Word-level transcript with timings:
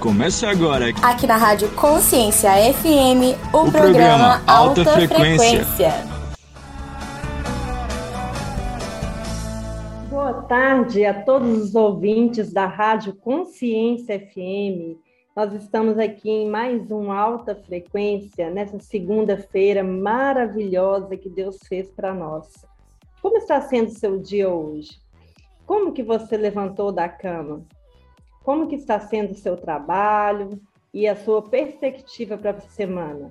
Começa 0.00 0.48
agora. 0.48 0.90
Aqui 1.02 1.26
na 1.26 1.36
Rádio 1.36 1.68
Consciência 1.74 2.50
FM, 2.72 3.34
o, 3.52 3.66
o 3.66 3.72
programa, 3.72 3.72
programa 3.72 4.42
Alta, 4.46 4.80
Alta 4.80 4.92
Frequência. 4.92 5.64
Frequência. 5.64 5.92
Boa 10.08 10.34
tarde 10.44 11.04
a 11.04 11.22
todos 11.24 11.64
os 11.64 11.74
ouvintes 11.74 12.52
da 12.52 12.66
Rádio 12.66 13.12
Consciência 13.12 14.20
FM. 14.20 14.96
Nós 15.34 15.52
estamos 15.54 15.98
aqui 15.98 16.30
em 16.30 16.48
mais 16.48 16.92
um 16.92 17.10
Alta 17.10 17.56
Frequência, 17.56 18.50
nessa 18.50 18.78
segunda-feira 18.78 19.82
maravilhosa 19.82 21.16
que 21.16 21.28
Deus 21.28 21.58
fez 21.68 21.90
para 21.90 22.14
nós. 22.14 22.46
Como 23.20 23.36
está 23.36 23.60
sendo 23.62 23.88
o 23.88 23.98
seu 23.98 24.16
dia 24.16 24.48
hoje? 24.48 25.00
Como 25.66 25.92
que 25.92 26.04
você 26.04 26.36
levantou 26.36 26.92
da 26.92 27.08
cama? 27.08 27.66
Como 28.48 28.66
que 28.66 28.76
está 28.76 28.98
sendo 28.98 29.32
o 29.32 29.36
seu 29.36 29.58
trabalho 29.58 30.58
e 30.94 31.06
a 31.06 31.14
sua 31.14 31.42
perspectiva 31.42 32.38
para 32.38 32.52
a 32.52 32.60
semana. 32.60 33.30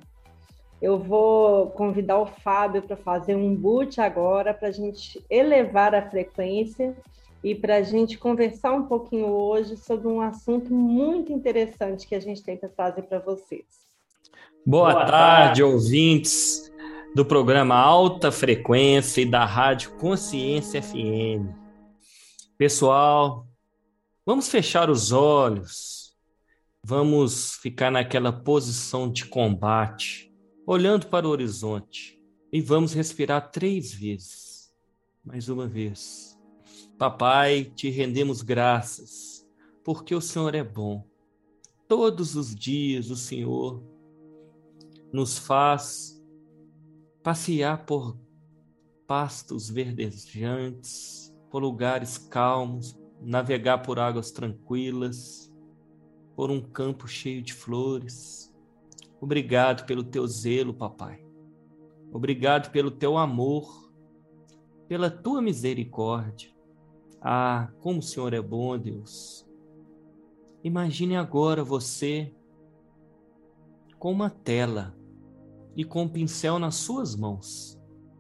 Eu 0.79 0.99
vou 0.99 1.71
convidar 1.71 2.19
o 2.19 2.27
Fábio 2.27 2.83
para 2.83 2.95
fazer 2.95 3.33
um 3.33 3.55
boot 3.55 3.99
agora 3.99 4.53
para 4.53 4.67
a 4.67 4.71
gente 4.71 5.19
elevar 5.27 5.95
a 5.95 6.07
frequência 6.07 6.95
e 7.43 7.55
para 7.55 7.77
a 7.77 7.81
gente 7.81 8.15
conversar 8.15 8.73
um 8.73 8.83
pouquinho 8.83 9.25
hoje 9.25 9.75
sobre 9.75 10.07
um 10.07 10.21
assunto 10.21 10.71
muito 10.71 11.33
interessante 11.33 12.07
que 12.07 12.13
a 12.13 12.21
gente 12.21 12.43
tem 12.43 12.55
para 12.55 12.69
trazer 12.69 13.01
para 13.01 13.17
vocês. 13.17 13.65
Boa, 14.63 14.91
Boa 14.91 15.05
tarde, 15.05 15.11
tarde, 15.11 15.63
ouvintes 15.63 16.71
do 17.15 17.25
programa 17.25 17.73
Alta 17.73 18.31
Frequência 18.31 19.21
e 19.21 19.25
da 19.25 19.45
Rádio 19.45 19.93
Consciência 19.97 20.79
FM. 20.79 21.49
Pessoal, 22.55 23.46
Vamos 24.27 24.49
fechar 24.49 24.89
os 24.89 25.13
olhos, 25.13 26.13
vamos 26.83 27.53
ficar 27.55 27.89
naquela 27.89 28.29
posição 28.29 29.09
de 29.09 29.25
combate, 29.25 30.35
olhando 30.65 31.07
para 31.07 31.25
o 31.25 31.29
horizonte, 31.29 32.21
e 32.51 32.59
vamos 32.59 32.91
respirar 32.91 33.49
três 33.51 33.93
vezes. 33.93 34.69
Mais 35.23 35.47
uma 35.47 35.65
vez. 35.65 36.37
Papai, 36.97 37.71
te 37.73 37.89
rendemos 37.89 38.41
graças, 38.41 39.47
porque 39.81 40.13
o 40.13 40.19
Senhor 40.19 40.53
é 40.55 40.63
bom. 40.63 41.07
Todos 41.87 42.35
os 42.35 42.53
dias 42.53 43.09
o 43.09 43.15
Senhor 43.15 43.81
nos 45.09 45.37
faz 45.37 46.21
passear 47.23 47.85
por 47.85 48.19
pastos 49.07 49.69
verdejantes, 49.69 51.33
por 51.49 51.61
lugares 51.61 52.17
calmos, 52.17 52.93
navegar 53.21 53.79
por 53.79 53.99
águas 53.99 54.31
tranquilas, 54.31 55.53
por 56.35 56.51
um 56.51 56.61
campo 56.61 57.07
cheio 57.07 57.41
de 57.41 57.53
flores. 57.53 58.53
Obrigado 59.19 59.85
pelo 59.85 60.03
teu 60.03 60.27
zelo, 60.27 60.73
papai. 60.73 61.25
Obrigado 62.11 62.71
pelo 62.71 62.91
teu 62.91 63.17
amor, 63.17 63.91
pela 64.87 65.09
tua 65.09 65.41
misericórdia. 65.41 66.49
Ah, 67.21 67.69
como 67.79 67.99
o 67.99 68.03
Senhor 68.03 68.33
é 68.33 68.41
bom, 68.41 68.77
Deus. 68.77 69.47
Imagine 70.63 71.15
agora 71.15 71.63
você 71.63 72.33
com 73.97 74.11
uma 74.11 74.29
tela 74.29 74.95
e 75.75 75.83
com 75.83 76.03
um 76.03 76.09
pincel 76.09 76.59
nas 76.59 76.75
suas 76.75 77.15
mãos. 77.15 77.79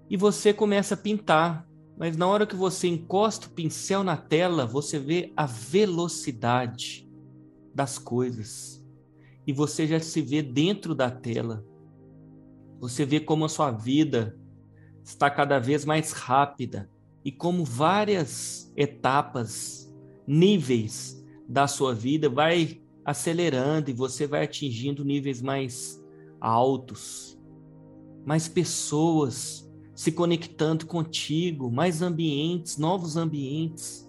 E 0.09 0.17
você 0.17 0.53
começa 0.53 0.93
a 0.93 0.97
pintar 0.97 1.66
mas 1.97 2.15
na 2.15 2.27
hora 2.27 2.45
que 2.45 2.55
você 2.55 2.87
encosta 2.87 3.47
o 3.47 3.49
pincel 3.49 4.03
na 4.03 4.15
tela, 4.15 4.67
você 4.67 4.99
vê 4.99 5.33
a 5.35 5.47
velocidade 5.47 7.09
das 7.73 7.97
coisas. 7.97 8.85
E 9.47 9.51
você 9.51 9.87
já 9.87 9.99
se 9.99 10.21
vê 10.21 10.43
dentro 10.43 10.93
da 10.93 11.09
tela. 11.09 11.65
Você 12.79 13.03
vê 13.03 13.19
como 13.19 13.45
a 13.45 13.49
sua 13.49 13.71
vida 13.71 14.37
está 15.03 15.29
cada 15.29 15.57
vez 15.57 15.85
mais 15.85 16.11
rápida 16.11 16.89
e 17.25 17.31
como 17.31 17.65
várias 17.65 18.71
etapas, 18.75 19.91
níveis 20.27 21.25
da 21.47 21.65
sua 21.65 21.95
vida 21.95 22.29
vai 22.29 22.81
acelerando 23.03 23.89
e 23.89 23.93
você 23.93 24.27
vai 24.27 24.43
atingindo 24.43 25.03
níveis 25.03 25.41
mais 25.41 25.99
altos. 26.39 27.39
Mais 28.23 28.47
pessoas 28.47 29.66
se 29.97 30.11
conectando 30.11 30.85
contigo, 30.85 31.71
mais 31.71 32.03
ambientes, 32.03 32.77
novos 32.77 33.17
ambientes, 33.17 34.07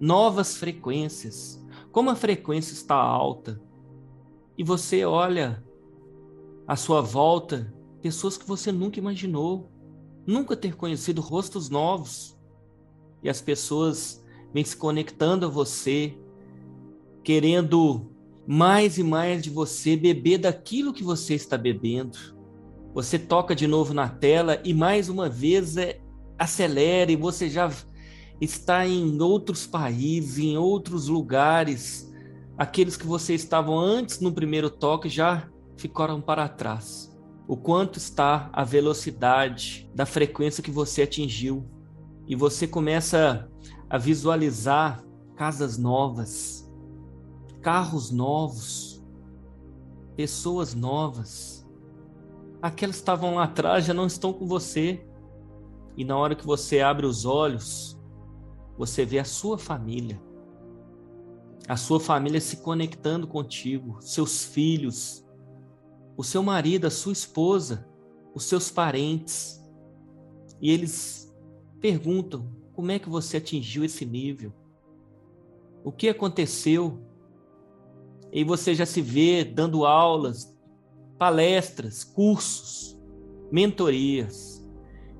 novas 0.00 0.56
frequências. 0.56 1.62
Como 1.92 2.08
a 2.08 2.16
frequência 2.16 2.72
está 2.72 2.94
alta 2.94 3.60
e 4.56 4.64
você 4.64 5.04
olha 5.04 5.62
à 6.66 6.74
sua 6.74 7.02
volta 7.02 7.70
pessoas 8.00 8.38
que 8.38 8.46
você 8.46 8.72
nunca 8.72 8.98
imaginou, 8.98 9.70
nunca 10.26 10.56
ter 10.56 10.74
conhecido 10.74 11.20
rostos 11.20 11.68
novos. 11.68 12.34
E 13.22 13.28
as 13.28 13.42
pessoas 13.42 14.24
vêm 14.54 14.64
se 14.64 14.74
conectando 14.74 15.44
a 15.44 15.50
você, 15.50 16.16
querendo 17.22 18.10
mais 18.46 18.96
e 18.96 19.02
mais 19.02 19.42
de 19.42 19.50
você, 19.50 19.96
beber 19.96 20.38
daquilo 20.38 20.94
que 20.94 21.04
você 21.04 21.34
está 21.34 21.58
bebendo. 21.58 22.39
Você 22.92 23.18
toca 23.20 23.54
de 23.54 23.68
novo 23.68 23.94
na 23.94 24.08
tela 24.08 24.60
e 24.64 24.74
mais 24.74 25.08
uma 25.08 25.28
vez 25.28 25.76
é, 25.76 26.00
acelera 26.36 27.12
e 27.12 27.16
você 27.16 27.48
já 27.48 27.70
está 28.40 28.86
em 28.86 29.20
outros 29.22 29.64
países, 29.64 30.38
em 30.38 30.56
outros 30.56 31.06
lugares. 31.06 32.12
Aqueles 32.58 32.96
que 32.96 33.06
você 33.06 33.34
estavam 33.34 33.78
antes 33.78 34.18
no 34.18 34.32
primeiro 34.32 34.68
toque 34.68 35.08
já 35.08 35.48
ficaram 35.76 36.20
para 36.20 36.48
trás. 36.48 37.16
O 37.46 37.56
quanto 37.56 37.96
está 37.96 38.50
a 38.52 38.64
velocidade 38.64 39.88
da 39.94 40.04
frequência 40.04 40.62
que 40.62 40.70
você 40.70 41.02
atingiu. 41.02 41.64
E 42.26 42.34
você 42.34 42.66
começa 42.66 43.48
a 43.88 43.98
visualizar 43.98 45.04
casas 45.36 45.78
novas, 45.78 46.68
carros 47.60 48.10
novos, 48.10 49.00
pessoas 50.16 50.74
novas 50.74 51.59
aquelas 52.62 52.96
que 52.96 53.02
estavam 53.02 53.36
lá 53.36 53.44
atrás 53.44 53.84
já 53.84 53.94
não 53.94 54.06
estão 54.06 54.32
com 54.32 54.46
você. 54.46 55.04
E 55.96 56.04
na 56.04 56.16
hora 56.16 56.34
que 56.34 56.46
você 56.46 56.80
abre 56.80 57.06
os 57.06 57.24
olhos, 57.24 57.98
você 58.76 59.04
vê 59.04 59.18
a 59.18 59.24
sua 59.24 59.58
família. 59.58 60.20
A 61.68 61.76
sua 61.76 62.00
família 62.00 62.40
se 62.40 62.58
conectando 62.58 63.26
contigo, 63.26 63.98
seus 64.00 64.44
filhos, 64.44 65.24
o 66.16 66.24
seu 66.24 66.42
marido, 66.42 66.86
a 66.86 66.90
sua 66.90 67.12
esposa, 67.12 67.86
os 68.34 68.44
seus 68.44 68.70
parentes. 68.70 69.62
E 70.60 70.70
eles 70.70 71.32
perguntam: 71.80 72.50
como 72.72 72.90
é 72.90 72.98
que 72.98 73.08
você 73.08 73.36
atingiu 73.36 73.84
esse 73.84 74.04
nível? 74.04 74.52
O 75.84 75.92
que 75.92 76.08
aconteceu? 76.08 77.00
E 78.32 78.44
você 78.44 78.74
já 78.74 78.86
se 78.86 79.02
vê 79.02 79.44
dando 79.44 79.84
aulas, 79.84 80.56
palestras, 81.20 82.02
cursos, 82.02 82.98
mentorias. 83.52 84.66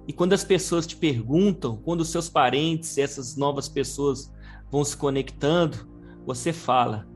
E 0.09 0.15
quando 0.15 0.33
as 0.33 0.43
pessoas 0.43 0.87
te 0.87 0.97
perguntam, 0.97 1.77
quando 1.77 2.01
os 2.01 2.09
seus 2.09 2.27
parentes, 2.27 2.97
essas 2.97 3.37
novas 3.37 3.69
pessoas 3.69 4.33
vão 4.71 4.83
se 4.83 4.97
conectando, 4.97 5.87
você 6.25 6.55
fala: 6.55 7.07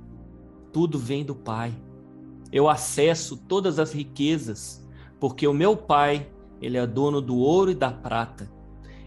tudo 0.70 0.98
vem 0.98 1.24
do 1.24 1.34
Pai. 1.34 1.74
Eu 2.52 2.68
acesso 2.68 3.38
todas 3.38 3.78
as 3.78 3.90
riquezas, 3.90 4.86
porque 5.18 5.48
o 5.48 5.54
meu 5.54 5.74
Pai, 5.74 6.30
ele 6.60 6.76
é 6.76 6.86
dono 6.86 7.22
do 7.22 7.38
ouro 7.38 7.70
e 7.70 7.74
da 7.74 7.90
prata. 7.90 8.52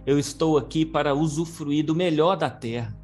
Eu 0.08 0.18
estou 0.18 0.58
aqui 0.58 0.88
para 0.88 1.14
usufruir 1.14 1.86
do 1.86 1.94
melhor 1.94 2.36
da 2.36 2.50
terra. 2.50 3.00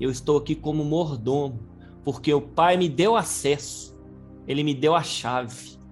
Eu 0.00 0.10
estou 0.10 0.38
aqui 0.38 0.56
como 0.56 0.84
mordomo, 0.84 1.68
porque 2.02 2.34
o 2.34 2.40
Pai 2.40 2.76
me 2.76 2.88
deu 2.88 3.14
acesso. 3.14 3.96
Ele 4.44 4.64
me 4.64 4.74
deu 4.74 4.96
a 4.96 5.02
chave 5.02 5.83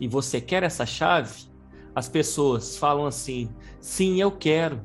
e 0.00 0.06
você 0.06 0.40
quer 0.40 0.62
essa 0.62 0.84
chave, 0.84 1.46
as 1.94 2.08
pessoas 2.08 2.76
falam 2.76 3.06
assim: 3.06 3.48
sim, 3.80 4.20
eu 4.20 4.30
quero. 4.30 4.80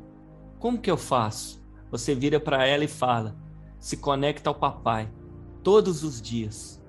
Como 0.60 0.78
que 0.78 0.90
eu 0.90 0.98
faço? 0.98 1.62
Você 1.90 2.16
vira 2.16 2.40
para 2.40 2.66
ela 2.66 2.84
e 2.84 2.88
fala: 2.88 3.36
se 3.80 3.98
conecta 3.98 4.50
ao 4.50 4.56
papai 4.56 5.12
todos 5.64 6.04
os 6.04 6.22
dias. 6.22 6.82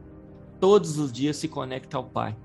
Todos 0.61 0.99
os 0.99 1.13
dias 1.13 1.37
se 1.37 1.49
conecta 1.49 1.97
ao 1.97 2.05
pai. 2.05 2.37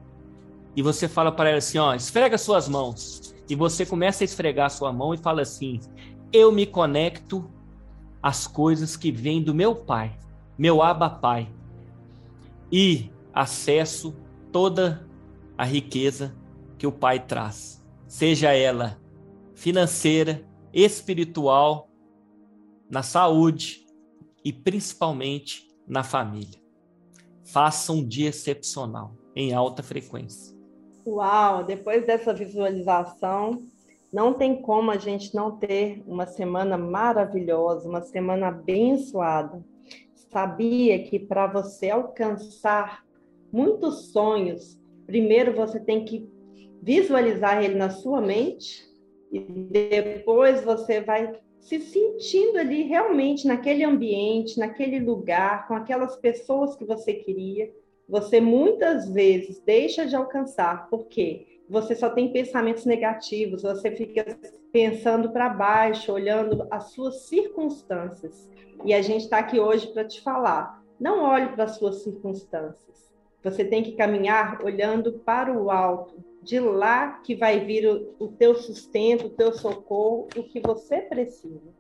E 0.75 0.81
você 0.81 1.07
fala 1.07 1.31
para 1.31 1.49
ela 1.49 1.59
assim: 1.59 1.77
ó, 1.77 1.93
esfrega 1.93 2.37
suas 2.37 2.67
mãos. 2.67 3.35
E 3.49 3.55
você 3.55 3.85
começa 3.85 4.23
a 4.23 4.25
esfregar 4.25 4.69
sua 4.71 4.91
mão 4.91 5.13
e 5.13 5.17
fala 5.17 5.41
assim: 5.43 5.79
eu 6.33 6.51
me 6.51 6.65
conecto 6.65 7.49
às 8.21 8.47
coisas 8.47 8.97
que 8.97 9.11
vêm 9.11 9.41
do 9.41 9.53
meu 9.53 9.75
pai, 9.75 10.17
meu 10.57 10.81
aba 10.81 11.09
pai. 11.09 11.47
E 12.71 13.09
acesso 13.33 14.15
toda 14.51 15.06
a 15.57 15.65
riqueza 15.65 16.35
que 16.77 16.85
o 16.85 16.91
Pai 16.91 17.25
traz, 17.25 17.83
seja 18.07 18.53
ela 18.53 19.01
financeira, 19.55 20.47
espiritual, 20.71 21.89
na 22.89 23.01
saúde 23.01 23.85
e 24.45 24.53
principalmente 24.53 25.67
na 25.87 26.03
família. 26.03 26.61
faça 27.43 27.93
um 27.93 28.05
dia 28.05 28.29
excepcional, 28.29 29.15
em 29.35 29.53
alta 29.53 29.81
frequência. 29.81 30.55
Uau, 31.05 31.63
depois 31.63 32.05
dessa 32.05 32.33
visualização, 32.33 33.63
não 34.11 34.33
tem 34.33 34.61
como 34.61 34.91
a 34.91 34.97
gente 34.97 35.33
não 35.33 35.57
ter 35.57 36.03
uma 36.05 36.25
semana 36.25 36.77
maravilhosa, 36.77 37.87
uma 37.87 38.01
semana 38.01 38.49
abençoada. 38.49 39.63
Sabia 40.29 41.01
que 41.03 41.17
para 41.17 41.47
você 41.47 41.89
alcançar 41.89 43.05
muitos 43.51 44.11
sonhos, 44.11 44.77
primeiro 45.07 45.55
você 45.55 45.79
tem 45.79 46.05
que 46.05 46.29
visualizar 46.83 47.63
ele 47.63 47.75
na 47.75 47.89
sua 47.89 48.21
mente 48.21 48.85
e 49.31 49.39
depois 49.39 50.63
você 50.63 51.01
vai 51.01 51.33
se 51.59 51.79
sentindo 51.79 52.59
ali 52.59 52.83
realmente 52.83 53.47
naquele 53.47 53.83
ambiente, 53.83 54.59
naquele 54.59 54.99
lugar, 54.99 55.67
com 55.67 55.73
aquelas 55.73 56.15
pessoas 56.17 56.75
que 56.75 56.85
você 56.85 57.13
queria, 57.13 57.69
você 58.07 58.39
muitas 58.39 59.09
vezes 59.09 59.59
deixa 59.65 60.05
de 60.05 60.15
alcançar. 60.15 60.89
Por 60.89 61.07
quê? 61.07 61.45
Você 61.69 61.93
só 61.93 62.09
tem 62.09 62.31
pensamentos 62.31 62.85
negativos, 62.85 63.63
você 63.63 63.91
fica 63.91 64.25
pensando 64.71 65.31
para 65.31 65.49
baixo, 65.49 66.13
olhando 66.13 66.65
as 66.71 66.91
suas 66.91 67.23
circunstâncias. 67.23 68.49
E 68.85 68.93
a 68.93 69.01
gente 69.01 69.23
está 69.23 69.39
aqui 69.39 69.59
hoje 69.59 69.87
para 69.87 70.05
te 70.05 70.21
falar: 70.21 70.81
não 70.97 71.23
olhe 71.23 71.49
para 71.49 71.65
as 71.65 71.75
suas 71.75 72.03
circunstâncias. 72.03 73.11
Você 73.49 73.63
tem 73.63 73.81
que 73.81 73.93
caminhar 73.93 74.61
olhando 74.61 75.13
para 75.19 75.53
o 75.53 75.71
alto, 75.71 76.21
de 76.43 76.59
lá 76.59 77.19
que 77.23 77.33
vai 77.33 77.61
vir 77.61 77.87
o, 77.87 78.13
o 78.19 78.27
teu 78.27 78.55
sustento, 78.55 79.27
o 79.27 79.29
teu 79.29 79.53
socorro, 79.53 80.27
o 80.35 80.43
que 80.43 80.59
você 80.59 81.01
precisa. 81.01 81.73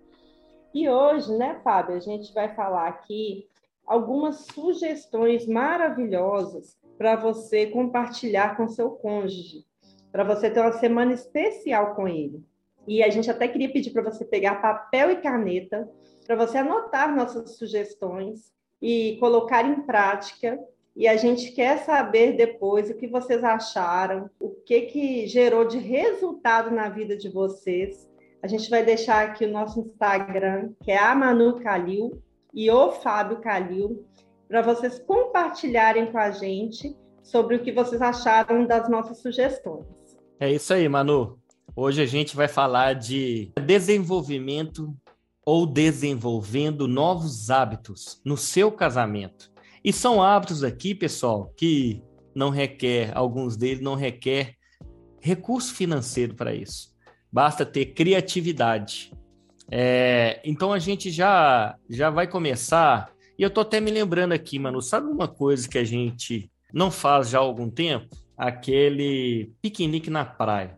E 0.73 0.87
hoje, 0.87 1.35
né, 1.35 1.59
Fábio, 1.63 1.95
a 1.95 1.99
gente 1.99 2.33
vai 2.33 2.55
falar 2.55 2.87
aqui 2.87 3.49
algumas 3.85 4.45
sugestões 4.53 5.45
maravilhosas 5.45 6.77
para 6.97 7.17
você 7.17 7.67
compartilhar 7.67 8.55
com 8.55 8.69
seu 8.69 8.91
cônjuge, 8.91 9.65
para 10.09 10.23
você 10.23 10.49
ter 10.49 10.61
uma 10.61 10.71
semana 10.71 11.13
especial 11.13 11.95
com 11.95 12.07
ele. 12.07 12.41
E 12.87 13.03
a 13.03 13.09
gente 13.09 13.29
até 13.29 13.45
queria 13.45 13.71
pedir 13.71 13.91
para 13.91 14.03
você 14.03 14.23
pegar 14.23 14.61
papel 14.61 15.11
e 15.11 15.17
caneta, 15.17 15.89
para 16.25 16.37
você 16.37 16.59
anotar 16.59 17.13
nossas 17.13 17.57
sugestões 17.57 18.53
e 18.81 19.17
colocar 19.19 19.65
em 19.65 19.81
prática 19.81 20.57
e 20.97 21.07
a 21.07 21.15
gente 21.15 21.51
quer 21.51 21.85
saber 21.85 22.35
depois 22.35 22.89
o 22.89 22.95
que 22.95 23.05
vocês 23.05 23.43
acharam, 23.43 24.31
o 24.39 24.49
que, 24.49 24.81
que 24.81 25.27
gerou 25.27 25.63
de 25.63 25.77
resultado 25.77 26.71
na 26.71 26.89
vida 26.89 27.15
de 27.15 27.29
vocês. 27.29 28.09
A 28.41 28.47
gente 28.47 28.67
vai 28.67 28.83
deixar 28.83 29.23
aqui 29.23 29.45
o 29.45 29.51
nosso 29.51 29.79
Instagram, 29.79 30.71
que 30.83 30.91
é 30.91 30.97
a 30.97 31.13
Manu 31.13 31.59
Calil 31.61 32.19
e 32.51 32.71
o 32.71 32.91
Fábio 32.93 33.39
Calil, 33.41 34.07
para 34.47 34.63
vocês 34.63 34.97
compartilharem 34.97 36.11
com 36.11 36.17
a 36.17 36.31
gente 36.31 36.97
sobre 37.21 37.57
o 37.57 37.59
que 37.59 37.71
vocês 37.71 38.01
acharam 38.01 38.65
das 38.65 38.89
nossas 38.89 39.19
sugestões. 39.19 39.85
É 40.39 40.51
isso 40.51 40.73
aí, 40.73 40.89
Manu. 40.89 41.37
Hoje 41.75 42.01
a 42.01 42.07
gente 42.07 42.35
vai 42.35 42.47
falar 42.47 42.93
de 42.93 43.51
desenvolvimento 43.63 44.91
ou 45.45 45.67
desenvolvendo 45.67 46.87
novos 46.87 47.51
hábitos 47.51 48.19
no 48.25 48.35
seu 48.35 48.71
casamento. 48.71 49.55
E 49.87 49.93
são 49.93 50.21
hábitos 50.21 50.65
aqui, 50.65 50.93
pessoal, 50.93 51.53
que 51.55 52.03
não 52.35 52.49
requer, 52.49 53.09
alguns 53.15 53.55
deles 53.55 53.79
não 53.79 53.95
requer 53.95 54.55
recurso 55.21 55.73
financeiro 55.73 56.35
para 56.35 56.53
isso. 56.53 56.93
Basta 57.31 57.65
ter 57.65 57.93
criatividade. 57.93 59.13
É, 59.71 60.41
então 60.43 60.73
a 60.73 60.77
gente 60.77 61.09
já 61.09 61.77
já 61.89 62.09
vai 62.09 62.27
começar. 62.27 63.13
E 63.39 63.43
eu 63.43 63.49
tô 63.49 63.61
até 63.61 63.79
me 63.79 63.89
lembrando 63.89 64.33
aqui, 64.33 64.59
mano, 64.59 64.81
sabe 64.81 65.07
uma 65.07 65.25
coisa 65.25 65.69
que 65.69 65.77
a 65.77 65.85
gente 65.85 66.51
não 66.73 66.91
faz 66.91 67.29
já 67.29 67.37
há 67.37 67.41
algum 67.41 67.69
tempo? 67.69 68.13
Aquele 68.37 69.53
piquenique 69.61 70.09
na 70.09 70.25
praia. 70.25 70.77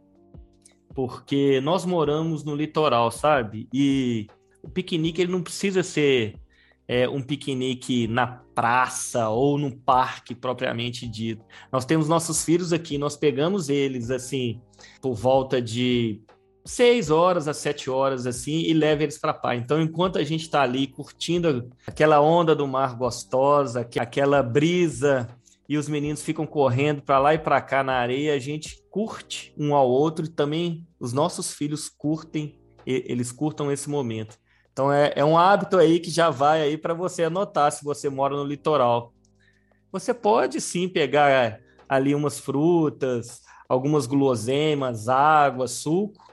Porque 0.94 1.60
nós 1.62 1.84
moramos 1.84 2.44
no 2.44 2.56
litoral, 2.56 3.10
sabe? 3.10 3.68
E 3.74 4.28
o 4.62 4.70
piquenique 4.70 5.20
ele 5.20 5.32
não 5.32 5.42
precisa 5.42 5.82
ser 5.82 6.36
é, 6.88 7.10
um 7.10 7.24
piquenique 7.24 8.08
na 8.08 8.44
praça 8.60 9.30
ou 9.30 9.58
no 9.58 9.72
parque 9.72 10.36
propriamente 10.36 11.08
dito. 11.08 11.46
Nós 11.72 11.86
temos 11.86 12.10
nossos 12.10 12.44
filhos 12.44 12.74
aqui, 12.74 12.98
nós 12.98 13.16
pegamos 13.16 13.70
eles 13.70 14.12
assim 14.12 14.60
por 15.02 15.14
volta 15.14 15.62
de 15.62 16.22
seis 16.66 17.10
horas 17.10 17.48
a 17.48 17.54
sete 17.54 17.90
horas 17.90 18.28
assim 18.28 18.64
e 18.64 18.74
leva 18.74 19.04
eles 19.04 19.18
para 19.18 19.34
praia. 19.34 19.60
Então, 19.60 19.82
enquanto 19.82 20.20
a 20.20 20.26
gente 20.26 20.42
está 20.42 20.62
ali 20.62 20.88
curtindo 20.88 21.70
aquela 21.88 22.20
onda 22.20 22.54
do 22.54 22.68
mar 22.68 22.98
gostosa, 22.98 23.88
aquela 23.98 24.44
brisa 24.44 25.26
e 25.70 25.78
os 25.78 25.88
meninos 25.88 26.22
ficam 26.22 26.46
correndo 26.46 27.02
para 27.02 27.18
lá 27.18 27.34
e 27.34 27.40
para 27.40 27.62
cá 27.62 27.82
na 27.82 27.94
areia, 27.94 28.34
a 28.34 28.40
gente 28.40 28.84
curte 28.92 29.54
um 29.58 29.74
ao 29.74 29.90
outro 29.90 30.26
e 30.26 30.30
também 30.30 30.86
os 31.00 31.14
nossos 31.14 31.54
filhos 31.54 31.88
curtem, 31.88 32.60
eles 32.86 33.32
curtam 33.32 33.72
esse 33.72 33.90
momento. 33.90 34.38
Então 34.72 34.92
é, 34.92 35.14
é 35.16 35.26
um 35.26 35.38
hábito 35.38 35.78
aí 35.78 36.00
que 36.00 36.10
já 36.10 36.30
vai 36.30 36.62
aí 36.62 36.78
para 36.78 36.94
você 36.94 37.24
anotar 37.24 37.72
se 37.72 37.84
você 37.84 38.10
mora 38.10 38.36
no 38.36 38.44
litoral. 38.44 39.14
Você 39.92 40.14
pode 40.14 40.62
sim 40.62 40.88
pegar 40.88 41.30
é, 41.30 41.60
ali 41.88 42.14
umas 42.14 42.40
frutas, 42.40 43.42
algumas 43.68 44.06
guloseimas, 44.06 45.10
água, 45.10 45.68
suco. 45.68 46.24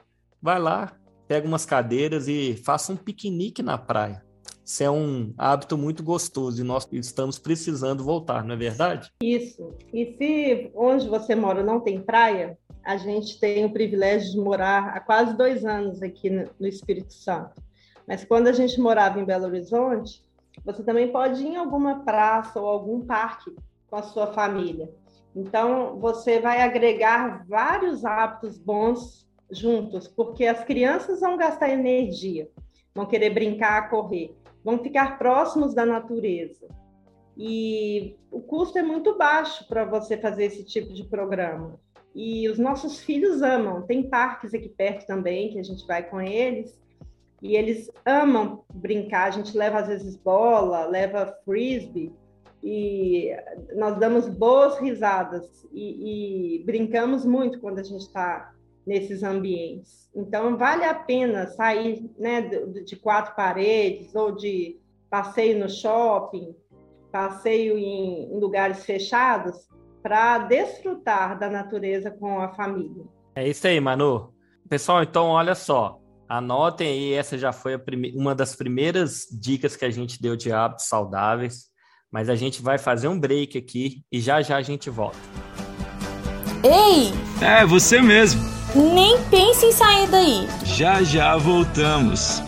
Vai 0.40 0.58
lá, 0.58 0.96
pega 1.26 1.46
umas 1.46 1.64
cadeiras 1.66 2.28
e 2.28 2.54
faça 2.64 2.92
um 2.92 2.96
piquenique 2.96 3.62
na 3.62 3.78
praia. 3.78 4.24
Isso 4.64 4.82
é 4.82 4.90
um 4.90 5.32
hábito 5.38 5.78
muito 5.78 6.02
gostoso 6.02 6.60
e 6.60 6.64
nós 6.64 6.88
estamos 6.90 7.38
precisando 7.38 8.02
voltar, 8.02 8.42
não 8.42 8.54
é 8.54 8.58
verdade? 8.58 9.12
Isso. 9.22 9.72
E 9.94 10.16
se 10.18 10.72
onde 10.74 11.08
você 11.08 11.36
mora 11.36 11.62
não 11.62 11.80
tem 11.80 12.00
praia, 12.00 12.58
a 12.84 12.96
gente 12.96 13.38
tem 13.38 13.64
o 13.64 13.72
privilégio 13.72 14.32
de 14.32 14.38
morar 14.38 14.88
há 14.88 15.00
quase 15.00 15.36
dois 15.36 15.64
anos 15.64 16.02
aqui 16.02 16.30
no 16.30 16.66
Espírito 16.66 17.14
Santo. 17.14 17.62
Mas 18.06 18.24
quando 18.24 18.48
a 18.48 18.52
gente 18.52 18.80
morava 18.80 19.18
em 19.20 19.24
Belo 19.24 19.46
Horizonte, 19.46 20.24
você 20.64 20.82
também 20.82 21.10
pode 21.10 21.42
ir 21.42 21.48
em 21.48 21.56
alguma 21.56 22.04
praça 22.04 22.60
ou 22.60 22.66
algum 22.66 23.04
parque 23.04 23.54
com 23.88 23.96
a 23.96 24.02
sua 24.02 24.28
família. 24.28 24.90
Então, 25.34 25.98
você 25.98 26.40
vai 26.40 26.62
agregar 26.62 27.44
vários 27.46 28.04
hábitos 28.04 28.56
bons 28.58 29.28
juntos, 29.50 30.08
porque 30.08 30.46
as 30.46 30.64
crianças 30.64 31.20
vão 31.20 31.36
gastar 31.36 31.68
energia, 31.68 32.48
vão 32.94 33.04
querer 33.06 33.30
brincar, 33.30 33.90
correr, 33.90 34.34
vão 34.64 34.78
ficar 34.78 35.18
próximos 35.18 35.74
da 35.74 35.84
natureza. 35.84 36.66
E 37.36 38.16
o 38.30 38.40
custo 38.40 38.78
é 38.78 38.82
muito 38.82 39.18
baixo 39.18 39.68
para 39.68 39.84
você 39.84 40.16
fazer 40.16 40.46
esse 40.46 40.64
tipo 40.64 40.94
de 40.94 41.04
programa. 41.04 41.78
E 42.14 42.48
os 42.48 42.58
nossos 42.58 43.00
filhos 43.00 43.42
amam. 43.42 43.82
Tem 43.82 44.08
parques 44.08 44.54
aqui 44.54 44.70
perto 44.70 45.06
também 45.06 45.50
que 45.50 45.58
a 45.58 45.62
gente 45.62 45.86
vai 45.86 46.02
com 46.02 46.18
eles 46.18 46.80
e 47.46 47.56
eles 47.56 47.90
amam 48.04 48.64
brincar. 48.74 49.28
A 49.28 49.30
gente 49.30 49.56
leva 49.56 49.78
às 49.78 49.88
vezes 49.88 50.16
bola, 50.16 50.86
leva 50.86 51.34
frisbee 51.44 52.12
e 52.62 53.30
nós 53.76 53.96
damos 53.98 54.28
boas 54.28 54.78
risadas 54.80 55.66
e, 55.72 56.58
e 56.58 56.64
brincamos 56.64 57.24
muito 57.24 57.60
quando 57.60 57.78
a 57.78 57.82
gente 57.82 58.00
está 58.00 58.52
nesses 58.84 59.22
ambientes. 59.22 60.10
Então 60.14 60.56
vale 60.56 60.84
a 60.84 60.94
pena 60.94 61.46
sair 61.46 62.10
né, 62.18 62.42
de, 62.42 62.96
quatro 62.96 63.36
paredes 63.36 64.14
ou 64.14 64.32
de 64.32 64.80
passeio 65.08 65.58
no 65.60 65.68
shopping, 65.68 66.54
passeio 67.12 67.78
em, 67.78 68.32
em 68.34 68.40
lugares 68.40 68.84
fechados 68.84 69.68
para 70.02 70.38
desfrutar 70.38 71.38
da 71.38 71.48
natureza 71.48 72.10
com 72.10 72.40
a 72.40 72.48
família. 72.54 73.04
É 73.34 73.46
isso 73.46 73.66
aí, 73.66 73.80
Manu. 73.80 74.32
Pessoal, 74.68 75.02
então 75.02 75.28
olha 75.28 75.54
só, 75.54 76.00
Anotem 76.28 76.88
aí, 76.88 77.12
essa 77.12 77.38
já 77.38 77.52
foi 77.52 77.80
uma 78.14 78.34
das 78.34 78.56
primeiras 78.56 79.26
dicas 79.30 79.76
que 79.76 79.84
a 79.84 79.90
gente 79.90 80.20
deu 80.20 80.36
de 80.36 80.52
hábitos 80.52 80.86
saudáveis. 80.86 81.66
Mas 82.10 82.28
a 82.28 82.34
gente 82.34 82.62
vai 82.62 82.78
fazer 82.78 83.08
um 83.08 83.18
break 83.18 83.58
aqui 83.58 84.02
e 84.10 84.20
já 84.20 84.40
já 84.42 84.56
a 84.56 84.62
gente 84.62 84.88
volta. 84.88 85.18
Ei! 86.64 87.12
É, 87.44 87.64
você 87.64 88.00
mesmo. 88.00 88.40
Nem 88.74 89.22
pense 89.30 89.66
em 89.66 89.72
sair 89.72 90.08
daí. 90.08 90.48
Já 90.64 91.02
já 91.02 91.36
voltamos. 91.36 92.45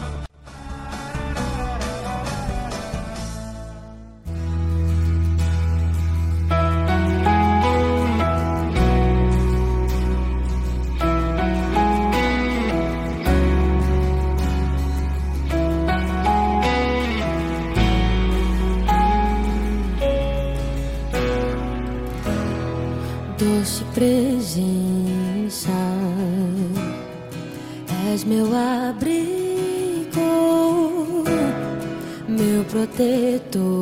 Protetor 32.98 33.68
em 33.68 33.77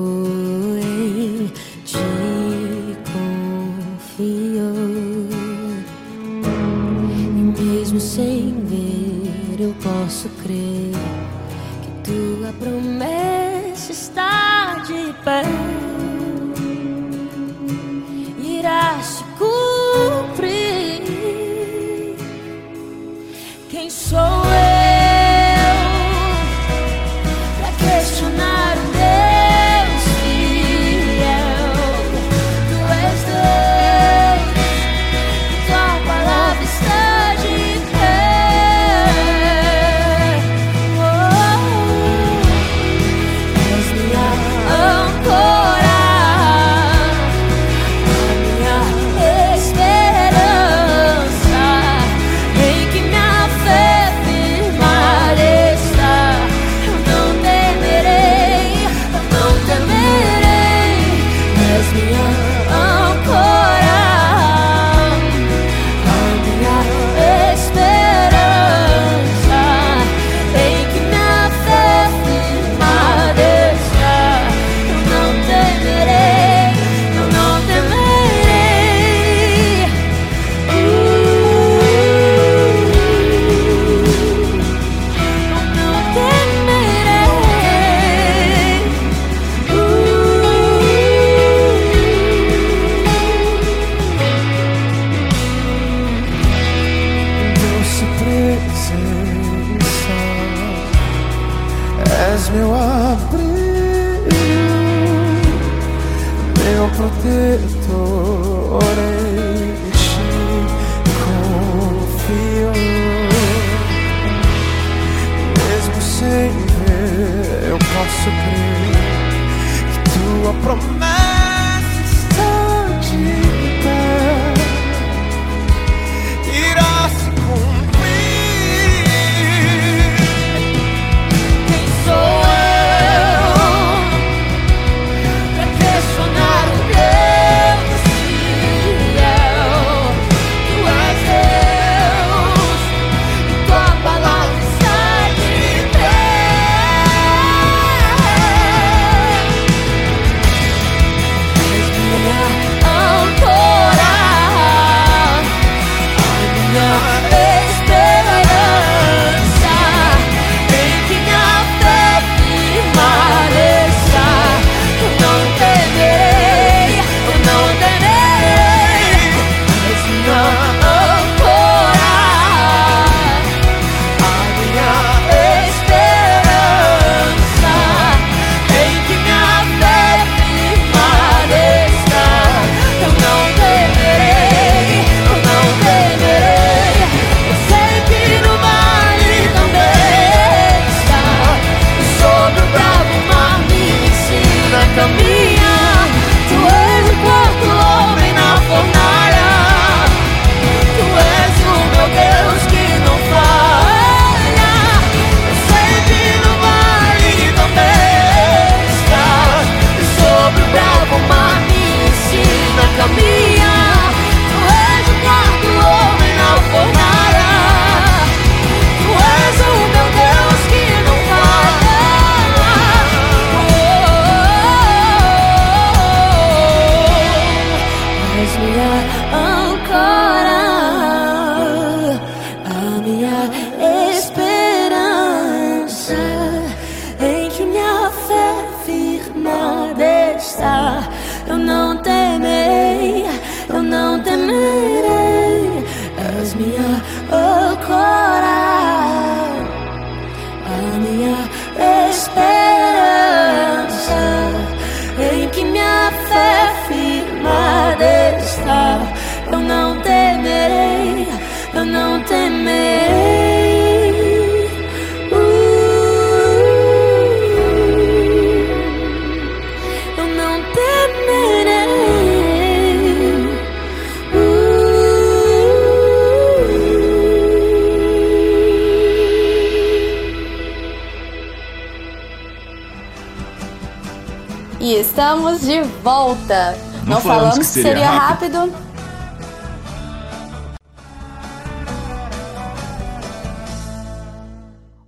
falamos, 287.26 287.54
falamos, 287.54 287.58
que 287.58 287.64
seria, 287.64 287.90
seria 287.90 288.10
rápido. 288.10 288.58
rápido. 288.58 288.96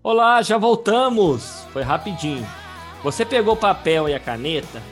Olá, 0.02 0.42
já 0.42 0.56
voltamos. 0.56 1.66
Foi 1.72 1.82
rapidinho. 1.82 2.46
Você 3.02 3.24
pegou 3.24 3.56
papel 3.56 4.08
e 4.08 4.14
a 4.14 4.20
caneta? 4.20 4.82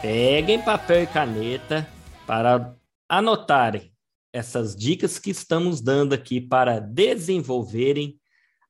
Peguem 0.00 0.62
papel 0.62 1.02
e 1.02 1.06
caneta 1.06 1.88
para 2.26 2.74
anotarem 3.08 3.92
essas 4.32 4.74
dicas 4.74 5.18
que 5.18 5.30
estamos 5.30 5.80
dando 5.80 6.12
aqui 6.12 6.40
para 6.40 6.78
desenvolverem 6.78 8.18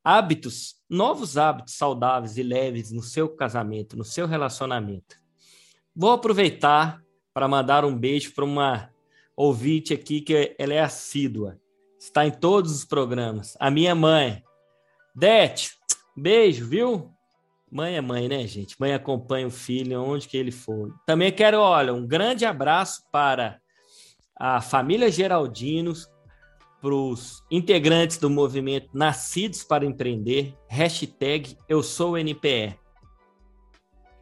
hábitos, 0.02 0.76
novos 0.88 1.36
hábitos 1.36 1.74
saudáveis 1.74 2.36
e 2.36 2.42
leves 2.42 2.90
no 2.90 3.02
seu 3.02 3.28
casamento, 3.28 3.96
no 3.96 4.04
seu 4.04 4.26
relacionamento. 4.26 5.16
Vou 5.94 6.10
aproveitar 6.10 7.03
para 7.34 7.48
mandar 7.48 7.84
um 7.84 7.98
beijo 7.98 8.32
para 8.32 8.44
uma 8.44 8.90
ouvinte 9.36 9.92
aqui 9.92 10.20
que 10.20 10.54
ela 10.56 10.72
é 10.72 10.80
assídua, 10.80 11.58
está 11.98 12.24
em 12.24 12.30
todos 12.30 12.72
os 12.72 12.84
programas. 12.84 13.56
A 13.58 13.70
minha 13.70 13.94
mãe, 13.94 14.42
Dete, 15.14 15.72
beijo, 16.16 16.66
viu? 16.66 17.10
Mãe 17.70 17.96
é 17.96 18.00
mãe, 18.00 18.28
né, 18.28 18.46
gente? 18.46 18.76
Mãe 18.78 18.94
acompanha 18.94 19.48
o 19.48 19.50
filho 19.50 20.00
onde 20.00 20.28
que 20.28 20.36
ele 20.36 20.52
for. 20.52 20.94
Também 21.04 21.32
quero, 21.32 21.58
olha, 21.58 21.92
um 21.92 22.06
grande 22.06 22.44
abraço 22.44 23.02
para 23.10 23.58
a 24.36 24.60
família 24.60 25.10
Geraldinos, 25.10 26.08
para 26.80 26.94
os 26.94 27.42
integrantes 27.50 28.18
do 28.18 28.30
movimento 28.30 28.90
Nascidos 28.92 29.64
para 29.64 29.84
Empreender, 29.84 30.54
hashtag 30.68 31.56
Eu 31.68 31.82
Sou 31.82 32.16
NPE. 32.16 32.78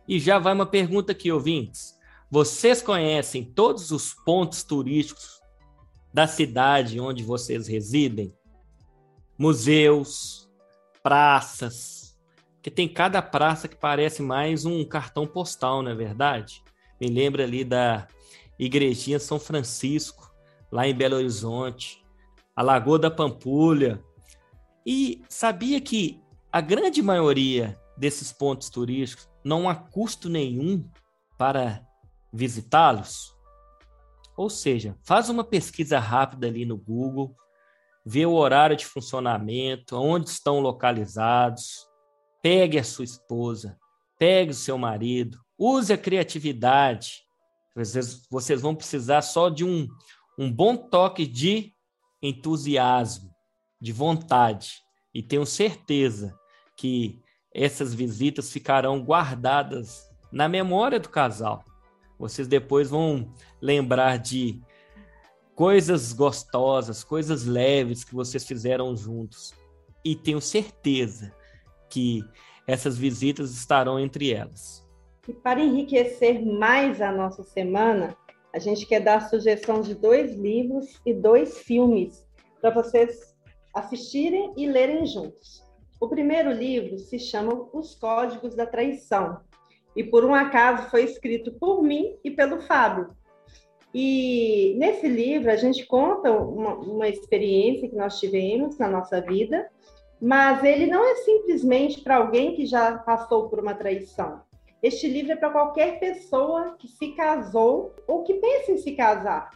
E 0.08 0.18
já 0.18 0.38
vai 0.38 0.54
uma 0.54 0.66
pergunta 0.66 1.12
aqui, 1.12 1.30
ouvintes. 1.30 1.94
Vocês 2.32 2.80
conhecem 2.80 3.44
todos 3.44 3.90
os 3.90 4.14
pontos 4.14 4.64
turísticos 4.64 5.42
da 6.14 6.26
cidade 6.26 6.98
onde 6.98 7.22
vocês 7.22 7.68
residem? 7.68 8.34
Museus, 9.36 10.50
praças, 11.02 12.18
que 12.62 12.70
tem 12.70 12.88
cada 12.88 13.20
praça 13.20 13.68
que 13.68 13.76
parece 13.76 14.22
mais 14.22 14.64
um 14.64 14.82
cartão 14.82 15.26
postal, 15.26 15.82
não 15.82 15.90
é 15.90 15.94
verdade? 15.94 16.62
Me 16.98 17.06
lembra 17.06 17.44
ali 17.44 17.64
da 17.64 18.08
Igrejinha 18.58 19.20
São 19.20 19.38
Francisco, 19.38 20.34
lá 20.70 20.88
em 20.88 20.94
Belo 20.94 21.16
Horizonte, 21.16 22.02
a 22.56 22.62
Lagoa 22.62 22.98
da 22.98 23.10
Pampulha. 23.10 24.02
E 24.86 25.22
sabia 25.28 25.78
que 25.82 26.18
a 26.50 26.62
grande 26.62 27.02
maioria 27.02 27.78
desses 27.94 28.32
pontos 28.32 28.70
turísticos 28.70 29.28
não 29.44 29.68
há 29.68 29.74
custo 29.74 30.30
nenhum 30.30 30.82
para 31.36 31.91
visitá-los? 32.32 33.36
Ou 34.36 34.48
seja, 34.48 34.96
faz 35.04 35.28
uma 35.28 35.44
pesquisa 35.44 35.98
rápida 35.98 36.46
ali 36.46 36.64
no 36.64 36.76
Google, 36.76 37.36
vê 38.04 38.24
o 38.24 38.32
horário 38.32 38.76
de 38.76 38.86
funcionamento, 38.86 39.96
onde 39.96 40.30
estão 40.30 40.60
localizados, 40.60 41.86
pegue 42.42 42.78
a 42.78 42.84
sua 42.84 43.04
esposa, 43.04 43.78
pegue 44.18 44.50
o 44.50 44.54
seu 44.54 44.78
marido, 44.78 45.38
use 45.58 45.92
a 45.92 45.98
criatividade. 45.98 47.22
Vocês, 47.74 48.26
vocês 48.30 48.60
vão 48.60 48.74
precisar 48.74 49.22
só 49.22 49.48
de 49.48 49.64
um, 49.64 49.86
um 50.38 50.50
bom 50.50 50.76
toque 50.76 51.26
de 51.26 51.72
entusiasmo, 52.22 53.30
de 53.80 53.92
vontade. 53.92 54.82
E 55.14 55.22
tenho 55.22 55.44
certeza 55.44 56.34
que 56.76 57.20
essas 57.54 57.92
visitas 57.92 58.50
ficarão 58.50 59.02
guardadas 59.04 60.08
na 60.32 60.48
memória 60.48 60.98
do 60.98 61.08
casal. 61.08 61.64
Vocês 62.18 62.46
depois 62.46 62.90
vão 62.90 63.32
lembrar 63.60 64.18
de 64.18 64.60
coisas 65.54 66.12
gostosas, 66.12 67.04
coisas 67.04 67.44
leves 67.44 68.04
que 68.04 68.14
vocês 68.14 68.44
fizeram 68.46 68.96
juntos. 68.96 69.54
E 70.04 70.16
tenho 70.16 70.40
certeza 70.40 71.32
que 71.88 72.24
essas 72.66 72.96
visitas 72.96 73.52
estarão 73.52 73.98
entre 73.98 74.32
elas. 74.32 74.86
E 75.28 75.32
para 75.32 75.60
enriquecer 75.60 76.44
mais 76.44 77.00
a 77.00 77.12
nossa 77.12 77.42
semana, 77.42 78.16
a 78.52 78.58
gente 78.58 78.86
quer 78.86 79.00
dar 79.00 79.16
a 79.16 79.28
sugestão 79.28 79.80
de 79.80 79.94
dois 79.94 80.34
livros 80.34 81.00
e 81.06 81.14
dois 81.14 81.58
filmes 81.58 82.26
para 82.60 82.70
vocês 82.70 83.34
assistirem 83.74 84.52
e 84.56 84.66
lerem 84.66 85.06
juntos. 85.06 85.62
O 86.00 86.08
primeiro 86.08 86.50
livro 86.50 86.98
se 86.98 87.18
chama 87.18 87.68
Os 87.72 87.94
Códigos 87.94 88.54
da 88.56 88.66
Traição, 88.66 89.40
e 89.94 90.02
por 90.02 90.24
um 90.24 90.34
acaso 90.34 90.90
foi 90.90 91.04
escrito 91.04 91.52
por 91.52 91.82
mim 91.82 92.16
e 92.24 92.30
pelo 92.30 92.60
Fábio. 92.62 93.08
E 93.94 94.74
nesse 94.78 95.06
livro 95.06 95.50
a 95.50 95.56
gente 95.56 95.84
conta 95.86 96.30
uma, 96.30 96.74
uma 96.74 97.08
experiência 97.08 97.88
que 97.88 97.96
nós 97.96 98.18
tivemos 98.18 98.78
na 98.78 98.88
nossa 98.88 99.20
vida, 99.20 99.68
mas 100.20 100.64
ele 100.64 100.86
não 100.86 101.04
é 101.04 101.16
simplesmente 101.16 102.00
para 102.00 102.16
alguém 102.16 102.54
que 102.54 102.64
já 102.64 102.96
passou 102.98 103.48
por 103.48 103.60
uma 103.60 103.74
traição. 103.74 104.40
Este 104.82 105.06
livro 105.06 105.32
é 105.32 105.36
para 105.36 105.50
qualquer 105.50 106.00
pessoa 106.00 106.76
que 106.78 106.88
se 106.88 107.08
casou 107.12 107.94
ou 108.06 108.22
que 108.22 108.34
pensa 108.34 108.72
em 108.72 108.78
se 108.78 108.92
casar. 108.92 109.50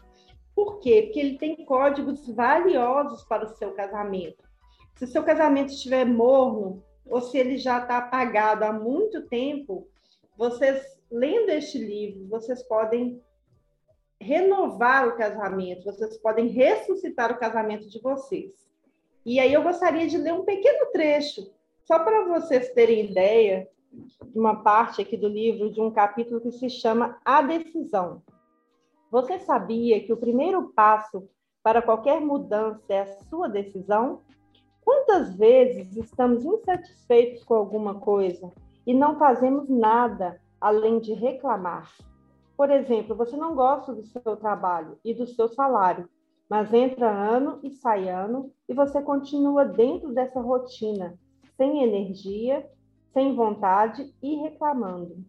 Por 0.55 0.79
quê? 0.79 1.03
Porque 1.03 1.21
ele 1.21 1.39
tem 1.39 1.65
códigos 1.65 2.29
valiosos 2.29 3.25
para 3.25 3.45
o 3.45 3.57
seu 3.57 3.73
casamento. 3.73 4.45
Se 4.97 5.05
o 5.05 5.09
seu 5.09 5.23
casamento 5.23 5.73
estiver 5.73 6.07
morno, 6.07 6.83
ou 7.05 7.21
se 7.21 7.39
ele 7.39 7.59
já 7.59 7.79
está 7.79 7.99
apagado 7.99 8.65
há 8.65 8.73
muito 8.73 9.23
tempo, 9.29 9.87
vocês, 10.37 10.99
lendo 11.11 11.51
este 11.51 11.79
livro, 11.79 12.29
vocês 12.29 12.63
podem 12.63 13.23
renovar 14.21 15.09
o 15.09 15.17
casamento, 15.17 15.85
vocês 15.85 16.17
podem 16.19 16.49
ressuscitar 16.49 17.33
o 17.33 17.39
casamento 17.39 17.89
de 17.89 18.01
vocês. 18.01 18.53
E 19.25 19.41
aí 19.41 19.53
eu 19.53 19.63
gostaria 19.63 20.07
de 20.07 20.19
ler 20.19 20.35
um 20.35 20.45
pequeno 20.45 20.87
trecho, 20.93 21.51
só 21.85 21.99
para 21.99 22.25
vocês 22.25 22.71
terem 22.73 23.07
ideia, 23.07 23.69
de 23.93 24.39
uma 24.39 24.63
parte 24.63 25.01
aqui 25.01 25.17
do 25.17 25.29
livro, 25.29 25.73
de 25.73 25.81
um 25.81 25.91
capítulo 25.91 26.41
que 26.41 26.53
se 26.53 26.69
chama 26.69 27.19
A 27.25 27.41
Decisão. 27.41 28.23
Você 29.11 29.39
sabia 29.39 30.01
que 30.05 30.13
o 30.13 30.17
primeiro 30.17 30.71
passo 30.75 31.29
para 31.63 31.81
qualquer 31.81 32.21
mudança 32.21 32.85
é 32.89 33.01
a 33.01 33.21
sua 33.29 33.49
decisão? 33.49 34.21
Quantas 34.85 35.35
vezes 35.35 35.97
estamos 35.97 36.45
insatisfeitos 36.45 37.43
com 37.45 37.55
alguma 37.55 37.95
coisa 37.99 38.53
e 38.87 38.95
não 38.95 39.19
fazemos 39.19 39.69
nada 39.69 40.41
além 40.61 41.01
de 41.01 41.13
reclamar. 41.13 41.93
Por 42.57 42.71
exemplo, 42.71 43.15
você 43.15 43.37
não 43.37 43.55
gosta 43.55 43.93
do 43.93 44.03
seu 44.03 44.37
trabalho 44.37 44.99
e 45.05 45.13
do 45.13 45.27
seu 45.27 45.49
salário, 45.49 46.09
mas 46.49 46.73
entra 46.73 47.11
ano 47.11 47.59
e 47.63 47.71
sai 47.71 48.09
ano 48.09 48.53
e 48.69 48.73
você 48.73 49.03
continua 49.03 49.65
dentro 49.65 50.15
dessa 50.15 50.41
rotina, 50.41 51.19
sem 51.57 51.83
energia, 51.83 52.67
sem 53.13 53.35
vontade 53.35 54.15
e 54.23 54.37
reclamando. 54.37 55.25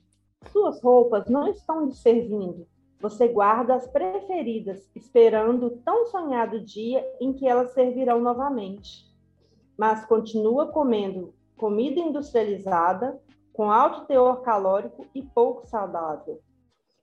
Suas 0.52 0.82
roupas 0.82 1.28
não 1.28 1.48
estão 1.48 1.86
lhe 1.86 1.93
servindo. 1.93 2.67
Você 3.00 3.28
guarda 3.28 3.76
as 3.76 3.88
preferidas, 3.88 4.89
esperando 4.96 5.67
o 5.67 5.78
tão 5.78 6.06
sonhado 6.08 6.60
dia 6.60 7.06
em 7.20 7.34
que 7.34 7.48
elas 7.48 7.72
servirão 7.72 8.20
novamente. 8.22 9.06
Mas 9.78 10.06
continua 10.06 10.67
comendo 10.67 11.34
comida 11.56 12.00
industrializada, 12.00 13.20
com 13.58 13.72
alto 13.72 14.06
teor 14.06 14.43
calórico 14.43 15.08
e 15.15 15.24
pouco 15.24 15.65
saudável. 15.65 16.39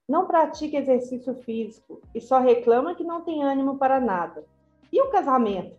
Não 0.09 0.29
pratica 0.29 0.79
exercício 0.79 1.35
físico 1.43 2.01
e 2.14 2.21
só 2.21 2.38
reclama 2.38 2.95
que 2.95 3.03
não 3.03 3.23
tem 3.23 3.43
ânimo 3.43 3.77
para 3.77 3.99
nada. 3.99 4.45
E 4.93 5.03
o 5.03 5.11
casamento? 5.11 5.77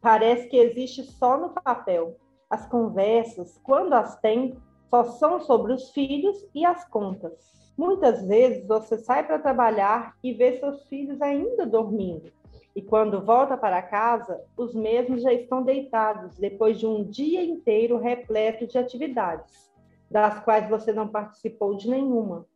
Parece 0.00 0.48
que 0.48 0.56
existe 0.56 1.02
só 1.02 1.36
no 1.36 1.50
papel. 1.50 2.16
As 2.48 2.66
conversas, 2.66 3.60
quando 3.62 3.92
as 3.92 4.18
tem, 4.20 4.56
só 4.88 5.04
são 5.04 5.40
sobre 5.40 5.74
os 5.74 5.90
filhos 5.90 6.48
e 6.54 6.64
as 6.64 6.88
contas. 6.88 7.52
Muitas 7.76 8.26
vezes 8.26 8.66
você 8.66 8.96
sai 8.96 9.26
para 9.26 9.38
trabalhar 9.38 10.14
e 10.22 10.32
vê 10.32 10.58
seus 10.58 10.84
filhos 10.88 11.20
ainda 11.20 11.66
dormindo. 11.66 12.32
E 12.74 12.80
quando 12.80 13.22
volta 13.22 13.58
para 13.58 13.82
casa, 13.82 14.42
os 14.56 14.74
mesmos 14.74 15.20
já 15.20 15.34
estão 15.34 15.62
deitados 15.62 16.38
depois 16.38 16.78
de 16.78 16.86
um 16.86 17.04
dia 17.04 17.44
inteiro 17.44 17.98
repleto 17.98 18.66
de 18.66 18.78
atividades 18.78 19.73
das 20.14 20.38
quais 20.44 20.68
você 20.68 20.92
não 20.92 21.08
participou 21.08 21.76
de 21.76 21.90
nenhuma. 21.90 22.46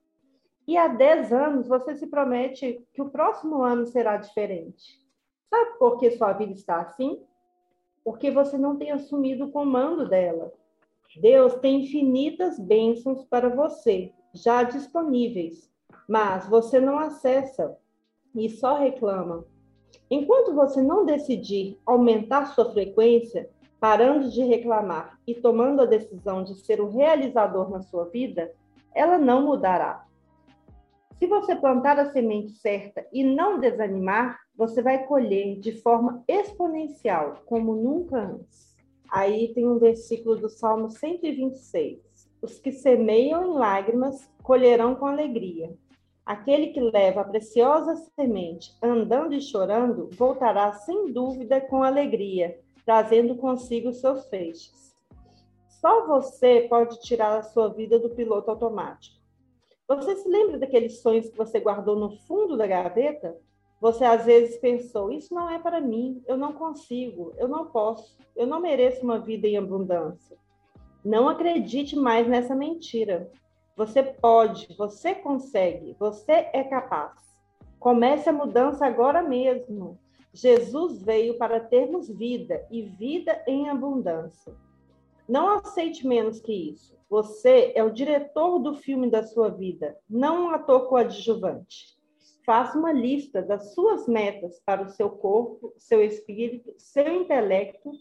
E 0.64 0.76
há 0.76 0.86
10 0.86 1.32
anos 1.32 1.66
você 1.66 1.96
se 1.96 2.06
promete 2.06 2.86
que 2.94 3.02
o 3.02 3.10
próximo 3.10 3.64
ano 3.64 3.84
será 3.84 4.16
diferente. 4.16 5.04
Sabe 5.50 5.76
por 5.76 5.98
que 5.98 6.12
sua 6.12 6.32
vida 6.34 6.52
está 6.52 6.80
assim? 6.82 7.20
Porque 8.04 8.30
você 8.30 8.56
não 8.56 8.76
tem 8.76 8.92
assumido 8.92 9.46
o 9.46 9.50
comando 9.50 10.08
dela. 10.08 10.52
Deus 11.20 11.56
tem 11.56 11.82
infinitas 11.82 12.60
bênçãos 12.60 13.24
para 13.24 13.48
você, 13.48 14.12
já 14.32 14.62
disponíveis, 14.62 15.68
mas 16.08 16.48
você 16.48 16.78
não 16.78 16.96
acessa 16.96 17.76
e 18.36 18.48
só 18.48 18.76
reclama. 18.76 19.44
Enquanto 20.08 20.54
você 20.54 20.80
não 20.80 21.04
decidir 21.04 21.76
aumentar 21.84 22.54
sua 22.54 22.70
frequência, 22.70 23.50
parando 23.80 24.30
de 24.30 24.42
reclamar 24.42 25.18
e 25.26 25.34
tomando 25.34 25.82
a 25.82 25.86
decisão 25.86 26.42
de 26.42 26.54
ser 26.56 26.80
o 26.80 26.88
realizador 26.88 27.70
na 27.70 27.80
sua 27.80 28.04
vida, 28.06 28.52
ela 28.94 29.18
não 29.18 29.44
mudará. 29.44 30.04
Se 31.18 31.26
você 31.26 31.54
plantar 31.56 31.98
a 31.98 32.12
semente 32.12 32.52
certa 32.52 33.04
e 33.12 33.24
não 33.24 33.58
desanimar, 33.58 34.38
você 34.56 34.80
vai 34.80 35.04
colher 35.04 35.58
de 35.58 35.72
forma 35.72 36.22
exponencial, 36.28 37.42
como 37.46 37.74
nunca 37.74 38.18
antes. 38.18 38.76
Aí 39.10 39.52
tem 39.54 39.66
um 39.66 39.78
versículo 39.78 40.36
do 40.36 40.48
Salmo 40.48 40.90
126. 40.90 41.98
Os 42.40 42.58
que 42.58 42.70
semeiam 42.70 43.44
em 43.44 43.58
lágrimas 43.58 44.30
colherão 44.42 44.94
com 44.94 45.06
alegria. 45.06 45.74
Aquele 46.24 46.68
que 46.68 46.80
leva 46.80 47.22
a 47.22 47.24
preciosa 47.24 47.96
semente 48.14 48.76
andando 48.82 49.34
e 49.34 49.40
chorando 49.40 50.10
voltará 50.12 50.72
sem 50.72 51.10
dúvida 51.10 51.60
com 51.60 51.82
alegria, 51.82 52.60
trazendo 52.88 53.36
consigo 53.36 53.92
seus 53.92 54.26
feixes. 54.30 54.96
só 55.68 56.06
você 56.06 56.66
pode 56.70 56.98
tirar 57.02 57.36
a 57.36 57.42
sua 57.42 57.68
vida 57.68 57.98
do 57.98 58.08
piloto 58.08 58.50
automático. 58.50 59.14
Você 59.86 60.16
se 60.16 60.26
lembra 60.26 60.56
daqueles 60.56 61.02
sonhos 61.02 61.28
que 61.28 61.36
você 61.36 61.60
guardou 61.60 61.96
no 61.96 62.16
fundo 62.20 62.56
da 62.56 62.66
gaveta? 62.66 63.36
Você 63.78 64.06
às 64.06 64.24
vezes 64.24 64.56
pensou: 64.56 65.12
isso 65.12 65.34
não 65.34 65.50
é 65.50 65.58
para 65.58 65.82
mim, 65.82 66.24
eu 66.26 66.38
não 66.38 66.54
consigo, 66.54 67.34
eu 67.36 67.46
não 67.46 67.66
posso, 67.66 68.16
eu 68.34 68.46
não 68.46 68.58
mereço 68.58 69.04
uma 69.04 69.18
vida 69.18 69.46
em 69.46 69.58
abundância. 69.58 70.38
Não 71.04 71.28
acredite 71.28 71.94
mais 71.94 72.26
nessa 72.26 72.54
mentira. 72.54 73.30
Você 73.76 74.02
pode, 74.02 74.74
você 74.78 75.14
consegue, 75.14 75.94
você 76.00 76.48
é 76.54 76.64
capaz. 76.64 77.20
Comece 77.78 78.30
a 78.30 78.32
mudança 78.32 78.86
agora 78.86 79.20
mesmo. 79.22 79.98
Jesus 80.32 81.02
veio 81.02 81.38
para 81.38 81.60
termos 81.60 82.08
vida 82.08 82.66
e 82.70 82.82
vida 82.82 83.42
em 83.46 83.68
abundância. 83.68 84.54
Não 85.28 85.48
aceite 85.50 86.06
menos 86.06 86.40
que 86.40 86.52
isso. 86.52 86.96
Você 87.10 87.72
é 87.74 87.82
o 87.82 87.92
diretor 87.92 88.58
do 88.58 88.74
filme 88.74 89.10
da 89.10 89.22
sua 89.22 89.48
vida, 89.48 89.96
não 90.08 90.46
um 90.46 90.50
ator 90.50 90.88
coadjuvante. 90.88 91.96
Faça 92.44 92.78
uma 92.78 92.92
lista 92.92 93.42
das 93.42 93.74
suas 93.74 94.06
metas 94.06 94.60
para 94.64 94.82
o 94.82 94.88
seu 94.88 95.10
corpo, 95.10 95.74
seu 95.78 96.02
espírito, 96.02 96.74
seu 96.78 97.14
intelecto 97.14 97.92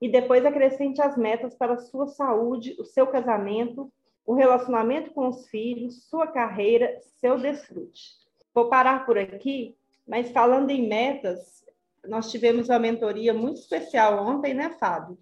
e 0.00 0.08
depois 0.08 0.44
acrescente 0.44 1.00
as 1.00 1.16
metas 1.16 1.54
para 1.54 1.74
a 1.74 1.78
sua 1.78 2.06
saúde, 2.06 2.76
o 2.78 2.84
seu 2.84 3.06
casamento, 3.06 3.92
o 4.26 4.34
relacionamento 4.34 5.12
com 5.12 5.28
os 5.28 5.48
filhos, 5.48 6.08
sua 6.08 6.26
carreira, 6.26 6.98
seu 7.20 7.38
desfrute. 7.38 8.14
Vou 8.54 8.68
parar 8.68 9.06
por 9.06 9.18
aqui, 9.18 9.76
mas 10.06 10.30
falando 10.30 10.70
em 10.70 10.88
metas, 10.88 11.63
nós 12.08 12.30
tivemos 12.30 12.68
uma 12.68 12.78
mentoria 12.78 13.32
muito 13.32 13.60
especial 13.60 14.24
ontem, 14.26 14.54
né, 14.54 14.70
Fábio? 14.78 15.18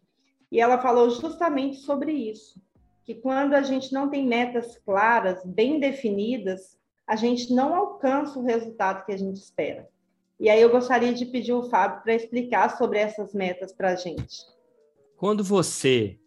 E 0.51 0.61
ela 0.61 0.79
falou 0.79 1.09
justamente 1.11 1.79
sobre 1.79 2.12
isso, 2.12 2.61
que 3.05 3.14
quando 3.14 3.55
a 3.55 3.62
gente 3.62 3.92
não 3.92 4.09
tem 4.09 4.27
metas 4.27 4.77
claras, 4.79 5.42
bem 5.45 5.81
definidas, 5.81 6.79
a 7.07 7.16
gente 7.16 7.53
não 7.53 7.75
alcança 7.75 8.38
o 8.38 8.45
resultado 8.45 9.05
que 9.05 9.12
a 9.12 9.16
gente 9.16 9.37
espera. 9.37 9.88
E 10.38 10.51
aí 10.51 10.61
eu 10.61 10.71
gostaria 10.71 11.12
de 11.14 11.25
pedir 11.27 11.53
o 11.53 11.68
Fábio 11.68 12.03
para 12.03 12.14
explicar 12.14 12.77
sobre 12.77 12.99
essas 12.99 13.33
metas 13.33 13.73
para 13.73 13.90
a 13.90 13.97
gente. 13.97 14.45
Quando 15.16 15.45
você 15.45 16.18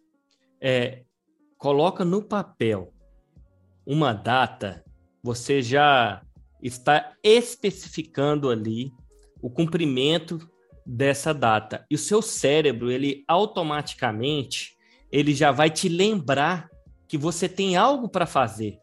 é, 0.60 1.02
coloca 1.58 2.04
no 2.04 2.22
papel 2.22 2.92
uma 3.86 4.12
data, 4.12 4.84
você 5.22 5.62
já 5.62 6.22
está 6.62 7.14
especificando 7.22 8.50
ali 8.50 8.92
o 9.40 9.50
cumprimento 9.50 10.38
dessa 10.84 11.34
data. 11.34 11.84
E 11.90 11.94
o 11.94 11.98
seu 11.98 12.22
cérebro, 12.22 12.90
ele 12.90 13.24
automaticamente, 13.26 14.76
ele 15.10 15.34
já 15.34 15.50
vai 15.50 15.70
te 15.70 15.88
lembrar 15.88 16.68
que 17.08 17.18
você 17.18 17.48
tem 17.48 17.76
algo 17.76 18.08
para 18.08 18.26
fazer. 18.26 18.78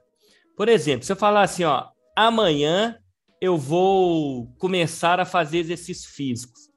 Por 0.56 0.68
exemplo, 0.68 1.06
se 1.06 1.12
eu 1.12 1.16
falar 1.16 1.44
assim, 1.44 1.64
ó, 1.64 1.88
amanhã 2.16 2.98
eu 3.42 3.58
vou 3.58 4.48
começar 4.58 5.20
a 5.20 5.26
fazer 5.26 5.60
exercícios 5.60 6.14
físicos. 6.14 6.70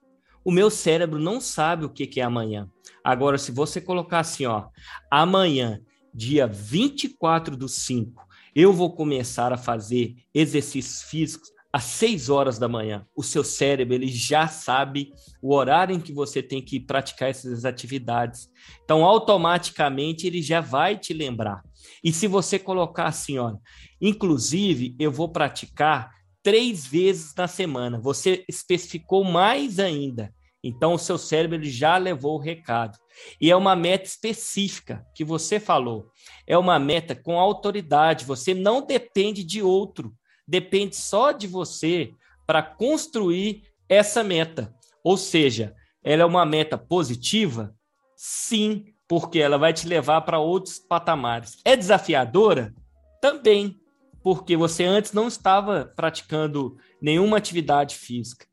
O 0.43 0.51
meu 0.51 0.69
cérebro 0.69 1.19
não 1.19 1.39
sabe 1.39 1.85
o 1.85 1.89
que, 1.89 2.07
que 2.07 2.19
é 2.19 2.23
amanhã. 2.23 2.69
Agora, 3.03 3.37
se 3.37 3.51
você 3.51 3.79
colocar 3.79 4.19
assim, 4.19 4.45
ó, 4.45 4.67
amanhã, 5.11 5.79
dia 6.13 6.47
24 6.47 7.55
do 7.55 7.69
5, 7.69 8.25
eu 8.55 8.73
vou 8.73 8.93
começar 8.93 9.53
a 9.53 9.57
fazer 9.57 10.15
exercícios 10.33 11.03
físicos 11.03 11.51
às 11.77 11.83
6 11.83 12.29
horas 12.29 12.57
da 12.57 12.67
manhã. 12.67 13.05
O 13.15 13.21
seu 13.21 13.43
cérebro, 13.43 13.93
ele 13.93 14.07
já 14.07 14.47
sabe 14.47 15.13
o 15.39 15.53
horário 15.53 15.95
em 15.95 15.99
que 15.99 16.11
você 16.11 16.41
tem 16.41 16.59
que 16.59 16.79
praticar 16.79 17.29
essas 17.29 17.65
atividades. 17.65 18.49
Então, 18.83 19.05
automaticamente, 19.05 20.25
ele 20.25 20.41
já 20.41 20.59
vai 20.59 20.97
te 20.97 21.13
lembrar. 21.13 21.61
E 22.03 22.11
se 22.11 22.25
você 22.25 22.57
colocar 22.57 23.05
assim, 23.05 23.37
ó, 23.37 23.55
inclusive, 24.01 24.95
eu 24.97 25.11
vou 25.11 25.29
praticar 25.29 26.09
três 26.41 26.87
vezes 26.87 27.35
na 27.35 27.47
semana, 27.47 27.99
você 27.99 28.43
especificou 28.49 29.23
mais 29.23 29.77
ainda. 29.77 30.33
Então, 30.63 30.95
o 30.95 30.99
seu 30.99 31.19
cérebro 31.19 31.57
ele 31.57 31.69
já 31.69 31.95
levou 31.97 32.37
o 32.37 32.41
recado. 32.41 32.97
E 33.39 33.51
é 33.51 33.55
uma 33.55 33.75
meta 33.75 34.05
específica 34.05 35.05
que 35.13 35.23
você 35.23 35.59
falou. 35.59 36.07
É 36.47 36.57
uma 36.57 36.79
meta 36.79 37.15
com 37.15 37.39
autoridade. 37.39 38.25
Você 38.25 38.55
não 38.55 38.83
depende 38.83 39.43
de 39.43 39.61
outro. 39.61 40.11
Depende 40.47 40.95
só 40.95 41.31
de 41.31 41.47
você 41.47 42.11
para 42.45 42.63
construir 42.63 43.63
essa 43.89 44.23
meta. 44.23 44.73
Ou 45.03 45.17
seja, 45.17 45.75
ela 46.03 46.23
é 46.23 46.25
uma 46.25 46.45
meta 46.45 46.77
positiva? 46.77 47.75
Sim, 48.15 48.85
porque 49.07 49.39
ela 49.39 49.57
vai 49.57 49.73
te 49.73 49.87
levar 49.87 50.21
para 50.21 50.39
outros 50.39 50.79
patamares. 50.79 51.57
É 51.65 51.75
desafiadora? 51.75 52.73
Também, 53.21 53.79
porque 54.23 54.55
você 54.55 54.83
antes 54.83 55.13
não 55.13 55.27
estava 55.27 55.91
praticando 55.95 56.77
nenhuma 57.01 57.37
atividade 57.37 57.95
física. 57.95 58.45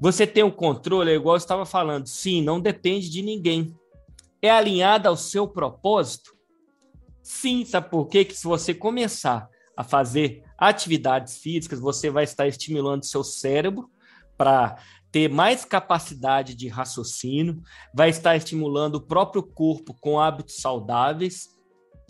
Você 0.00 0.26
tem 0.26 0.44
o 0.44 0.52
controle, 0.52 1.10
é 1.10 1.14
igual 1.14 1.34
eu 1.34 1.38
estava 1.38 1.66
falando, 1.66 2.06
sim, 2.06 2.40
não 2.40 2.60
depende 2.60 3.10
de 3.10 3.20
ninguém. 3.20 3.74
É 4.40 4.50
alinhada 4.50 5.08
ao 5.08 5.16
seu 5.16 5.48
propósito? 5.48 6.36
Sim, 7.22 7.64
sabe 7.64 7.90
por 7.90 8.06
quê? 8.06 8.24
Que 8.24 8.34
se 8.34 8.44
você 8.44 8.72
começar 8.72 9.48
a 9.78 9.84
fazer 9.84 10.42
atividades 10.58 11.38
físicas, 11.38 11.78
você 11.78 12.10
vai 12.10 12.24
estar 12.24 12.48
estimulando 12.48 13.04
seu 13.04 13.22
cérebro 13.22 13.88
para 14.36 14.76
ter 15.12 15.30
mais 15.30 15.64
capacidade 15.64 16.56
de 16.56 16.66
raciocínio, 16.66 17.62
vai 17.94 18.10
estar 18.10 18.34
estimulando 18.34 18.96
o 18.96 19.00
próprio 19.00 19.40
corpo 19.40 19.94
com 20.00 20.18
hábitos 20.18 20.56
saudáveis 20.56 21.50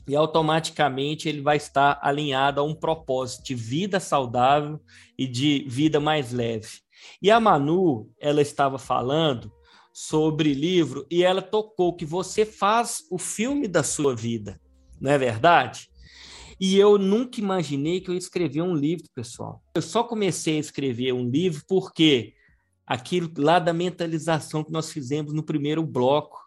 e 0.08 0.16
automaticamente 0.16 1.28
ele 1.28 1.42
vai 1.42 1.58
estar 1.58 1.98
alinhado 2.00 2.58
a 2.58 2.64
um 2.64 2.74
propósito 2.74 3.44
de 3.44 3.54
vida 3.54 4.00
saudável 4.00 4.80
e 5.18 5.26
de 5.26 5.66
vida 5.68 6.00
mais 6.00 6.32
leve. 6.32 6.80
E 7.20 7.30
a 7.30 7.38
Manu, 7.38 8.10
ela 8.18 8.40
estava 8.40 8.78
falando 8.78 9.52
sobre 9.92 10.54
livro 10.54 11.06
e 11.10 11.22
ela 11.22 11.42
tocou 11.42 11.94
que 11.94 12.06
você 12.06 12.46
faz 12.46 13.02
o 13.10 13.18
filme 13.18 13.68
da 13.68 13.82
sua 13.82 14.16
vida, 14.16 14.58
não 14.98 15.10
é 15.10 15.18
verdade? 15.18 15.90
E 16.60 16.76
eu 16.76 16.98
nunca 16.98 17.40
imaginei 17.40 18.00
que 18.00 18.10
eu 18.10 18.14
ia 18.14 18.18
escrever 18.18 18.62
um 18.62 18.74
livro, 18.74 19.06
pessoal. 19.14 19.62
Eu 19.74 19.82
só 19.82 20.02
comecei 20.02 20.56
a 20.56 20.60
escrever 20.60 21.12
um 21.12 21.28
livro 21.28 21.62
porque 21.68 22.34
aquilo 22.86 23.30
lá 23.36 23.58
da 23.58 23.72
mentalização 23.72 24.64
que 24.64 24.72
nós 24.72 24.90
fizemos 24.90 25.32
no 25.32 25.42
primeiro 25.42 25.84
bloco, 25.84 26.38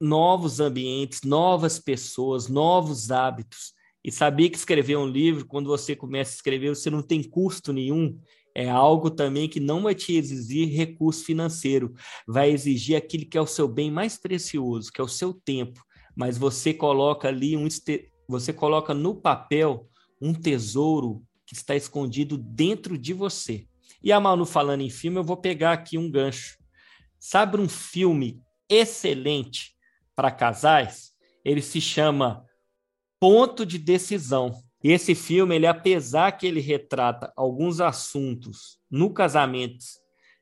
novos 0.00 0.58
ambientes, 0.58 1.22
novas 1.22 1.78
pessoas, 1.78 2.48
novos 2.48 3.12
hábitos. 3.12 3.72
E 4.04 4.10
sabia 4.10 4.50
que 4.50 4.56
escrever 4.56 4.96
um 4.96 5.06
livro, 5.06 5.46
quando 5.46 5.68
você 5.68 5.94
começa 5.94 6.32
a 6.32 6.34
escrever, 6.34 6.70
você 6.70 6.90
não 6.90 7.02
tem 7.02 7.22
custo 7.22 7.72
nenhum. 7.72 8.18
É 8.54 8.68
algo 8.68 9.10
também 9.10 9.48
que 9.48 9.60
não 9.60 9.82
vai 9.82 9.94
te 9.94 10.16
exigir 10.16 10.68
recurso 10.68 11.24
financeiro, 11.24 11.94
vai 12.26 12.50
exigir 12.50 12.96
aquilo 12.96 13.26
que 13.26 13.38
é 13.38 13.40
o 13.40 13.46
seu 13.46 13.68
bem 13.68 13.90
mais 13.90 14.18
precioso, 14.18 14.90
que 14.90 15.00
é 15.00 15.04
o 15.04 15.08
seu 15.08 15.32
tempo. 15.32 15.82
Mas 16.16 16.36
você 16.36 16.74
coloca 16.74 17.28
ali 17.28 17.56
um 17.56 17.66
você 18.28 18.52
coloca 18.52 18.94
no 18.94 19.14
papel 19.14 19.88
um 20.20 20.32
tesouro 20.32 21.22
que 21.46 21.54
está 21.54 21.74
escondido 21.74 22.38
dentro 22.38 22.96
de 22.96 23.12
você. 23.12 23.66
E 24.02 24.10
a 24.10 24.18
Manu 24.18 24.44
falando 24.44 24.80
em 24.80 24.90
filme, 24.90 25.18
eu 25.18 25.24
vou 25.24 25.36
pegar 25.36 25.72
aqui 25.72 25.98
um 25.98 26.10
gancho. 26.10 26.58
Sabe 27.18 27.60
um 27.60 27.68
filme 27.68 28.40
excelente 28.68 29.76
para 30.14 30.30
casais? 30.30 31.12
Ele 31.44 31.62
se 31.62 31.80
chama 31.80 32.44
Ponto 33.20 33.64
de 33.64 33.78
Decisão. 33.78 34.52
E 34.82 34.90
esse 34.90 35.14
filme, 35.14 35.54
ele 35.54 35.66
apesar 35.66 36.32
que 36.32 36.46
ele 36.46 36.60
retrata 36.60 37.32
alguns 37.36 37.80
assuntos 37.80 38.80
no 38.90 39.12
casamento 39.12 39.84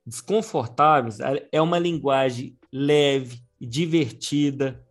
desconfortáveis, 0.06 1.18
é 1.52 1.60
uma 1.60 1.78
linguagem 1.78 2.56
leve 2.72 3.42
e 3.60 3.66
divertida 3.66 4.82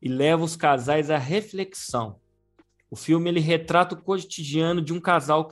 e 0.00 0.08
leva 0.08 0.44
os 0.44 0.56
casais 0.56 1.10
à 1.10 1.18
reflexão. 1.18 2.20
O 2.90 2.96
filme 2.96 3.28
ele 3.28 3.40
retrata 3.40 3.94
o 3.94 4.02
cotidiano 4.02 4.80
de 4.80 4.92
um 4.92 5.00
casal 5.00 5.48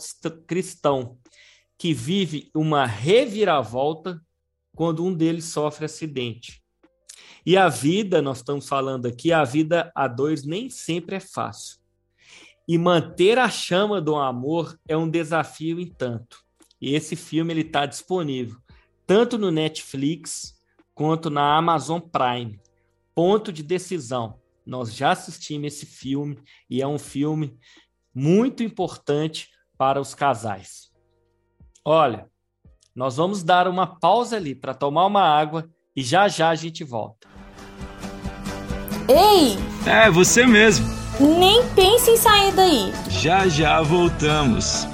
cristão 0.47 1.19
que 1.77 1.93
vive 1.93 2.51
uma 2.55 2.87
reviravolta 2.87 4.21
quando 4.75 5.05
um 5.05 5.13
deles 5.13 5.47
sofre 5.47 5.85
acidente. 5.85 6.63
E 7.45 7.57
a 7.57 7.69
vida, 7.69 8.23
nós 8.23 8.39
estamos 8.39 8.69
falando 8.69 9.07
aqui, 9.07 9.33
a 9.33 9.45
vida 9.45 9.93
a 9.95 10.09
dois 10.09 10.45
nem 10.45 10.71
sempre 10.71 11.17
é 11.17 11.21
fácil. 11.21 11.79
E 12.67 12.77
manter 12.77 13.39
a 13.39 13.49
chama 13.49 14.01
do 14.01 14.17
amor 14.17 14.79
é 14.89 14.97
um 14.97 15.09
desafio 15.09 15.79
em 15.79 15.87
tanto. 15.87 16.45
E 16.81 16.95
esse 16.95 17.15
filme 17.15 17.53
ele 17.53 17.61
está 17.61 17.87
disponível 17.87 18.57
tanto 19.07 19.39
no 19.39 19.51
Netflix 19.51 20.61
quanto 20.93 21.31
na 21.31 21.57
Amazon 21.57 22.01
Prime 22.01 22.59
ponto 23.17 23.51
de 23.51 23.63
decisão. 23.63 24.39
Nós 24.67 24.95
já 24.95 25.13
assistimos 25.13 25.73
esse 25.73 25.87
filme 25.87 26.39
e 26.69 26.83
é 26.83 26.87
um 26.87 26.99
filme 26.99 27.59
muito 28.15 28.63
importante 28.63 29.49
para 29.79 29.99
os 29.99 30.15
casais. 30.15 30.91
Olha, 31.83 32.29
nós 32.95 33.17
vamos 33.17 33.43
dar 33.43 33.69
uma 33.69 33.87
pausa 33.87 34.37
ali 34.37 34.55
para 34.55 34.75
tomar 34.75 35.07
uma 35.07 35.23
água 35.23 35.69
e 35.95 36.03
já 36.03 36.29
já 36.29 36.51
a 36.51 36.55
gente 36.55 36.85
volta. 36.85 37.27
Ei! 39.09 39.57
É, 39.91 40.11
você 40.11 40.47
mesmo. 40.47 40.87
Nem 41.19 41.67
pense 41.75 42.11
em 42.11 42.17
sair 42.17 42.53
daí. 42.55 42.93
Já 43.09 43.49
já 43.49 43.81
voltamos. 43.81 44.87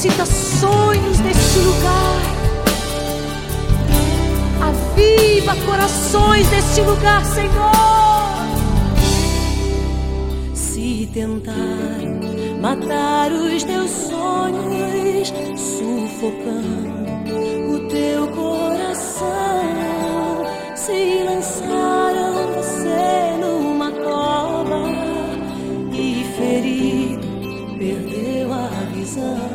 suscita 0.00 0.24
sonhos 0.24 1.20
neste 1.20 1.58
lugar. 1.58 2.22
Aviva 4.62 5.54
corações 5.66 6.50
neste 6.50 6.80
lugar, 6.80 7.22
Senhor. 7.26 8.40
Se 10.54 11.06
tentar 11.12 11.52
matar 12.62 13.30
os 13.30 13.62
teus 13.62 13.90
sonhos, 13.90 15.34
sufocando 15.58 17.10
o 17.74 17.88
teu 17.88 18.26
coração, 18.28 19.26
se 20.76 21.22
lançaram 21.24 22.54
você 22.54 23.36
numa 23.38 23.90
cova 23.90 24.80
e 25.92 26.24
ferido 26.38 27.28
perdeu 27.78 28.52
a 28.52 28.68
visão 28.94 29.49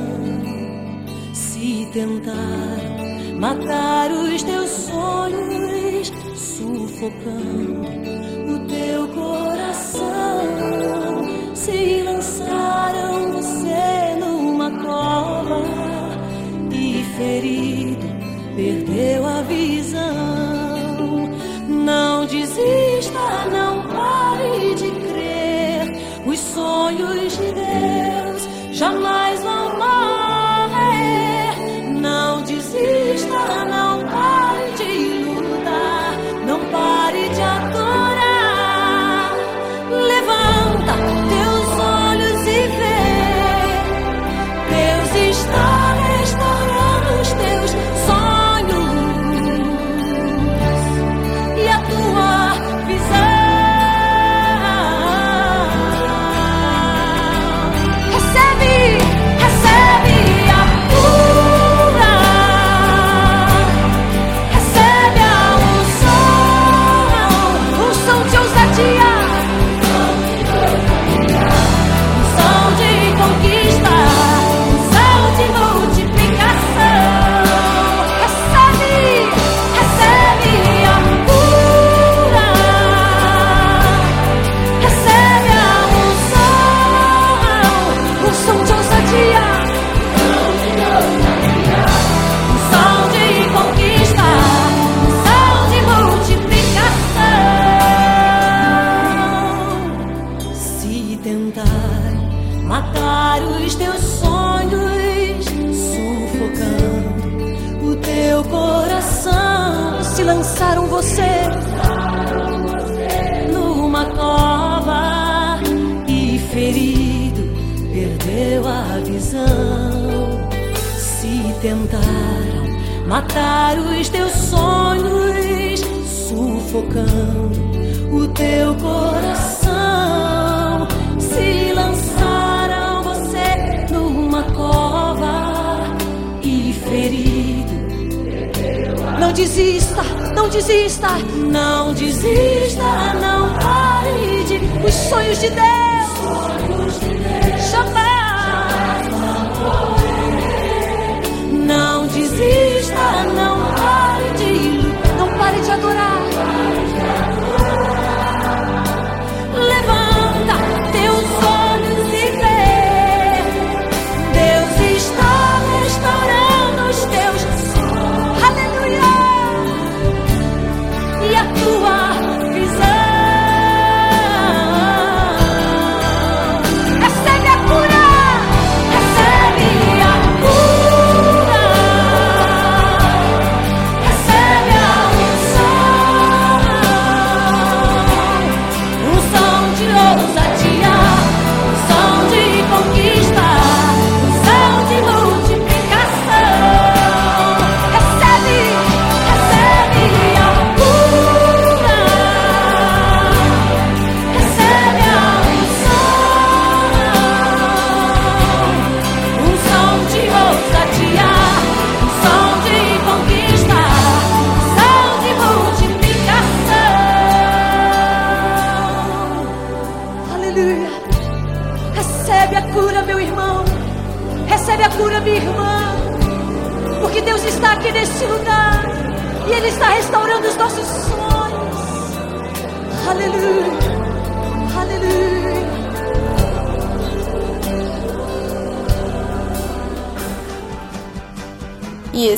tentar 1.95 3.39
matar 3.39 4.11
os 4.11 4.43
teus 4.43 4.69
sonhos, 4.69 6.11
sufocando 6.35 7.87
o 8.53 8.59
teu 8.67 9.07
coração. 9.07 10.03
Se 11.55 12.03
lançaram 12.03 13.31
você 13.31 14.19
numa 14.19 14.69
cova 14.71 15.61
e 16.69 17.01
ferido, 17.15 18.07
perdeu 18.57 19.25
a 19.25 19.41
visão. 19.43 20.24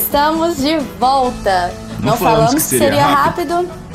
estamos 0.08 0.56
de 0.56 0.78
volta. 0.98 1.70
Não, 2.00 2.12
Não 2.12 2.16
falamos, 2.16 2.18
falamos, 2.18 2.54
que 2.54 2.60
seria, 2.60 2.88
seria 2.88 3.06
rápido. 3.06 3.54
rápido. 3.56 3.88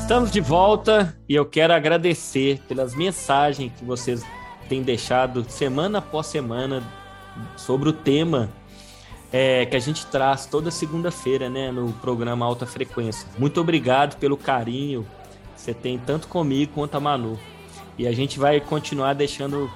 Estamos 0.00 0.30
de 0.30 0.40
volta 0.40 1.18
e 1.28 1.34
eu 1.34 1.44
quero 1.44 1.74
agradecer 1.74 2.62
pelas 2.68 2.94
mensagens 2.94 3.72
que 3.76 3.84
vocês 3.84 4.24
têm 4.68 4.80
deixado 4.80 5.44
semana 5.50 5.98
após 5.98 6.28
semana 6.28 6.84
sobre 7.56 7.88
o 7.88 7.92
tema 7.92 8.48
é, 9.32 9.66
que 9.66 9.74
a 9.74 9.80
gente 9.80 10.06
traz 10.06 10.46
toda 10.46 10.70
segunda-feira 10.70 11.50
né, 11.50 11.72
no 11.72 11.92
programa 11.94 12.46
Alta 12.46 12.64
Frequência. 12.64 13.28
Muito 13.36 13.60
obrigado 13.60 14.16
pelo 14.18 14.36
carinho 14.36 15.04
que 15.56 15.62
você 15.62 15.74
tem 15.74 15.98
tanto 15.98 16.28
comigo 16.28 16.74
quanto 16.76 16.94
a 16.94 17.00
Manu. 17.00 17.36
E 17.98 18.06
a 18.06 18.12
gente 18.12 18.38
vai 18.38 18.60
continuar 18.60 19.14
deixando 19.14 19.68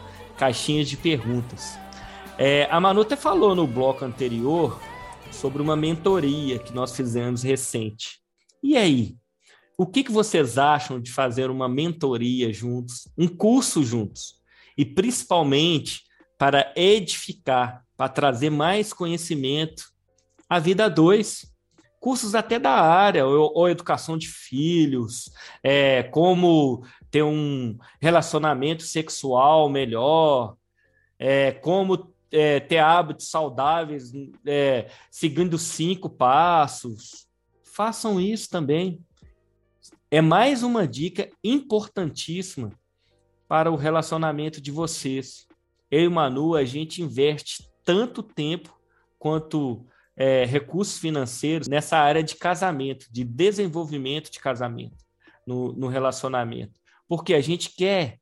caixinhas 0.43 0.89
de 0.89 0.97
perguntas. 0.97 1.79
É, 2.37 2.67
a 2.69 2.81
Manu 2.81 3.03
até 3.03 3.15
falou 3.15 3.55
no 3.55 3.65
bloco 3.65 4.05
anterior 4.05 4.81
sobre 5.31 5.63
uma 5.63 5.77
mentoria 5.77 6.59
que 6.59 6.75
nós 6.75 6.97
fizemos 6.97 7.45
recente. 7.45 8.19
E 8.61 8.77
aí? 8.77 9.15
O 9.79 9.87
que, 9.87 10.03
que 10.03 10.11
vocês 10.11 10.59
acham 10.59 11.01
de 11.01 11.13
fazer 11.13 11.49
uma 11.49 11.69
mentoria 11.69 12.53
juntos, 12.53 13.07
um 13.17 13.29
curso 13.29 13.85
juntos? 13.85 14.35
E 14.77 14.85
principalmente 14.85 16.03
para 16.37 16.73
edificar, 16.75 17.85
para 17.97 18.09
trazer 18.09 18.51
mais 18.51 18.93
conhecimento 18.93 19.93
à 20.49 20.59
vida 20.59 20.91
dois. 20.91 21.52
Cursos 22.03 22.35
até 22.35 22.59
da 22.59 22.73
área, 22.73 23.25
ou, 23.25 23.53
ou 23.55 23.69
educação 23.69 24.19
de 24.19 24.27
filhos, 24.27 25.31
é, 25.63 26.03
como 26.03 26.85
ter 27.13 27.23
um 27.23 27.79
relacionamento 28.01 28.83
sexual 28.83 29.69
melhor, 29.69 30.57
é, 31.17 31.53
como 31.53 32.13
é, 32.33 32.59
ter 32.59 32.79
hábitos 32.79 33.31
saudáveis, 33.31 34.11
é, 34.45 34.91
seguindo 35.13 35.57
cinco 35.57 36.11
passos. 36.11 37.29
Façam 37.63 38.21
isso 38.21 38.51
também. 38.51 39.01
É 40.11 40.21
mais 40.21 40.65
uma 40.65 40.89
dica 40.89 41.31
importantíssima 41.45 42.73
para 43.47 43.71
o 43.71 43.77
relacionamento 43.77 44.61
de 44.61 44.73
vocês. 44.73 45.47
Eu 45.89 46.01
e 46.01 46.09
Manu, 46.09 46.57
a 46.57 46.65
gente 46.65 47.01
investe 47.01 47.71
tanto 47.85 48.25
tempo 48.25 48.77
quanto 49.21 49.87
é, 50.17 50.45
recursos 50.45 50.99
financeiros 50.99 51.69
nessa 51.69 51.97
área 51.97 52.23
de 52.23 52.37
casamento, 52.37 53.07
de 53.11 53.25
desenvolvimento 53.25 54.31
de 54.31 54.41
casamento, 54.41 54.97
no, 55.47 55.73
no 55.73 55.89
relacionamento. 55.89 56.79
Porque 57.09 57.35
a 57.35 57.41
gente 57.41 57.75
quer 57.75 58.19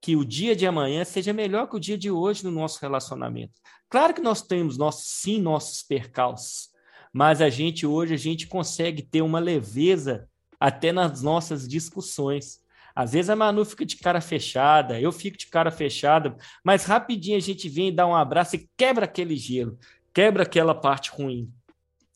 que 0.00 0.16
o 0.16 0.24
dia 0.24 0.56
de 0.56 0.66
amanhã 0.66 1.04
seja 1.04 1.32
melhor 1.32 1.68
que 1.68 1.76
o 1.76 1.80
dia 1.80 1.96
de 1.96 2.10
hoje 2.10 2.44
no 2.44 2.50
nosso 2.50 2.80
relacionamento. 2.80 3.54
Claro 3.88 4.12
que 4.14 4.20
nós 4.20 4.42
temos 4.42 4.76
nossos, 4.76 5.06
sim 5.06 5.40
nossos 5.40 5.82
percalços, 5.82 6.70
mas 7.12 7.40
a 7.40 7.48
gente 7.48 7.86
hoje 7.86 8.14
a 8.14 8.18
gente 8.18 8.46
consegue 8.46 9.02
ter 9.02 9.22
uma 9.22 9.38
leveza 9.38 10.28
até 10.58 10.90
nas 10.92 11.22
nossas 11.22 11.68
discussões. 11.68 12.60
Às 12.94 13.12
vezes 13.12 13.30
a 13.30 13.36
Manu 13.36 13.64
fica 13.64 13.86
de 13.86 13.96
cara 13.96 14.20
fechada, 14.20 15.00
eu 15.00 15.12
fico 15.12 15.36
de 15.36 15.46
cara 15.46 15.70
fechada, 15.70 16.36
mas 16.64 16.84
rapidinho 16.84 17.36
a 17.36 17.40
gente 17.40 17.68
vem 17.68 17.94
dá 17.94 18.06
um 18.06 18.14
abraço 18.14 18.56
e 18.56 18.68
quebra 18.76 19.04
aquele 19.04 19.36
gelo, 19.36 19.78
quebra 20.12 20.42
aquela 20.42 20.74
parte 20.74 21.10
ruim. 21.10 21.52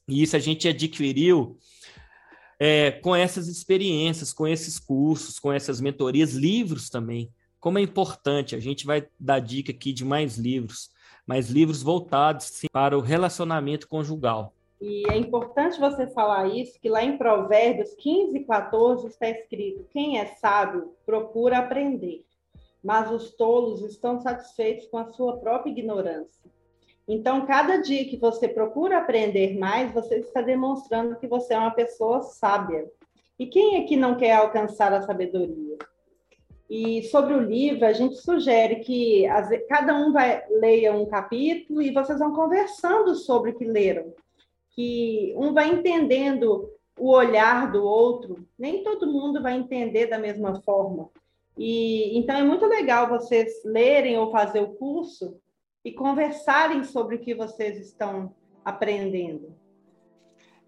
E 0.08 0.22
isso 0.22 0.36
a 0.36 0.38
gente 0.38 0.68
adquiriu 0.68 1.58
é, 2.58 2.92
com 2.92 3.14
essas 3.14 3.48
experiências, 3.48 4.32
com 4.32 4.46
esses 4.46 4.78
cursos, 4.78 5.38
com 5.38 5.52
essas 5.52 5.80
mentorias, 5.80 6.32
livros 6.32 6.88
também. 6.88 7.30
Como 7.58 7.78
é 7.78 7.82
importante, 7.82 8.54
a 8.54 8.60
gente 8.60 8.86
vai 8.86 9.08
dar 9.18 9.40
dica 9.40 9.72
aqui 9.72 9.92
de 9.92 10.04
mais 10.04 10.38
livros, 10.38 10.90
mais 11.26 11.50
livros 11.50 11.82
voltados 11.82 12.46
sim, 12.46 12.66
para 12.70 12.96
o 12.96 13.00
relacionamento 13.00 13.88
conjugal. 13.88 14.52
E 14.80 15.04
é 15.10 15.16
importante 15.16 15.80
você 15.80 16.06
falar 16.06 16.48
isso, 16.48 16.78
que 16.80 16.88
lá 16.88 17.02
em 17.02 17.16
Provérbios 17.16 17.94
15 17.94 18.36
e 18.36 18.44
14 18.44 19.06
está 19.08 19.28
escrito: 19.28 19.86
quem 19.90 20.18
é 20.18 20.26
sábio 20.36 20.92
procura 21.04 21.58
aprender, 21.58 22.24
mas 22.84 23.10
os 23.10 23.34
tolos 23.34 23.82
estão 23.82 24.20
satisfeitos 24.20 24.86
com 24.86 24.98
a 24.98 25.12
sua 25.12 25.38
própria 25.38 25.70
ignorância. 25.70 26.44
Então, 27.08 27.46
cada 27.46 27.76
dia 27.76 28.04
que 28.04 28.16
você 28.16 28.48
procura 28.48 28.98
aprender 28.98 29.56
mais, 29.56 29.92
você 29.92 30.16
está 30.16 30.40
demonstrando 30.40 31.16
que 31.16 31.26
você 31.26 31.54
é 31.54 31.58
uma 31.58 31.70
pessoa 31.70 32.22
sábia. 32.22 32.90
E 33.38 33.46
quem 33.46 33.76
é 33.76 33.84
que 33.84 33.96
não 33.96 34.16
quer 34.16 34.32
alcançar 34.32 34.92
a 34.92 35.02
sabedoria? 35.02 35.78
E 36.68 37.04
sobre 37.04 37.34
o 37.34 37.40
livro, 37.40 37.86
a 37.86 37.92
gente 37.92 38.16
sugere 38.16 38.76
que 38.76 39.24
cada 39.68 39.94
um 39.94 40.12
vai 40.12 40.42
leia 40.50 40.92
um 40.92 41.06
capítulo 41.06 41.80
e 41.80 41.92
vocês 41.92 42.18
vão 42.18 42.34
conversando 42.34 43.14
sobre 43.14 43.50
o 43.50 43.54
que 43.54 43.64
leram 43.64 44.12
que 44.76 45.32
um 45.36 45.54
vai 45.54 45.70
entendendo 45.72 46.70
o 46.98 47.10
olhar 47.10 47.72
do 47.72 47.82
outro, 47.82 48.46
nem 48.58 48.84
todo 48.84 49.10
mundo 49.10 49.42
vai 49.42 49.56
entender 49.56 50.06
da 50.06 50.18
mesma 50.18 50.60
forma. 50.60 51.08
E 51.56 52.16
então 52.18 52.36
é 52.36 52.42
muito 52.42 52.66
legal 52.66 53.08
vocês 53.08 53.64
lerem 53.64 54.18
ou 54.18 54.30
fazer 54.30 54.60
o 54.60 54.74
curso 54.74 55.40
e 55.86 55.92
conversarem 55.92 56.82
sobre 56.82 57.14
o 57.14 57.18
que 57.20 57.32
vocês 57.32 57.78
estão 57.78 58.34
aprendendo. 58.64 59.54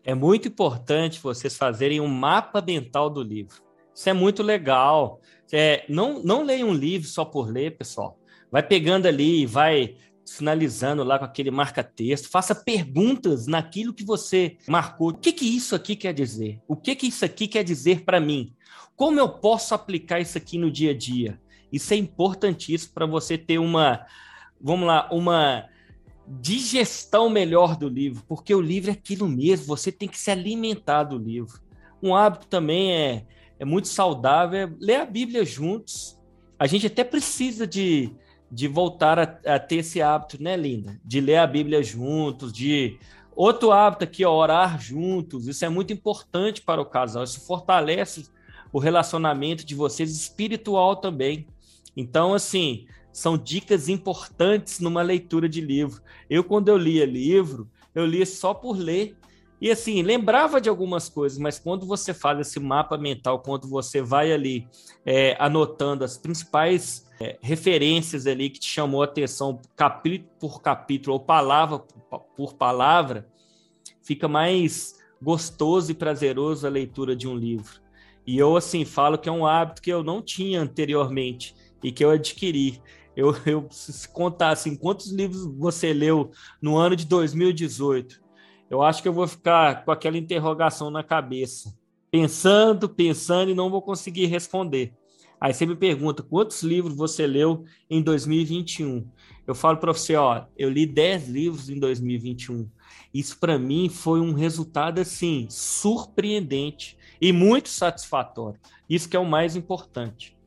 É 0.04 0.14
muito 0.14 0.46
importante 0.46 1.18
vocês 1.18 1.56
fazerem 1.56 2.00
um 2.00 2.06
mapa 2.06 2.62
mental 2.62 3.10
do 3.10 3.20
livro. 3.20 3.60
Isso 3.92 4.08
é 4.08 4.12
muito 4.12 4.44
legal. 4.44 5.20
É, 5.52 5.84
não, 5.88 6.22
não 6.22 6.44
leia 6.44 6.64
um 6.64 6.72
livro 6.72 7.08
só 7.08 7.24
por 7.24 7.50
ler, 7.50 7.76
pessoal. 7.76 8.16
Vai 8.48 8.62
pegando 8.62 9.06
ali, 9.06 9.44
vai 9.44 9.96
finalizando 10.24 11.02
lá 11.02 11.18
com 11.18 11.24
aquele 11.24 11.50
marca-texto, 11.50 12.30
faça 12.30 12.54
perguntas 12.54 13.48
naquilo 13.48 13.92
que 13.92 14.04
você 14.04 14.56
marcou. 14.68 15.08
O 15.08 15.18
que 15.18 15.32
que 15.32 15.44
isso 15.44 15.74
aqui 15.74 15.96
quer 15.96 16.14
dizer? 16.14 16.60
O 16.68 16.76
que 16.76 16.94
que 16.94 17.08
isso 17.08 17.24
aqui 17.24 17.48
quer 17.48 17.64
dizer 17.64 18.04
para 18.04 18.20
mim? 18.20 18.54
Como 18.94 19.18
eu 19.18 19.28
posso 19.28 19.74
aplicar 19.74 20.20
isso 20.20 20.38
aqui 20.38 20.58
no 20.58 20.70
dia 20.70 20.92
a 20.92 20.96
dia? 20.96 21.40
Isso 21.72 21.92
é 21.92 21.96
importantíssimo 21.96 22.94
para 22.94 23.04
você 23.04 23.36
ter 23.36 23.58
uma, 23.58 24.06
vamos 24.60 24.86
lá, 24.86 25.08
uma 25.10 25.66
digestão 26.26 27.30
melhor 27.30 27.76
do 27.76 27.88
livro, 27.88 28.22
porque 28.28 28.54
o 28.54 28.60
livro 28.60 28.90
é 28.90 28.92
aquilo 28.92 29.28
mesmo, 29.28 29.66
você 29.66 29.90
tem 29.90 30.08
que 30.08 30.18
se 30.18 30.30
alimentar 30.30 31.04
do 31.04 31.16
livro. 31.16 31.60
Um 32.02 32.14
hábito 32.14 32.46
também 32.46 32.92
é, 32.92 33.26
é 33.58 33.64
muito 33.64 33.88
saudável, 33.88 34.60
é 34.60 34.70
ler 34.78 34.96
a 34.96 35.06
Bíblia 35.06 35.44
juntos. 35.44 36.18
A 36.58 36.66
gente 36.66 36.86
até 36.86 37.02
precisa 37.02 37.66
de 37.66 38.14
de 38.50 38.66
voltar 38.66 39.18
a, 39.18 39.54
a, 39.54 39.58
ter 39.58 39.76
esse 39.76 40.00
hábito, 40.00 40.42
né, 40.42 40.56
Linda? 40.56 40.98
De 41.04 41.20
ler 41.20 41.36
a 41.36 41.46
Bíblia 41.46 41.82
juntos, 41.82 42.52
de. 42.52 42.98
Outro 43.36 43.70
hábito 43.70 44.02
aqui, 44.02 44.24
ó, 44.24 44.32
orar 44.32 44.80
juntos. 44.80 45.46
Isso 45.46 45.64
é 45.64 45.68
muito 45.68 45.92
importante 45.92 46.60
para 46.60 46.80
o 46.80 46.86
casal. 46.86 47.22
Isso 47.22 47.46
fortalece 47.46 48.28
o 48.72 48.80
relacionamento 48.80 49.64
de 49.64 49.76
vocês 49.76 50.10
espiritual 50.10 50.96
também. 50.96 51.46
Então, 51.96 52.34
assim, 52.34 52.86
são 53.18 53.36
dicas 53.36 53.88
importantes 53.88 54.78
numa 54.78 55.02
leitura 55.02 55.48
de 55.48 55.60
livro. 55.60 56.00
Eu, 56.30 56.44
quando 56.44 56.68
eu 56.68 56.76
lia 56.76 57.04
livro, 57.04 57.68
eu 57.94 58.06
lia 58.06 58.24
só 58.24 58.54
por 58.54 58.78
ler. 58.78 59.16
E 59.60 59.72
assim, 59.72 60.02
lembrava 60.02 60.60
de 60.60 60.68
algumas 60.68 61.08
coisas, 61.08 61.36
mas 61.36 61.58
quando 61.58 61.84
você 61.84 62.14
faz 62.14 62.38
esse 62.38 62.60
mapa 62.60 62.96
mental, 62.96 63.40
quando 63.40 63.68
você 63.68 64.00
vai 64.00 64.32
ali 64.32 64.68
é, 65.04 65.36
anotando 65.40 66.04
as 66.04 66.16
principais 66.16 67.08
é, 67.20 67.36
referências 67.42 68.24
ali 68.24 68.48
que 68.50 68.60
te 68.60 68.70
chamou 68.70 69.02
a 69.02 69.06
atenção 69.06 69.60
capítulo 69.74 70.30
por 70.38 70.62
capítulo 70.62 71.14
ou 71.14 71.20
palavra 71.20 71.80
por 72.36 72.54
palavra, 72.54 73.28
fica 74.00 74.28
mais 74.28 74.96
gostoso 75.20 75.90
e 75.90 75.94
prazeroso 75.94 76.68
a 76.68 76.70
leitura 76.70 77.16
de 77.16 77.26
um 77.26 77.36
livro. 77.36 77.80
E 78.24 78.38
eu, 78.38 78.56
assim, 78.56 78.84
falo 78.84 79.18
que 79.18 79.28
é 79.28 79.32
um 79.32 79.44
hábito 79.44 79.82
que 79.82 79.90
eu 79.90 80.04
não 80.04 80.22
tinha 80.22 80.60
anteriormente 80.60 81.56
e 81.82 81.90
que 81.90 82.04
eu 82.04 82.10
adquiri. 82.10 82.80
Eu, 83.18 83.34
eu 83.44 83.66
se 83.72 84.08
contar, 84.08 84.50
assim, 84.50 84.76
quantos 84.76 85.10
livros 85.10 85.44
você 85.44 85.92
leu 85.92 86.30
no 86.62 86.76
ano 86.76 86.94
de 86.94 87.04
2018, 87.04 88.22
eu 88.70 88.80
acho 88.80 89.02
que 89.02 89.08
eu 89.08 89.12
vou 89.12 89.26
ficar 89.26 89.84
com 89.84 89.90
aquela 89.90 90.16
interrogação 90.16 90.88
na 90.88 91.02
cabeça, 91.02 91.76
pensando, 92.12 92.88
pensando 92.88 93.50
e 93.50 93.54
não 93.54 93.70
vou 93.70 93.82
conseguir 93.82 94.26
responder. 94.26 94.94
Aí 95.40 95.52
você 95.52 95.66
me 95.66 95.74
pergunta 95.74 96.22
quantos 96.22 96.62
livros 96.62 96.94
você 96.94 97.26
leu 97.26 97.64
em 97.90 98.00
2021? 98.02 99.04
Eu 99.46 99.54
falo 99.54 99.78
para 99.78 99.92
você, 99.92 100.14
ó, 100.14 100.44
eu 100.56 100.70
li 100.70 100.86
10 100.86 101.28
livros 101.28 101.68
em 101.68 101.78
2021. 101.78 102.68
Isso 103.12 103.38
para 103.38 103.58
mim 103.58 103.88
foi 103.88 104.20
um 104.20 104.32
resultado 104.32 105.00
assim 105.00 105.48
surpreendente 105.50 106.96
e 107.20 107.32
muito 107.32 107.68
satisfatório. 107.68 108.60
Isso 108.88 109.08
que 109.08 109.16
é 109.16 109.20
o 109.20 109.26
mais 109.26 109.56
importante. 109.56 110.37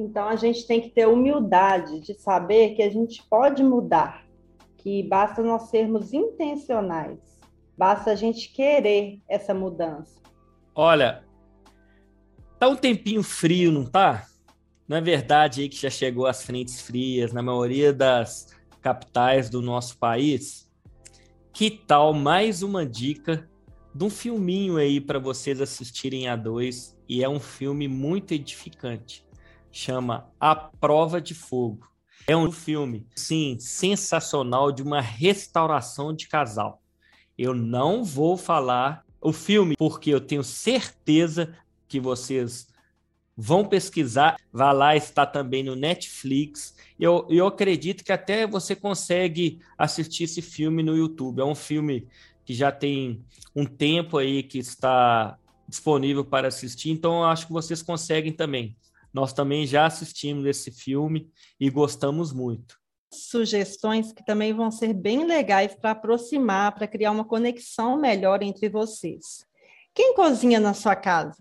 Então 0.00 0.28
a 0.28 0.36
gente 0.36 0.66
tem 0.66 0.80
que 0.80 0.90
ter 0.90 1.06
humildade 1.06 2.00
de 2.00 2.14
saber 2.14 2.74
que 2.74 2.82
a 2.82 2.90
gente 2.90 3.22
pode 3.28 3.62
mudar, 3.62 4.24
que 4.76 5.02
basta 5.02 5.42
nós 5.42 5.70
sermos 5.70 6.12
intencionais, 6.12 7.18
basta 7.76 8.12
a 8.12 8.14
gente 8.14 8.52
querer 8.52 9.20
essa 9.28 9.52
mudança. 9.52 10.18
Olha, 10.74 11.24
Tá 12.58 12.68
um 12.68 12.74
tempinho 12.74 13.22
frio, 13.22 13.70
não 13.70 13.86
tá? 13.86 14.26
Não 14.88 14.96
é 14.96 15.00
verdade 15.00 15.60
aí 15.60 15.68
que 15.68 15.80
já 15.80 15.90
chegou 15.90 16.26
as 16.26 16.42
frentes 16.42 16.80
frias 16.80 17.32
na 17.32 17.40
maioria 17.40 17.92
das 17.92 18.48
capitais 18.80 19.48
do 19.48 19.62
nosso 19.62 19.96
país? 19.96 20.68
Que 21.52 21.70
tal 21.70 22.12
mais 22.12 22.60
uma 22.64 22.84
dica 22.84 23.48
de 23.94 24.04
um 24.04 24.10
filminho 24.10 24.76
aí 24.76 25.00
para 25.00 25.20
vocês 25.20 25.60
assistirem 25.60 26.26
a 26.26 26.34
dois 26.34 26.98
e 27.08 27.22
é 27.22 27.28
um 27.28 27.38
filme 27.38 27.86
muito 27.86 28.34
edificante. 28.34 29.27
Chama 29.70 30.30
A 30.40 30.54
Prova 30.54 31.20
de 31.20 31.34
Fogo. 31.34 31.86
É 32.26 32.36
um 32.36 32.50
filme, 32.52 33.06
sim, 33.16 33.56
sensacional 33.58 34.70
de 34.70 34.82
uma 34.82 35.00
restauração 35.00 36.14
de 36.14 36.28
casal. 36.28 36.82
Eu 37.36 37.54
não 37.54 38.04
vou 38.04 38.36
falar 38.36 39.04
o 39.20 39.32
filme 39.32 39.74
porque 39.78 40.10
eu 40.10 40.20
tenho 40.20 40.44
certeza 40.44 41.54
que 41.86 41.98
vocês 41.98 42.68
vão 43.36 43.64
pesquisar. 43.64 44.36
Vá 44.52 44.72
lá, 44.72 44.96
está 44.96 45.24
também 45.24 45.62
no 45.62 45.76
Netflix. 45.76 46.74
Eu, 46.98 47.26
eu 47.30 47.46
acredito 47.46 48.04
que 48.04 48.12
até 48.12 48.46
você 48.46 48.74
consegue 48.74 49.60
assistir 49.78 50.24
esse 50.24 50.42
filme 50.42 50.82
no 50.82 50.96
YouTube. 50.96 51.40
É 51.40 51.44
um 51.44 51.54
filme 51.54 52.08
que 52.44 52.52
já 52.52 52.72
tem 52.72 53.24
um 53.54 53.64
tempo 53.64 54.18
aí 54.18 54.42
que 54.42 54.58
está 54.58 55.38
disponível 55.68 56.24
para 56.24 56.48
assistir, 56.48 56.90
então 56.90 57.18
eu 57.18 57.24
acho 57.24 57.46
que 57.46 57.52
vocês 57.52 57.82
conseguem 57.82 58.32
também. 58.32 58.74
Nós 59.12 59.32
também 59.32 59.66
já 59.66 59.86
assistimos 59.86 60.44
esse 60.46 60.70
filme 60.70 61.30
e 61.58 61.70
gostamos 61.70 62.32
muito. 62.32 62.76
Sugestões 63.12 64.12
que 64.12 64.24
também 64.24 64.52
vão 64.52 64.70
ser 64.70 64.92
bem 64.92 65.24
legais 65.24 65.74
para 65.74 65.92
aproximar, 65.92 66.74
para 66.74 66.86
criar 66.86 67.10
uma 67.10 67.24
conexão 67.24 67.98
melhor 67.98 68.42
entre 68.42 68.68
vocês. 68.68 69.46
Quem 69.94 70.14
cozinha 70.14 70.60
na 70.60 70.74
sua 70.74 70.94
casa? 70.94 71.38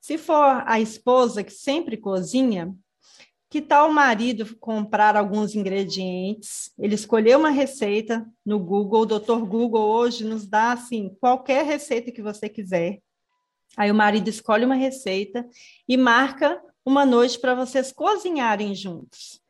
Se 0.00 0.18
for 0.18 0.64
a 0.66 0.80
esposa 0.80 1.44
que 1.44 1.52
sempre 1.52 1.96
cozinha, 1.96 2.74
que 3.48 3.60
tal 3.60 3.90
o 3.90 3.92
marido 3.92 4.56
comprar 4.56 5.16
alguns 5.16 5.54
ingredientes? 5.54 6.72
Ele 6.78 6.94
escolheu 6.94 7.38
uma 7.38 7.50
receita 7.50 8.24
no 8.46 8.58
Google, 8.58 9.02
o 9.02 9.06
Dr. 9.06 9.44
Google 9.44 9.88
hoje 9.88 10.24
nos 10.24 10.46
dá 10.46 10.72
assim 10.72 11.16
qualquer 11.20 11.64
receita 11.64 12.12
que 12.12 12.22
você 12.22 12.48
quiser. 12.48 13.00
Aí 13.76 13.90
o 13.90 13.94
marido 13.94 14.28
escolhe 14.28 14.64
uma 14.64 14.74
receita 14.74 15.48
e 15.88 15.96
marca 15.96 16.60
uma 16.84 17.04
noite 17.04 17.38
para 17.38 17.54
vocês 17.54 17.92
cozinharem 17.92 18.74
juntos. 18.74 19.40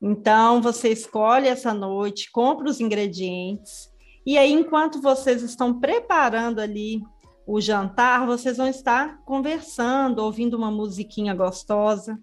Então 0.00 0.62
você 0.62 0.88
escolhe 0.90 1.48
essa 1.48 1.74
noite, 1.74 2.30
compra 2.30 2.68
os 2.68 2.80
ingredientes 2.80 3.90
e 4.26 4.36
aí 4.38 4.52
enquanto 4.52 5.00
vocês 5.00 5.42
estão 5.42 5.78
preparando 5.78 6.60
ali 6.60 7.02
o 7.46 7.60
jantar, 7.60 8.26
vocês 8.26 8.56
vão 8.56 8.68
estar 8.68 9.22
conversando, 9.24 10.20
ouvindo 10.20 10.56
uma 10.56 10.70
musiquinha 10.70 11.34
gostosa 11.34 12.18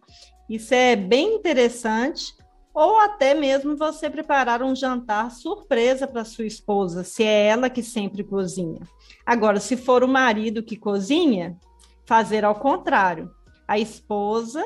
isso 0.50 0.74
é 0.74 0.96
bem 0.96 1.36
interessante. 1.36 2.36
Ou 2.74 3.00
até 3.00 3.34
mesmo 3.34 3.76
você 3.76 4.10
preparar 4.10 4.62
um 4.62 4.76
jantar 4.76 5.32
surpresa 5.32 6.08
para 6.08 6.24
sua 6.24 6.46
esposa, 6.46 7.04
se 7.04 7.24
é 7.24 7.48
ela 7.48 7.72
que 7.72 7.82
sempre 7.82 8.24
cozinha. 8.24 8.82
Agora, 9.26 9.60
se 9.60 9.76
for 9.76 10.04
o 10.04 10.08
marido 10.08 10.62
que 10.62 10.78
cozinha, 10.78 11.58
fazer 12.06 12.46
ao 12.46 12.54
contrário. 12.54 13.32
A 13.68 13.78
esposa 13.78 14.64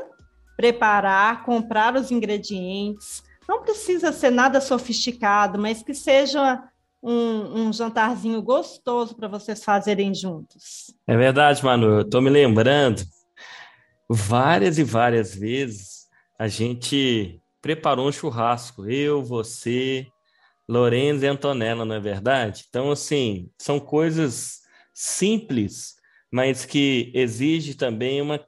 preparar, 0.56 1.43
comprar 1.43 1.95
os 1.95 2.12
ingredientes. 2.12 3.24
Não 3.47 3.64
precisa 3.64 4.12
ser 4.12 4.30
nada 4.30 4.62
sofisticado, 4.62 5.58
mas 5.58 5.82
que 5.82 5.93
seja 5.93 6.64
um, 7.02 7.62
um 7.62 7.74
jantarzinho 7.74 8.41
gostoso 8.41 9.16
para 9.16 9.28
vocês 9.28 9.64
fazerem 9.64 10.14
juntos. 10.14 10.93
É 11.08 11.18
verdade, 11.18 11.66
Manu. 11.66 11.88
Eu 11.88 12.02
estou 12.02 12.22
me 12.22 12.30
lembrando 12.30 13.02
várias 14.08 14.78
e 14.78 14.84
várias 14.84 15.34
vezes 15.34 16.08
a 16.38 16.47
gente 16.47 17.41
preparou 17.62 18.08
um 18.08 18.12
churrasco, 18.12 18.89
eu, 18.89 19.24
você, 19.24 20.08
Lorenzo 20.68 21.26
e 21.26 21.28
Antonella, 21.28 21.86
não 21.86 21.95
é 21.95 21.99
verdade? 21.99 22.66
Então, 22.68 22.91
assim, 22.91 23.49
são 23.58 23.80
coisas 23.80 24.62
simples, 24.93 25.95
mas 26.32 26.66
que 26.66 27.12
exige 27.14 27.76
também 27.76 28.22
uma 28.22 28.39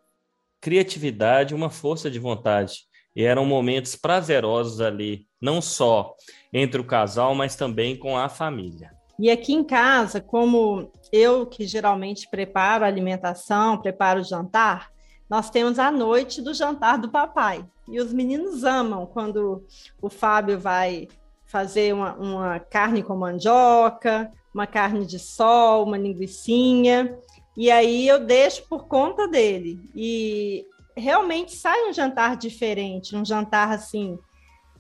criatividade, 0.63 1.53
uma 1.53 1.69
força 1.69 2.09
de 2.09 2.17
vontade. 2.17 2.85
E 3.13 3.25
eram 3.25 3.45
momentos 3.45 3.97
prazerosos 3.97 4.79
ali, 4.79 5.27
não 5.39 5.61
só 5.61 6.15
entre 6.53 6.79
o 6.79 6.85
casal, 6.85 7.35
mas 7.35 7.57
também 7.57 7.97
com 7.97 8.17
a 8.17 8.29
família. 8.29 8.91
E 9.19 9.29
aqui 9.29 9.53
em 9.53 9.63
casa, 9.63 10.21
como 10.21 10.89
eu 11.11 11.45
que 11.45 11.67
geralmente 11.67 12.29
preparo 12.31 12.85
a 12.85 12.87
alimentação, 12.87 13.77
preparo 13.77 14.21
o 14.21 14.23
jantar, 14.23 14.89
nós 15.29 15.49
temos 15.49 15.77
a 15.79 15.91
noite 15.91 16.41
do 16.41 16.53
jantar 16.53 16.97
do 16.97 17.09
papai. 17.09 17.65
E 17.89 17.99
os 17.99 18.13
meninos 18.13 18.63
amam 18.63 19.05
quando 19.05 19.65
o 20.01 20.09
Fábio 20.09 20.57
vai 20.57 21.09
fazer 21.45 21.93
uma, 21.93 22.15
uma 22.15 22.59
carne 22.59 23.03
com 23.03 23.17
mandioca, 23.17 24.31
uma 24.53 24.65
carne 24.65 25.05
de 25.05 25.19
sol, 25.19 25.83
uma 25.83 25.97
linguiçinha. 25.97 27.17
E 27.55 27.69
aí 27.69 28.07
eu 28.07 28.19
deixo 28.19 28.63
por 28.67 28.87
conta 28.87 29.27
dele. 29.27 29.79
E 29.95 30.65
realmente 30.95 31.55
sai 31.55 31.89
um 31.89 31.93
jantar 31.93 32.37
diferente, 32.37 33.15
um 33.15 33.25
jantar 33.25 33.71
assim, 33.71 34.17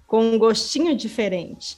com 0.07 0.21
um 0.21 0.37
gostinho 0.37 0.95
diferente. 0.95 1.77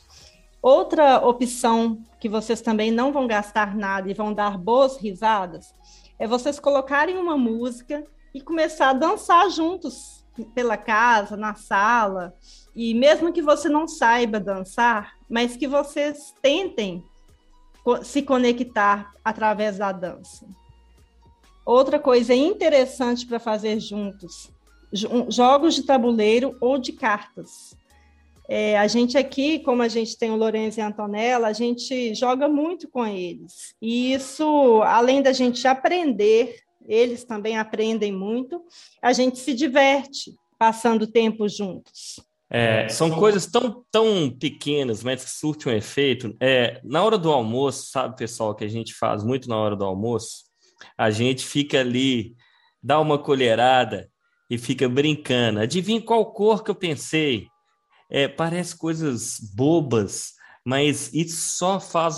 Outra 0.61 1.25
opção 1.25 2.01
que 2.19 2.27
vocês 2.27 2.61
também 2.61 2.91
não 2.91 3.11
vão 3.11 3.27
gastar 3.27 3.75
nada 3.75 4.09
e 4.09 4.13
vão 4.13 4.33
dar 4.33 4.57
boas 4.57 4.97
risadas 4.97 5.73
é 6.17 6.25
vocês 6.25 6.59
colocarem 6.59 7.17
uma 7.17 7.37
música 7.37 8.03
e 8.33 8.41
começar 8.41 8.89
a 8.89 8.93
dançar 8.93 9.49
juntos 9.49 10.25
pela 10.53 10.75
casa, 10.75 11.37
na 11.37 11.55
sala. 11.55 12.33
E 12.75 12.93
mesmo 12.93 13.31
que 13.31 13.41
você 13.41 13.69
não 13.69 13.87
saiba 13.87 14.39
dançar, 14.39 15.13
mas 15.29 15.55
que 15.55 15.67
vocês 15.67 16.33
tentem 16.41 17.03
se 18.03 18.21
conectar 18.21 19.13
através 19.23 19.77
da 19.77 19.91
dança. 19.91 20.45
Outra 21.65 21.99
coisa 21.99 22.33
interessante 22.33 23.25
para 23.25 23.39
fazer 23.39 23.79
juntos, 23.79 24.51
jogos 25.29 25.75
de 25.75 25.83
tabuleiro 25.83 26.55
ou 26.61 26.77
de 26.77 26.93
cartas. 26.93 27.75
É, 28.47 28.77
a 28.77 28.87
gente 28.87 29.17
aqui, 29.17 29.57
como 29.59 29.81
a 29.81 29.87
gente 29.87 30.15
tem 30.17 30.29
o 30.29 30.35
Lourenço 30.35 30.79
e 30.79 30.81
a 30.81 30.87
Antonella, 30.87 31.47
a 31.47 31.53
gente 31.53 32.13
joga 32.13 32.47
muito 32.47 32.87
com 32.87 33.05
eles. 33.05 33.73
E 33.81 34.13
isso, 34.13 34.81
além 34.83 35.21
da 35.23 35.33
gente 35.33 35.67
aprender 35.67 36.63
eles 36.87 37.23
também 37.23 37.57
aprendem 37.57 38.11
muito, 38.11 38.61
a 39.01 39.11
gente 39.13 39.39
se 39.39 39.53
diverte 39.53 40.33
passando 40.57 41.07
tempo 41.07 41.47
juntos. 41.49 42.19
É, 42.49 42.87
são 42.89 43.09
coisas 43.09 43.47
tão, 43.47 43.83
tão 43.91 44.29
pequenas, 44.29 45.03
mas 45.03 45.23
que 45.23 45.29
surtem 45.29 45.73
um 45.73 45.75
efeito. 45.75 46.35
É, 46.39 46.79
na 46.83 47.03
hora 47.03 47.17
do 47.17 47.31
almoço, 47.31 47.89
sabe, 47.89 48.15
pessoal, 48.15 48.55
que 48.55 48.63
a 48.63 48.69
gente 48.69 48.93
faz 48.93 49.23
muito 49.23 49.49
na 49.49 49.57
hora 49.57 49.75
do 49.75 49.83
almoço? 49.83 50.44
A 50.97 51.09
gente 51.11 51.45
fica 51.45 51.79
ali, 51.79 52.35
dá 52.81 52.99
uma 52.99 53.17
colherada 53.17 54.09
e 54.49 54.57
fica 54.57 54.87
brincando. 54.87 55.59
Adivinha 55.59 56.01
qual 56.01 56.31
cor 56.31 56.63
que 56.63 56.71
eu 56.71 56.75
pensei? 56.75 57.47
É, 58.09 58.27
parece 58.27 58.77
coisas 58.77 59.39
bobas, 59.55 60.33
mas 60.63 61.13
isso 61.13 61.57
só 61.57 61.79
faz 61.79 62.17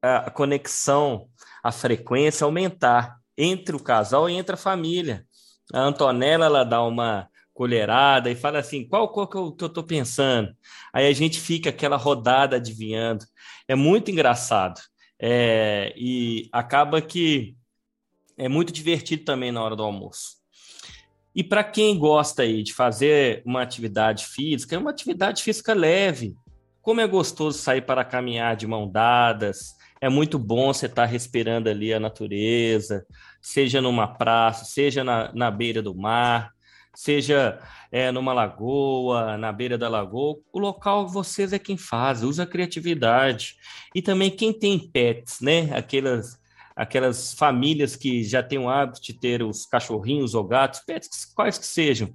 a 0.00 0.30
conexão, 0.30 1.28
a 1.62 1.72
frequência 1.72 2.44
aumentar 2.44 3.18
entre 3.36 3.74
o 3.74 3.82
casal 3.82 4.30
e 4.30 4.34
entre 4.34 4.54
a 4.54 4.58
família. 4.58 5.24
A 5.72 5.80
Antonella, 5.80 6.46
ela 6.46 6.64
dá 6.64 6.82
uma 6.82 7.28
colherada 7.52 8.30
e 8.30 8.36
fala 8.36 8.60
assim, 8.60 8.86
qual 8.88 9.08
cor 9.08 9.28
que 9.28 9.36
eu, 9.36 9.52
que 9.52 9.64
eu 9.64 9.84
pensando? 9.84 10.54
Aí 10.92 11.08
a 11.08 11.12
gente 11.12 11.40
fica 11.40 11.70
aquela 11.70 11.96
rodada 11.96 12.56
adivinhando. 12.56 13.24
É 13.66 13.74
muito 13.74 14.10
engraçado. 14.12 14.80
É, 15.20 15.92
e 15.96 16.48
acaba 16.52 17.02
que 17.02 17.57
é 18.38 18.48
muito 18.48 18.72
divertido 18.72 19.24
também 19.24 19.52
na 19.52 19.62
hora 19.62 19.76
do 19.76 19.82
almoço. 19.82 20.38
E 21.34 21.44
para 21.44 21.62
quem 21.62 21.98
gosta 21.98 22.42
aí 22.42 22.62
de 22.62 22.72
fazer 22.72 23.42
uma 23.44 23.62
atividade 23.62 24.26
física, 24.26 24.74
é 24.74 24.78
uma 24.78 24.90
atividade 24.90 25.42
física 25.42 25.74
leve. 25.74 26.34
Como 26.80 27.00
é 27.00 27.06
gostoso 27.06 27.58
sair 27.58 27.82
para 27.82 28.04
caminhar 28.04 28.56
de 28.56 28.66
mão 28.66 28.90
dadas, 28.90 29.76
é 30.00 30.08
muito 30.08 30.38
bom 30.38 30.72
você 30.72 30.86
estar 30.86 31.02
tá 31.02 31.08
respirando 31.08 31.68
ali 31.68 31.92
a 31.92 32.00
natureza, 32.00 33.04
seja 33.42 33.80
numa 33.80 34.06
praça, 34.06 34.64
seja 34.64 35.04
na, 35.04 35.32
na 35.34 35.50
beira 35.50 35.82
do 35.82 35.94
mar, 35.94 36.52
seja 36.94 37.60
é, 37.92 38.10
numa 38.10 38.32
lagoa, 38.32 39.36
na 39.36 39.52
beira 39.52 39.76
da 39.76 39.88
lagoa. 39.88 40.38
O 40.52 40.58
local 40.58 41.06
vocês 41.06 41.52
é 41.52 41.58
quem 41.58 41.76
faz, 41.76 42.22
usa 42.22 42.44
a 42.44 42.46
criatividade. 42.46 43.56
E 43.94 44.02
também 44.02 44.30
quem 44.30 44.52
tem 44.52 44.78
pets, 44.78 45.40
né? 45.40 45.70
Aquelas, 45.76 46.38
aquelas 46.78 47.34
famílias 47.34 47.96
que 47.96 48.22
já 48.22 48.40
têm 48.40 48.56
o 48.56 48.68
hábito 48.68 49.02
de 49.02 49.12
ter 49.12 49.42
os 49.42 49.66
cachorrinhos 49.66 50.32
ou 50.32 50.44
gatos, 50.44 50.78
pets 50.86 51.24
quais 51.34 51.58
que 51.58 51.66
sejam 51.66 52.14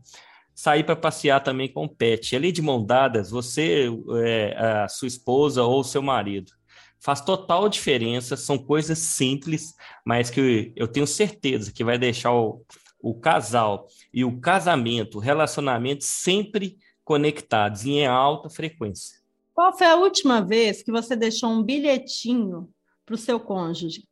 sair 0.55 0.85
para 0.85 0.95
passear 0.95 1.43
também 1.43 1.67
com 1.67 1.83
o 1.83 1.89
pet. 1.89 2.33
Ali 2.33 2.49
de 2.49 2.61
mão 2.61 2.81
dadas, 2.81 3.29
você, 3.29 3.89
é, 4.23 4.55
a 4.57 4.87
sua 4.87 5.09
esposa 5.09 5.63
ou 5.63 5.83
seu 5.83 6.01
marido 6.01 6.53
faz 6.97 7.19
total 7.19 7.67
diferença, 7.67 8.37
são 8.37 8.57
coisas 8.57 8.99
simples, 8.99 9.75
mas 10.05 10.29
que 10.29 10.71
eu 10.77 10.87
tenho 10.87 11.05
certeza 11.05 11.73
que 11.73 11.83
vai 11.83 11.97
deixar 11.97 12.31
o, 12.31 12.65
o 13.01 13.13
casal 13.13 13.87
e 14.13 14.23
o 14.23 14.39
casamento, 14.39 15.17
o 15.17 15.21
relacionamento 15.21 16.05
sempre 16.05 16.77
conectados 17.03 17.83
e 17.83 17.91
em 17.91 18.07
alta 18.07 18.49
frequência. 18.49 19.19
Qual 19.53 19.77
foi 19.77 19.87
a 19.87 19.97
última 19.97 20.39
vez 20.39 20.81
que 20.81 20.91
você 20.91 21.17
deixou 21.17 21.49
um 21.49 21.61
bilhetinho 21.61 22.69
para 23.05 23.15
o 23.15 23.17
seu 23.17 23.37
cônjuge? 23.37 24.07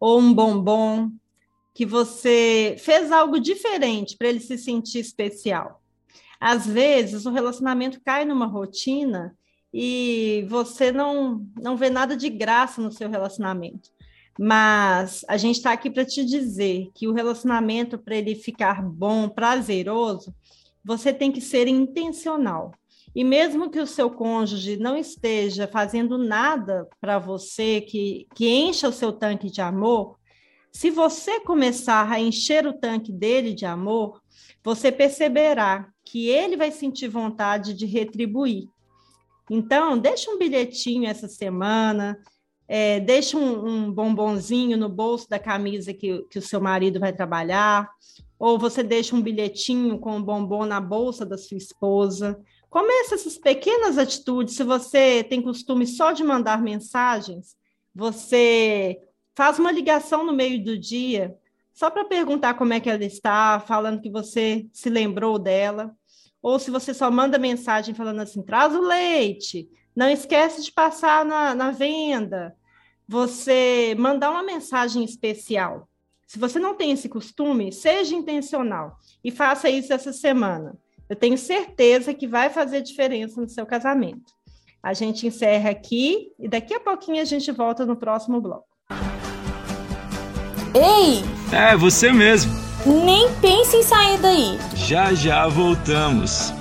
Ou 0.00 0.20
um 0.20 0.32
bombom, 0.32 1.10
que 1.74 1.86
você 1.86 2.76
fez 2.78 3.12
algo 3.12 3.38
diferente 3.38 4.16
para 4.16 4.28
ele 4.28 4.40
se 4.40 4.58
sentir 4.58 4.98
especial. 4.98 5.80
Às 6.40 6.66
vezes, 6.66 7.26
o 7.26 7.30
relacionamento 7.30 8.00
cai 8.04 8.24
numa 8.24 8.46
rotina 8.46 9.36
e 9.72 10.46
você 10.48 10.90
não, 10.90 11.46
não 11.60 11.76
vê 11.76 11.90
nada 11.90 12.16
de 12.16 12.28
graça 12.28 12.80
no 12.80 12.92
seu 12.92 13.08
relacionamento. 13.08 13.90
Mas 14.38 15.24
a 15.28 15.36
gente 15.36 15.56
está 15.56 15.72
aqui 15.72 15.90
para 15.90 16.04
te 16.04 16.24
dizer 16.24 16.90
que 16.94 17.08
o 17.08 17.12
relacionamento, 17.12 17.98
para 17.98 18.16
ele 18.16 18.36
ficar 18.36 18.82
bom, 18.82 19.28
prazeroso, 19.28 20.32
você 20.84 21.12
tem 21.12 21.32
que 21.32 21.40
ser 21.40 21.66
intencional. 21.66 22.72
E 23.18 23.24
mesmo 23.24 23.68
que 23.68 23.80
o 23.80 23.86
seu 23.86 24.08
cônjuge 24.08 24.76
não 24.76 24.96
esteja 24.96 25.66
fazendo 25.66 26.16
nada 26.16 26.88
para 27.00 27.18
você 27.18 27.80
que, 27.80 28.28
que 28.32 28.48
encha 28.48 28.88
o 28.88 28.92
seu 28.92 29.12
tanque 29.12 29.50
de 29.50 29.60
amor, 29.60 30.16
se 30.72 30.88
você 30.88 31.40
começar 31.40 32.08
a 32.12 32.20
encher 32.20 32.64
o 32.64 32.72
tanque 32.72 33.10
dele 33.10 33.54
de 33.54 33.66
amor, 33.66 34.22
você 34.62 34.92
perceberá 34.92 35.88
que 36.04 36.28
ele 36.28 36.56
vai 36.56 36.70
sentir 36.70 37.08
vontade 37.08 37.74
de 37.74 37.86
retribuir. 37.86 38.68
Então, 39.50 39.98
deixa 39.98 40.30
um 40.30 40.38
bilhetinho 40.38 41.08
essa 41.08 41.26
semana, 41.26 42.16
é, 42.68 43.00
deixa 43.00 43.36
um, 43.36 43.66
um, 43.66 43.92
bombonzinho 43.92 44.78
no 44.78 44.88
bolso 44.88 45.28
da 45.28 45.40
camisa 45.40 45.92
que, 45.92 46.22
que 46.30 46.38
o 46.38 46.42
seu 46.42 46.60
marido 46.60 47.00
vai 47.00 47.12
trabalhar, 47.12 47.90
ou 48.38 48.56
você 48.60 48.80
deixa 48.84 49.16
um 49.16 49.20
bilhetinho 49.20 49.98
com 49.98 50.18
um 50.18 50.22
bombom 50.22 50.64
na 50.64 50.80
bolsa 50.80 51.26
da 51.26 51.36
sua 51.36 51.56
esposa. 51.56 52.40
Comece 52.70 53.14
essas 53.14 53.38
pequenas 53.38 53.96
atitudes. 53.96 54.54
Se 54.54 54.62
você 54.62 55.24
tem 55.24 55.40
costume 55.40 55.86
só 55.86 56.12
de 56.12 56.22
mandar 56.22 56.62
mensagens, 56.62 57.56
você 57.94 59.00
faz 59.34 59.58
uma 59.58 59.72
ligação 59.72 60.24
no 60.24 60.32
meio 60.32 60.62
do 60.62 60.76
dia, 60.76 61.36
só 61.72 61.90
para 61.90 62.04
perguntar 62.04 62.54
como 62.54 62.72
é 62.72 62.80
que 62.80 62.90
ela 62.90 63.04
está, 63.04 63.60
falando 63.60 64.00
que 64.00 64.10
você 64.10 64.66
se 64.72 64.90
lembrou 64.90 65.38
dela. 65.38 65.94
Ou 66.42 66.58
se 66.58 66.70
você 66.70 66.92
só 66.92 67.10
manda 67.10 67.38
mensagem 67.38 67.94
falando 67.94 68.20
assim, 68.20 68.42
traz 68.42 68.74
o 68.74 68.80
leite, 68.80 69.68
não 69.94 70.08
esquece 70.08 70.62
de 70.62 70.72
passar 70.72 71.24
na, 71.24 71.54
na 71.54 71.70
venda. 71.70 72.56
Você 73.06 73.96
mandar 73.98 74.30
uma 74.30 74.42
mensagem 74.42 75.04
especial. 75.04 75.88
Se 76.26 76.38
você 76.38 76.58
não 76.58 76.74
tem 76.74 76.92
esse 76.92 77.08
costume, 77.08 77.72
seja 77.72 78.14
intencional 78.14 78.98
e 79.24 79.30
faça 79.30 79.70
isso 79.70 79.92
essa 79.92 80.12
semana. 80.12 80.76
Eu 81.08 81.16
tenho 81.16 81.38
certeza 81.38 82.12
que 82.12 82.26
vai 82.26 82.50
fazer 82.50 82.82
diferença 82.82 83.40
no 83.40 83.48
seu 83.48 83.64
casamento. 83.64 84.32
A 84.82 84.92
gente 84.92 85.26
encerra 85.26 85.70
aqui 85.70 86.32
e 86.38 86.48
daqui 86.48 86.74
a 86.74 86.80
pouquinho 86.80 87.22
a 87.22 87.24
gente 87.24 87.50
volta 87.50 87.86
no 87.86 87.96
próximo 87.96 88.40
bloco. 88.40 88.66
Ei! 90.74 91.22
É, 91.50 91.74
você 91.76 92.12
mesmo. 92.12 92.52
Nem 92.86 93.32
pense 93.40 93.76
em 93.76 93.82
sair 93.82 94.18
daí. 94.18 94.58
Já 94.74 95.14
já 95.14 95.48
voltamos. 95.48 96.52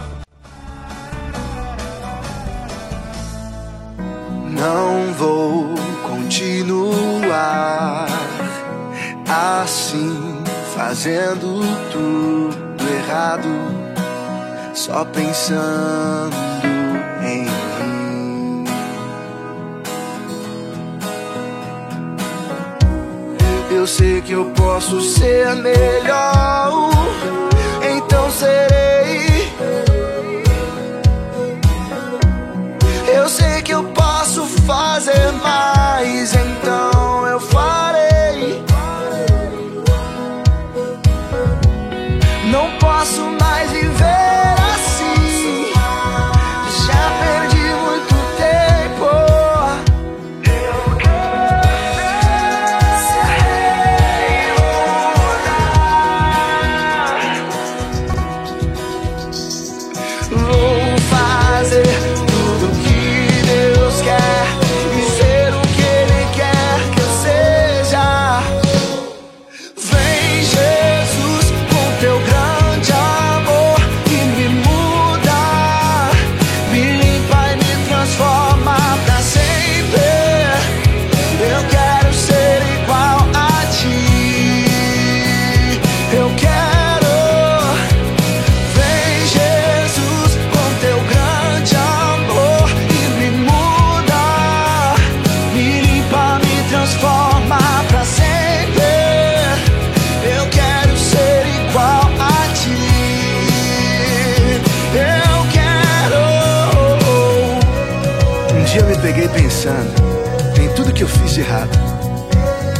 Não 4.50 5.14
vou 5.14 5.76
continuar 6.08 8.08
assim, 9.28 10.42
fazendo 10.74 11.60
tudo 11.92 12.90
errado, 12.90 13.48
só 14.78 15.04
pensando 15.06 16.36
em 17.24 17.46
mim. 17.46 18.64
Eu 23.72 23.88
sei 23.88 24.22
que 24.22 24.34
eu 24.34 24.46
posso 24.52 25.02
ser 25.02 25.56
melhor, 25.56 26.92
então 27.82 28.30
serei. 28.30 29.52
Eu 33.12 33.28
sei 33.28 33.64
que 33.64 33.74
eu 33.74 33.84
posso 33.84 34.46
fazer 34.46 35.32
mais, 35.42 36.36
então 36.36 36.97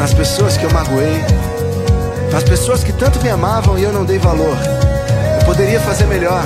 nas 0.08 0.14
pessoas 0.14 0.56
que 0.56 0.64
eu 0.64 0.72
magoei, 0.72 1.22
nas 2.32 2.42
pessoas 2.42 2.82
que 2.82 2.94
tanto 2.94 3.22
me 3.22 3.30
amavam 3.30 3.78
e 3.78 3.84
eu 3.84 3.92
não 3.92 4.06
dei 4.06 4.18
valor. 4.18 4.56
Eu 5.38 5.46
poderia 5.46 5.82
fazer 5.82 6.06
melhor. 6.06 6.46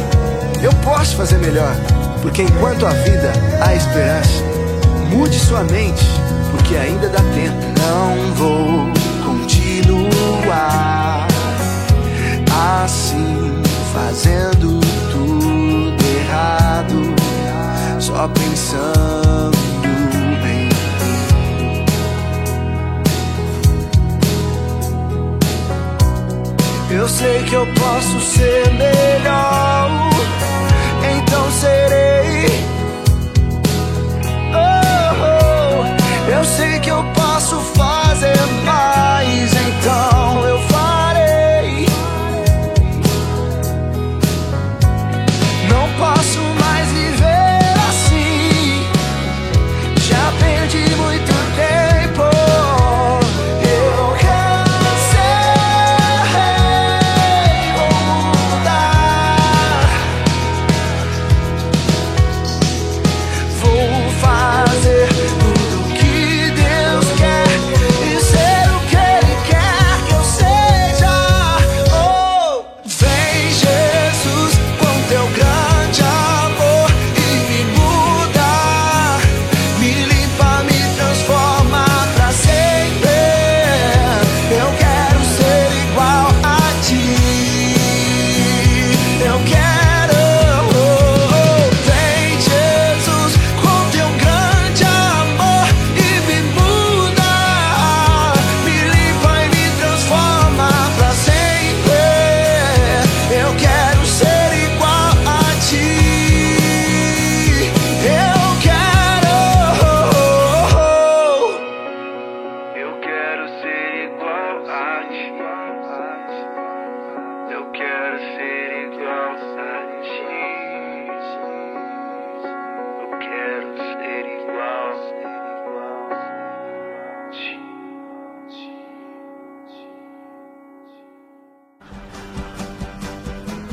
Eu 0.64 0.74
posso 0.84 1.16
fazer 1.16 1.38
melhor. 1.38 1.72
Porque 2.24 2.42
enquanto 2.42 2.88
há 2.88 2.90
vida, 2.90 3.32
há 3.64 3.76
esperança. 3.76 4.44
Mude 5.12 5.40
sua 5.40 5.64
mente, 5.66 6.04
porque 6.50 6.76
ainda 6.76 7.08
dá 7.08 7.20
tempo. 7.20 7.62
Não 7.80 8.34
vou 8.34 8.92
continuar 9.24 11.28
assim, 12.84 13.62
fazendo 13.94 14.80
tudo 15.12 16.04
errado, 16.18 17.14
só 18.00 18.28
pensando 18.28 19.61
Eu 26.94 27.08
sei 27.08 27.44
que 27.44 27.54
eu 27.56 27.66
posso 27.68 28.20
ser 28.20 28.70
melhor, 28.74 30.10
então 31.16 31.52
serei. 31.52 32.48
Oh, 34.54 35.16
oh. 35.24 36.32
Eu 36.32 36.44
sei 36.44 36.80
que 36.82 36.90
eu 36.92 37.02
posso 37.14 37.60
fazer 37.76 38.36
mais, 38.66 39.52
então 39.54 40.46
eu 40.46 40.60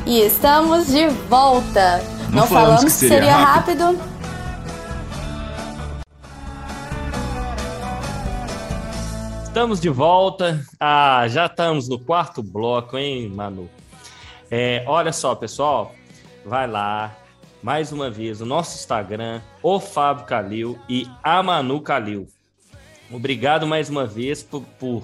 E 0.09 0.21
estamos 0.21 0.87
de 0.87 1.07
volta. 1.07 1.99
Não, 2.31 2.37
Não 2.37 2.47
falamos, 2.47 2.47
falamos, 2.47 2.83
que 2.85 2.89
seria, 2.89 3.15
seria 3.15 3.35
rápido. 3.35 3.83
rápido. 3.85 4.03
Estamos 9.43 9.79
de 9.79 9.89
volta. 9.89 10.65
Ah, 10.79 11.27
já 11.27 11.45
estamos 11.45 11.87
no 11.87 11.99
quarto 11.99 12.41
bloco, 12.41 12.97
hein, 12.97 13.29
Manu? 13.29 13.69
É, 14.49 14.83
olha 14.87 15.13
só, 15.13 15.35
pessoal. 15.35 15.93
Vai 16.43 16.65
lá, 16.65 17.15
mais 17.61 17.91
uma 17.91 18.09
vez, 18.09 18.41
o 18.41 18.47
nosso 18.47 18.79
Instagram, 18.79 19.41
o 19.61 19.79
Fábio 19.79 20.25
Calil 20.25 20.79
e 20.89 21.07
a 21.21 21.43
Manu 21.43 21.81
Calil. 21.81 22.27
Obrigado 23.11 23.67
mais 23.67 23.91
uma 23.91 24.07
vez 24.07 24.41
por, 24.41 24.63
por 24.79 25.03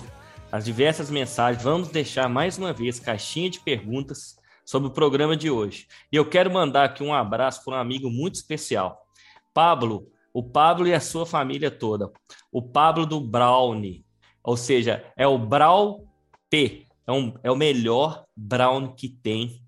as 0.51 0.65
diversas 0.65 1.11
mensagens. 1.11 1.63
Vamos 1.63 1.89
deixar 1.89 2.27
mais 2.27 2.57
uma 2.57 2.73
vez 2.73 2.99
caixinha 2.99 3.51
de 3.51 3.59
perguntas 3.59 4.43
sobre 4.65 4.89
o 4.89 4.91
programa 4.91 5.37
de 5.37 5.49
hoje. 5.49 5.87
E 6.11 6.15
eu 6.15 6.27
quero 6.27 6.51
mandar 6.51 6.85
aqui 6.85 7.03
um 7.03 7.13
abraço 7.13 7.63
para 7.63 7.77
um 7.77 7.79
amigo 7.79 8.09
muito 8.09 8.35
especial, 8.35 9.05
Pablo, 9.53 10.11
o 10.33 10.43
Pablo 10.43 10.87
e 10.87 10.93
a 10.93 10.99
sua 10.99 11.25
família 11.25 11.71
toda. 11.71 12.11
O 12.51 12.61
Pablo 12.61 13.05
do 13.05 13.21
Brownie, 13.21 14.03
ou 14.43 14.57
seja, 14.57 15.05
é 15.15 15.25
o 15.25 15.37
Brown 15.37 16.05
P, 16.49 16.85
é, 17.07 17.11
um, 17.11 17.33
é 17.43 17.51
o 17.51 17.55
melhor 17.55 18.25
Brown 18.35 18.93
que 18.93 19.07
tem 19.07 19.61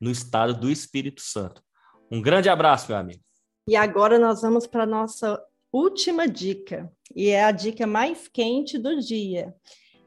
no 0.00 0.10
estado 0.10 0.54
do 0.54 0.70
Espírito 0.70 1.20
Santo. 1.20 1.62
Um 2.10 2.22
grande 2.22 2.48
abraço, 2.48 2.88
meu 2.88 2.98
amigo. 2.98 3.20
E 3.68 3.74
agora 3.74 4.18
nós 4.18 4.42
vamos 4.42 4.66
para 4.66 4.84
a 4.84 4.86
nossa 4.86 5.42
última 5.72 6.28
dica, 6.28 6.90
e 7.14 7.28
é 7.28 7.44
a 7.44 7.50
dica 7.50 7.86
mais 7.86 8.28
quente 8.28 8.78
do 8.78 9.00
dia. 9.00 9.54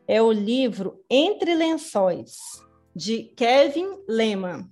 É 0.08 0.22
o 0.22 0.32
livro 0.32 1.04
Entre 1.10 1.54
Lençóis, 1.54 2.38
de 3.00 3.32
Kevin 3.34 3.97
Lehman. 4.10 4.70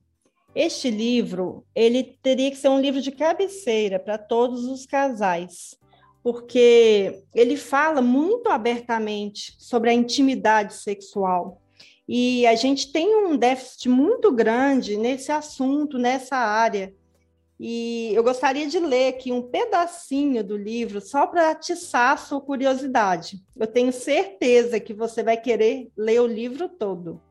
Este 0.53 0.91
livro, 0.91 1.63
ele 1.73 2.03
teria 2.21 2.51
que 2.51 2.57
ser 2.57 2.67
um 2.67 2.81
livro 2.81 3.01
de 3.01 3.09
cabeceira 3.09 3.97
para 3.97 4.17
todos 4.17 4.65
os 4.65 4.85
casais, 4.85 5.77
porque 6.21 7.23
ele 7.33 7.55
fala 7.55 8.01
muito 8.01 8.49
abertamente 8.49 9.55
sobre 9.57 9.91
a 9.91 9.93
intimidade 9.93 10.73
sexual. 10.73 11.61
E 12.05 12.45
a 12.45 12.53
gente 12.55 12.91
tem 12.91 13.15
um 13.15 13.37
déficit 13.37 13.87
muito 13.87 14.29
grande 14.33 14.97
nesse 14.97 15.31
assunto, 15.31 15.97
nessa 15.97 16.35
área. 16.35 16.93
E 17.57 18.11
eu 18.13 18.23
gostaria 18.23 18.67
de 18.67 18.77
ler 18.77 19.07
aqui 19.07 19.31
um 19.31 19.41
pedacinho 19.41 20.43
do 20.43 20.57
livro 20.57 20.99
só 20.99 21.27
para 21.27 21.51
atiçar 21.51 22.11
a 22.11 22.17
sua 22.17 22.41
curiosidade. 22.41 23.41
Eu 23.55 23.67
tenho 23.67 23.93
certeza 23.93 24.81
que 24.81 24.93
você 24.93 25.23
vai 25.23 25.37
querer 25.37 25.89
ler 25.95 26.19
o 26.19 26.27
livro 26.27 26.67
todo. 26.67 27.21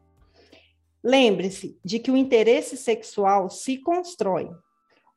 Lembre-se 1.07 1.79
de 1.85 2.01
que 2.01 2.11
o 2.11 2.17
interesse 2.17 2.77
sexual 2.77 3.49
se 3.49 3.79
constrói. 3.79 4.51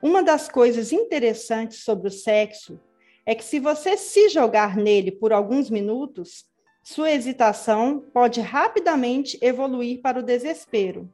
Uma 0.04 0.22
das 0.22 0.48
coisas 0.48 0.92
interessantes 0.92 1.84
sobre 1.84 2.10
o 2.10 2.12
sexo 2.12 2.80
é 3.26 3.34
que, 3.34 3.44
se 3.44 3.60
você 3.60 3.98
se 3.98 4.30
jogar 4.30 4.78
nele 4.78 5.12
por 5.12 5.34
alguns 5.34 5.68
minutos, 5.68 6.46
sua 6.84 7.10
hesitação 7.10 8.06
pode 8.14 8.40
rapidamente 8.40 9.40
evoluir 9.42 10.00
para 10.00 10.20
o 10.20 10.24
desespero. 10.24 11.12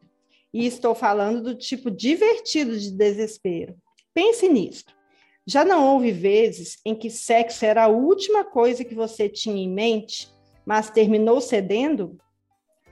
E 0.54 0.66
estou 0.66 0.94
falando 0.94 1.42
do 1.42 1.56
tipo 1.56 1.90
divertido 1.90 2.78
de 2.78 2.92
desespero. 2.92 3.78
Pense 4.14 4.46
nisto. 4.50 4.94
Já 5.48 5.64
não 5.64 5.88
houve 5.88 6.12
vezes 6.12 6.80
em 6.84 6.94
que 6.94 7.10
sexo 7.10 7.64
era 7.64 7.86
a 7.86 7.88
última 7.88 8.44
coisa 8.44 8.84
que 8.84 8.94
você 8.94 9.30
tinha 9.30 9.56
em 9.56 9.72
mente, 9.72 10.28
mas 10.66 10.90
terminou 10.90 11.40
cedendo? 11.40 12.18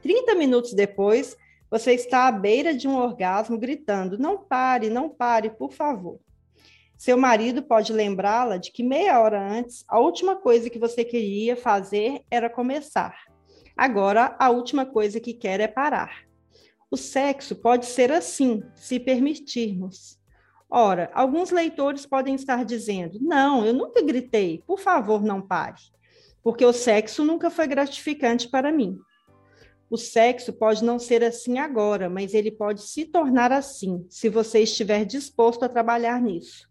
30 0.01 0.35
minutos 0.35 0.73
depois, 0.73 1.35
você 1.73 1.93
está 1.93 2.27
à 2.27 2.31
beira 2.31 2.71
de 2.71 2.87
um 2.87 2.95
orgasmo 2.95 3.57
gritando: 3.57 4.15
Não 4.15 4.37
pare, 4.37 4.91
não 4.91 5.09
pare, 5.09 5.49
por 5.49 5.73
favor. 5.73 6.19
Seu 6.95 7.17
marido 7.17 7.63
pode 7.63 7.91
lembrá-la 7.91 8.57
de 8.57 8.71
que 8.71 8.83
meia 8.83 9.19
hora 9.19 9.41
antes, 9.41 9.83
a 9.87 9.97
última 9.97 10.35
coisa 10.35 10.69
que 10.69 10.77
você 10.77 11.03
queria 11.03 11.55
fazer 11.55 12.21
era 12.29 12.47
começar. 12.47 13.15
Agora, 13.75 14.35
a 14.39 14.51
última 14.51 14.85
coisa 14.85 15.19
que 15.19 15.33
quer 15.33 15.59
é 15.61 15.67
parar. 15.67 16.25
O 16.91 16.95
sexo 16.95 17.55
pode 17.55 17.87
ser 17.87 18.11
assim, 18.11 18.61
se 18.75 18.99
permitirmos. 18.99 20.19
Ora, 20.69 21.09
alguns 21.11 21.49
leitores 21.49 22.05
podem 22.05 22.35
estar 22.35 22.63
dizendo: 22.63 23.17
não, 23.19 23.65
eu 23.65 23.73
nunca 23.73 23.99
gritei, 24.03 24.63
por 24.67 24.79
favor, 24.79 25.23
não 25.23 25.41
pare, 25.41 25.81
porque 26.43 26.63
o 26.63 26.71
sexo 26.71 27.25
nunca 27.25 27.49
foi 27.49 27.65
gratificante 27.65 28.47
para 28.47 28.71
mim. 28.71 28.95
O 29.89 29.97
sexo 29.97 30.53
pode 30.53 30.83
não 30.83 30.97
ser 30.97 31.23
assim 31.23 31.59
agora, 31.59 32.09
mas 32.09 32.33
ele 32.33 32.51
pode 32.51 32.81
se 32.81 33.05
tornar 33.05 33.51
assim, 33.51 34.05
se 34.09 34.29
você 34.29 34.59
estiver 34.59 35.05
disposto 35.05 35.63
a 35.63 35.69
trabalhar 35.69 36.21
nisso. 36.21 36.67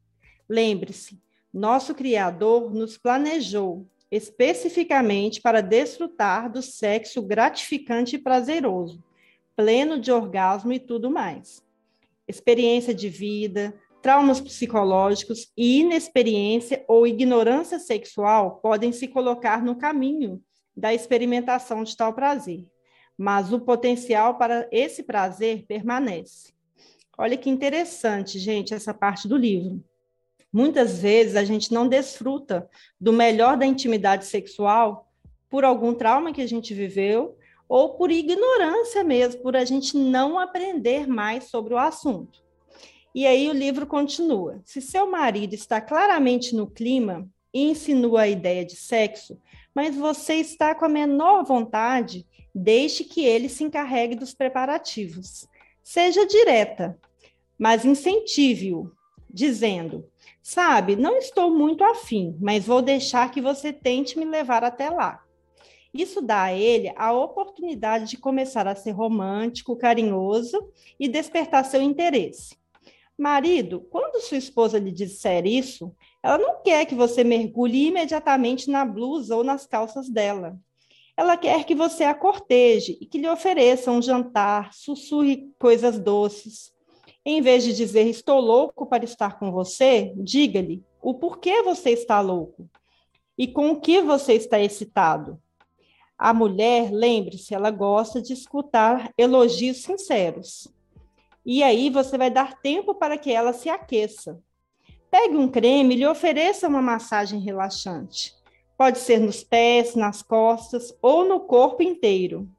Lembre-se, 0.49 1.21
nosso 1.53 1.95
Criador 1.95 2.73
nos 2.75 2.99
planejou 2.99 3.87
especificamente 4.11 5.41
para 5.41 5.63
desfrutar 5.63 6.53
do 6.53 6.61
sexo 6.61 7.23
gratificante 7.23 8.17
e 8.17 8.19
prazeroso, 8.19 9.03
pleno 9.57 9.99
de 9.99 10.13
orgasmo 10.13 10.73
e 10.73 10.79
tudo 10.79 11.11
mais. 11.11 11.65
Experiência 12.29 12.95
de 12.95 13.09
vida, 13.09 13.75
traumas 14.03 14.41
psicológicos 14.41 15.51
e 15.57 15.81
inexperiência 15.81 16.85
ou 16.87 17.07
ignorância 17.07 17.79
sexual 17.79 18.57
podem 18.57 18.93
se 18.93 19.09
colocar 19.09 19.63
no 19.65 19.77
caminho 19.77 20.43
da 20.77 20.93
experimentação 20.93 21.85
de 21.85 21.97
tal 21.97 22.13
prazer, 22.13 22.67
mas 23.17 23.53
o 23.53 23.61
potencial 23.61 24.37
para 24.37 24.69
esse 24.71 25.03
prazer 25.03 25.65
permanece. 25.67 26.53
Olha 27.17 27.37
que 27.37 27.51
interessante, 27.51 28.39
gente, 28.39 28.75
essa 28.75 28.95
parte 28.95 29.29
do 29.29 29.37
livro. 29.37 29.83
Muitas 30.53 31.01
vezes 31.01 31.37
a 31.37 31.45
gente 31.45 31.73
não 31.73 31.89
desfruta 31.89 32.69
do 33.01 33.13
melhor 33.13 33.57
da 33.57 33.65
intimidade 33.65 34.27
sexual 34.27 35.11
por 35.49 35.65
algum 35.65 35.95
trauma 35.95 36.33
que 36.33 36.43
a 36.43 36.49
gente 36.49 36.75
viveu 36.75 37.37
ou 37.69 37.95
por 37.95 38.11
ignorância 38.11 39.03
mesmo, 39.03 39.41
por 39.41 39.57
a 39.57 39.65
gente 39.65 39.97
não 39.97 40.39
aprender 40.39 41.07
mais 41.07 41.45
sobre 41.45 41.73
o 41.73 41.79
assunto. 41.79 42.43
E 43.15 43.27
aí 43.27 43.49
o 43.49 43.53
livro 43.53 43.87
continua. 43.87 44.61
Se 44.65 44.81
seu 44.81 45.11
marido 45.11 45.55
está 45.55 45.81
claramente 45.81 46.55
no 46.55 46.67
clima 46.67 47.29
e 47.53 47.71
insinua 47.71 48.23
a 48.23 48.29
ideia 48.29 48.65
de 48.65 48.77
sexo, 48.77 49.39
mas 49.75 49.97
você 49.97 50.35
está 50.35 50.75
com 50.75 50.85
a 50.85 50.89
menor 50.89 51.45
vontade, 51.45 52.27
deixe 52.55 53.05
que 53.05 53.25
ele 53.25 53.49
se 53.49 53.65
encarregue 53.65 54.15
dos 54.15 54.35
preparativos. 54.35 55.47
Seja 55.83 56.27
direta, 56.27 56.99
mas 57.59 57.85
incentive-o, 57.85 58.93
dizendo: 59.29 60.09
Sabe, 60.43 60.97
não 60.97 61.17
estou 61.17 61.51
muito 61.51 61.85
afim, 61.85 62.37
mas 62.41 62.67
vou 62.67 62.83
deixar 62.83 63.31
que 63.31 63.41
você 63.41 63.73
tente 63.73 64.19
me 64.19 64.25
levar 64.25 64.65
até 64.65 64.91
lá. 64.91 65.23
Isso 65.95 66.23
dá 66.23 66.45
a 66.45 66.55
ele 66.55 66.93
a 66.97 67.13
oportunidade 67.13 68.07
de 68.07 68.17
começar 68.17 68.67
a 68.67 68.75
ser 68.75 68.93
romântico, 68.93 69.77
carinhoso 69.77 70.71
e 70.99 71.07
despertar 71.07 71.65
seu 71.65 71.83
interesse. 71.83 72.57
Marido, 73.17 73.87
quando 73.91 74.23
sua 74.23 74.39
esposa 74.39 74.79
lhe 74.79 74.91
disser 74.91 75.47
isso, 75.47 75.95
ela 76.23 76.39
não 76.39 76.63
quer 76.63 76.87
que 76.87 76.95
você 76.95 77.23
mergulhe 77.23 77.89
imediatamente 77.89 78.71
na 78.71 78.85
blusa 78.87 79.37
ou 79.37 79.45
nas 79.45 79.67
calças 79.67 80.09
dela. 80.09 80.59
Ela 81.17 81.37
quer 81.37 81.65
que 81.65 81.75
você 81.75 82.05
a 82.05 82.15
corteje 82.15 82.97
e 83.01 83.07
que 83.07 83.19
lhe 83.19 83.29
ofereça 83.29 83.91
um 83.91 84.01
jantar, 84.01 84.73
sussurre 84.73 85.53
coisas 85.59 85.99
doces. 85.99 86.73
Em 87.25 87.41
vez 87.41 87.63
de 87.65 87.73
dizer 87.73 88.09
estou 88.09 88.41
louco 88.41 88.87
para 88.87 89.05
estar 89.05 89.39
com 89.39 89.53
você, 89.53 90.13
diga-lhe 90.17 90.83
o 91.01 91.15
porquê 91.15 91.63
você 91.63 91.91
está 91.91 92.21
louco 92.21 92.69
e 93.37 93.47
com 93.47 93.71
o 93.71 93.81
que 93.81 94.01
você 94.01 94.35
está 94.35 94.59
excitado. 94.59 95.41
A 96.19 96.33
mulher, 96.33 96.91
lembre-se, 96.93 97.55
ela 97.55 97.71
gosta 97.71 98.23
de 98.23 98.33
escutar 98.33 99.13
elogios 99.19 99.79
sinceros. 99.79 100.69
E 101.45 101.63
aí 101.63 101.91
você 101.91 102.17
vai 102.17 102.31
dar 102.31 102.61
tempo 102.61 102.95
para 102.95 103.19
que 103.19 103.33
ela 103.33 103.53
se 103.53 103.69
aqueça. 103.69 104.41
Pegue 105.11 105.37
um 105.37 105.49
creme 105.49 105.95
e 105.95 105.99
lhe 105.99 106.07
ofereça 106.07 106.69
uma 106.69 106.81
massagem 106.81 107.41
relaxante. 107.41 108.35
Pode 108.83 108.99
ser 108.99 109.21
nos 109.21 109.45
pés, 109.45 109.95
nas 109.95 110.23
costas 110.23 110.93
ou 111.01 111.25
no 111.25 111.39
corpo 111.39 111.85
inteiro. 111.85 112.51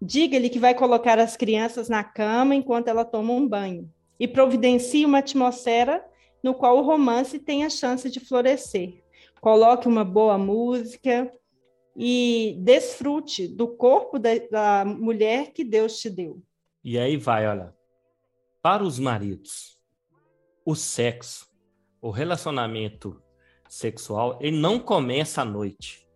Diga-lhe 0.00 0.48
que 0.48 0.58
vai 0.58 0.74
colocar 0.74 1.18
as 1.18 1.36
crianças 1.36 1.86
na 1.86 2.02
cama 2.02 2.54
enquanto 2.54 2.88
ela 2.88 3.04
toma 3.04 3.34
um 3.34 3.46
banho. 3.46 3.92
E 4.18 4.26
providencie 4.26 5.04
uma 5.04 5.18
atmosfera 5.18 6.02
no 6.42 6.54
qual 6.54 6.78
o 6.78 6.82
romance 6.82 7.38
tem 7.38 7.62
a 7.62 7.68
chance 7.68 8.08
de 8.08 8.20
florescer. 8.20 9.04
Coloque 9.38 9.86
uma 9.86 10.02
boa 10.02 10.38
música 10.38 11.30
e 11.94 12.56
desfrute 12.60 13.46
do 13.46 13.68
corpo 13.68 14.18
da, 14.18 14.30
da 14.50 14.84
mulher 14.86 15.52
que 15.52 15.62
Deus 15.62 15.98
te 15.98 16.08
deu. 16.08 16.42
E 16.82 16.98
aí 16.98 17.18
vai, 17.18 17.46
olha. 17.46 17.74
Para 18.62 18.82
os 18.82 18.98
maridos, 18.98 19.78
o 20.64 20.74
sexo, 20.74 21.46
o 22.00 22.08
relacionamento 22.08 23.22
sexual, 23.74 24.38
ele 24.40 24.58
não 24.58 24.78
começa 24.78 25.42
à 25.42 25.44
noite. 25.44 26.06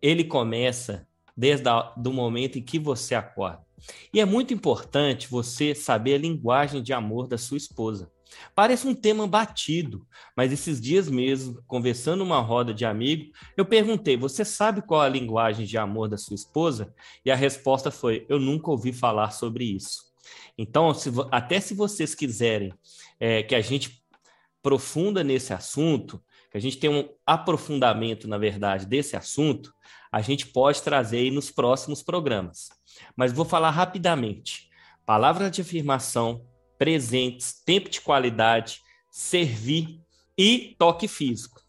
Ele 0.00 0.24
começa 0.24 1.06
desde 1.36 1.68
o 1.68 2.12
momento 2.12 2.58
em 2.58 2.62
que 2.62 2.78
você 2.78 3.14
acorda. 3.14 3.66
E 4.12 4.20
é 4.20 4.24
muito 4.24 4.52
importante 4.52 5.28
você 5.28 5.74
saber 5.74 6.14
a 6.14 6.18
linguagem 6.18 6.82
de 6.82 6.92
amor 6.92 7.28
da 7.28 7.38
sua 7.38 7.56
esposa. 7.56 8.10
Parece 8.54 8.86
um 8.86 8.94
tema 8.94 9.26
batido, 9.26 10.06
mas 10.36 10.52
esses 10.52 10.80
dias 10.80 11.08
mesmo, 11.08 11.62
conversando 11.66 12.18
numa 12.18 12.40
roda 12.40 12.74
de 12.74 12.84
amigo, 12.84 13.32
eu 13.56 13.64
perguntei: 13.64 14.16
Você 14.16 14.44
sabe 14.44 14.82
qual 14.82 15.00
a 15.00 15.08
linguagem 15.08 15.64
de 15.64 15.78
amor 15.78 16.08
da 16.08 16.18
sua 16.18 16.34
esposa? 16.34 16.92
E 17.24 17.30
a 17.30 17.36
resposta 17.36 17.90
foi: 17.90 18.26
Eu 18.28 18.38
nunca 18.38 18.70
ouvi 18.70 18.92
falar 18.92 19.30
sobre 19.30 19.64
isso. 19.64 20.08
Então, 20.58 20.92
se, 20.92 21.10
até 21.30 21.58
se 21.58 21.72
vocês 21.72 22.14
quiserem 22.14 22.74
é, 23.18 23.42
que 23.42 23.54
a 23.54 23.60
gente 23.60 24.02
profunda 24.62 25.24
nesse 25.24 25.54
assunto, 25.54 26.22
que 26.50 26.56
a 26.56 26.60
gente 26.60 26.78
tenha 26.78 26.92
um 26.92 27.08
aprofundamento, 27.26 28.26
na 28.26 28.38
verdade, 28.38 28.86
desse 28.86 29.16
assunto, 29.16 29.72
a 30.10 30.20
gente 30.20 30.46
pode 30.46 30.82
trazer 30.82 31.18
aí 31.18 31.30
nos 31.30 31.50
próximos 31.50 32.02
programas. 32.02 32.68
Mas 33.16 33.32
vou 33.32 33.44
falar 33.44 33.70
rapidamente. 33.70 34.68
Palavra 35.04 35.50
de 35.50 35.60
afirmação, 35.60 36.44
presentes, 36.78 37.62
tempo 37.64 37.88
de 37.88 38.00
qualidade, 38.00 38.80
servir 39.10 40.00
e 40.36 40.74
toque 40.78 41.08
físico. 41.08 41.60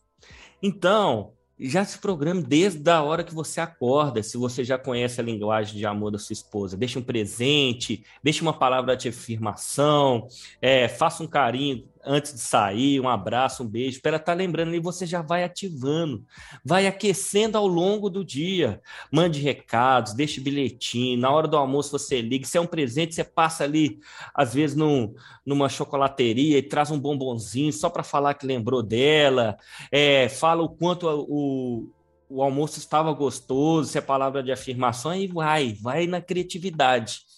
Então, 0.61 1.33
já 1.59 1.83
se 1.83 1.99
programe 1.99 2.41
desde 2.41 2.89
a 2.89 3.03
hora 3.03 3.23
que 3.23 3.35
você 3.35 3.59
acorda, 3.59 4.23
se 4.23 4.37
você 4.37 4.63
já 4.63 4.77
conhece 4.77 5.19
a 5.19 5.23
linguagem 5.23 5.77
de 5.77 5.85
amor 5.85 6.11
da 6.11 6.17
sua 6.17 6.33
esposa. 6.33 6.77
Deixe 6.77 6.97
um 6.97 7.03
presente, 7.03 8.05
deixe 8.23 8.41
uma 8.41 8.53
palavra 8.53 8.95
de 8.95 9.09
afirmação, 9.09 10.27
é, 10.61 10.87
faça 10.87 11.21
um 11.21 11.27
carinho 11.27 11.85
antes 12.09 12.33
de 12.33 12.39
sair, 12.39 12.99
um 12.99 13.07
abraço, 13.07 13.61
um 13.61 13.67
beijo, 13.67 14.01
para 14.01 14.17
estar 14.17 14.31
tá 14.31 14.33
lembrando 14.33 14.73
e 14.73 14.79
você 14.79 15.05
já 15.05 15.21
vai 15.21 15.43
ativando, 15.43 16.25
vai 16.65 16.87
aquecendo 16.87 17.55
ao 17.55 17.67
longo 17.67 18.09
do 18.09 18.25
dia. 18.25 18.81
Mande 19.11 19.39
recados, 19.39 20.13
deixe 20.13 20.41
bilhetinho, 20.41 21.19
na 21.19 21.29
hora 21.29 21.47
do 21.47 21.55
almoço 21.55 21.91
você 21.91 22.19
liga, 22.19 22.47
se 22.47 22.57
é 22.57 22.61
um 22.61 22.65
presente, 22.65 23.13
você 23.13 23.23
passa 23.23 23.63
ali, 23.63 23.99
às 24.33 24.55
vezes, 24.55 24.75
num, 24.75 25.13
numa 25.45 25.69
chocolateria 25.69 26.57
e 26.57 26.63
traz 26.63 26.89
um 26.89 26.99
bombonzinho 26.99 27.71
só 27.71 27.91
para 27.91 28.01
falar 28.01 28.33
que 28.33 28.47
lembrou 28.47 28.81
dela, 28.81 29.55
é, 29.91 30.27
fala 30.29 30.63
o 30.63 30.69
quanto 30.69 31.07
o, 31.07 31.91
o 32.27 32.41
almoço 32.41 32.79
estava 32.79 33.13
gostoso, 33.13 33.91
se 33.91 33.99
é 33.99 34.01
palavra 34.01 34.41
de 34.41 34.51
afirmação, 34.51 35.13
e 35.13 35.27
vai, 35.27 35.73
vai 35.79 36.07
na 36.07 36.19
criatividade 36.19 37.28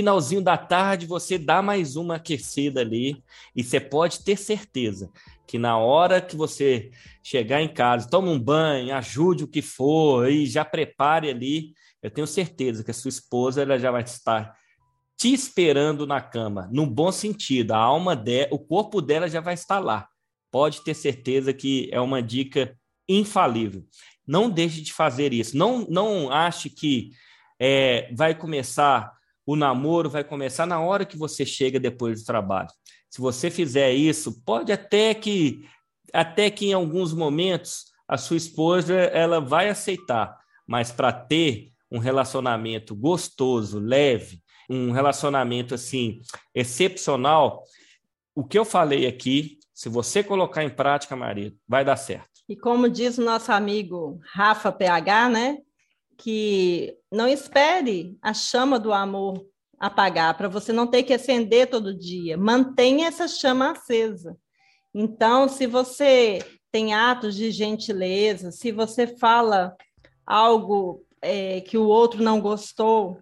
finalzinho 0.00 0.40
da 0.40 0.56
tarde 0.56 1.04
você 1.04 1.36
dá 1.36 1.60
mais 1.60 1.94
uma 1.94 2.16
aquecida 2.16 2.80
ali 2.80 3.22
e 3.54 3.62
você 3.62 3.78
pode 3.78 4.24
ter 4.24 4.36
certeza 4.36 5.10
que 5.46 5.58
na 5.58 5.76
hora 5.76 6.22
que 6.22 6.36
você 6.36 6.90
chegar 7.22 7.60
em 7.60 7.68
casa, 7.68 8.08
tome 8.08 8.28
um 8.28 8.38
banho, 8.38 8.94
ajude 8.94 9.44
o 9.44 9.48
que 9.48 9.60
for 9.60 10.30
e 10.30 10.46
já 10.46 10.64
prepare 10.64 11.28
ali, 11.28 11.74
eu 12.00 12.10
tenho 12.10 12.26
certeza 12.26 12.82
que 12.82 12.90
a 12.90 12.94
sua 12.94 13.08
esposa 13.10 13.60
ela 13.60 13.78
já 13.78 13.90
vai 13.90 14.02
estar 14.02 14.54
te 15.18 15.34
esperando 15.34 16.06
na 16.06 16.20
cama, 16.20 16.70
no 16.72 16.86
bom 16.86 17.12
sentido, 17.12 17.72
a 17.72 17.78
alma 17.78 18.16
dela, 18.16 18.48
o 18.52 18.58
corpo 18.58 19.02
dela 19.02 19.28
já 19.28 19.40
vai 19.40 19.52
estar 19.52 19.80
lá. 19.80 20.08
Pode 20.50 20.82
ter 20.82 20.94
certeza 20.94 21.52
que 21.52 21.90
é 21.92 22.00
uma 22.00 22.22
dica 22.22 22.74
infalível. 23.06 23.84
Não 24.26 24.48
deixe 24.48 24.80
de 24.80 24.92
fazer 24.94 25.34
isso. 25.34 25.58
Não, 25.58 25.86
não 25.90 26.32
ache 26.32 26.70
que 26.70 27.10
é, 27.58 28.10
vai 28.14 28.34
começar 28.34 29.19
o 29.50 29.56
namoro 29.56 30.08
vai 30.08 30.22
começar 30.22 30.64
na 30.64 30.80
hora 30.80 31.04
que 31.04 31.16
você 31.16 31.44
chega 31.44 31.80
depois 31.80 32.20
do 32.20 32.24
trabalho. 32.24 32.68
Se 33.10 33.20
você 33.20 33.50
fizer 33.50 33.90
isso, 33.90 34.40
pode 34.44 34.70
até 34.70 35.12
que 35.12 35.68
até 36.12 36.48
que 36.50 36.66
em 36.66 36.72
alguns 36.72 37.12
momentos 37.12 37.86
a 38.06 38.16
sua 38.16 38.36
esposa 38.36 38.94
ela 38.94 39.40
vai 39.40 39.68
aceitar, 39.68 40.38
mas 40.64 40.92
para 40.92 41.12
ter 41.12 41.72
um 41.90 41.98
relacionamento 41.98 42.94
gostoso, 42.94 43.80
leve, 43.80 44.40
um 44.68 44.92
relacionamento 44.92 45.74
assim 45.74 46.20
excepcional, 46.54 47.64
o 48.36 48.44
que 48.44 48.56
eu 48.56 48.64
falei 48.64 49.04
aqui, 49.04 49.58
se 49.74 49.88
você 49.88 50.22
colocar 50.22 50.62
em 50.62 50.70
prática, 50.70 51.16
marido, 51.16 51.56
vai 51.66 51.84
dar 51.84 51.96
certo. 51.96 52.30
E 52.48 52.54
como 52.54 52.88
diz 52.88 53.18
o 53.18 53.24
nosso 53.24 53.50
amigo 53.50 54.20
Rafa 54.32 54.70
PH, 54.70 55.28
né? 55.28 55.58
Que 56.20 56.98
não 57.10 57.26
espere 57.26 58.18
a 58.20 58.34
chama 58.34 58.78
do 58.78 58.92
amor 58.92 59.42
apagar, 59.78 60.36
para 60.36 60.48
você 60.48 60.70
não 60.70 60.86
ter 60.86 61.02
que 61.02 61.14
acender 61.14 61.68
todo 61.68 61.96
dia. 61.96 62.36
Mantenha 62.36 63.08
essa 63.08 63.26
chama 63.26 63.70
acesa. 63.70 64.36
Então, 64.94 65.48
se 65.48 65.66
você 65.66 66.40
tem 66.70 66.92
atos 66.92 67.34
de 67.34 67.50
gentileza, 67.50 68.52
se 68.52 68.70
você 68.70 69.06
fala 69.06 69.74
algo 70.26 71.02
é, 71.22 71.62
que 71.62 71.78
o 71.78 71.86
outro 71.86 72.22
não 72.22 72.38
gostou, 72.38 73.18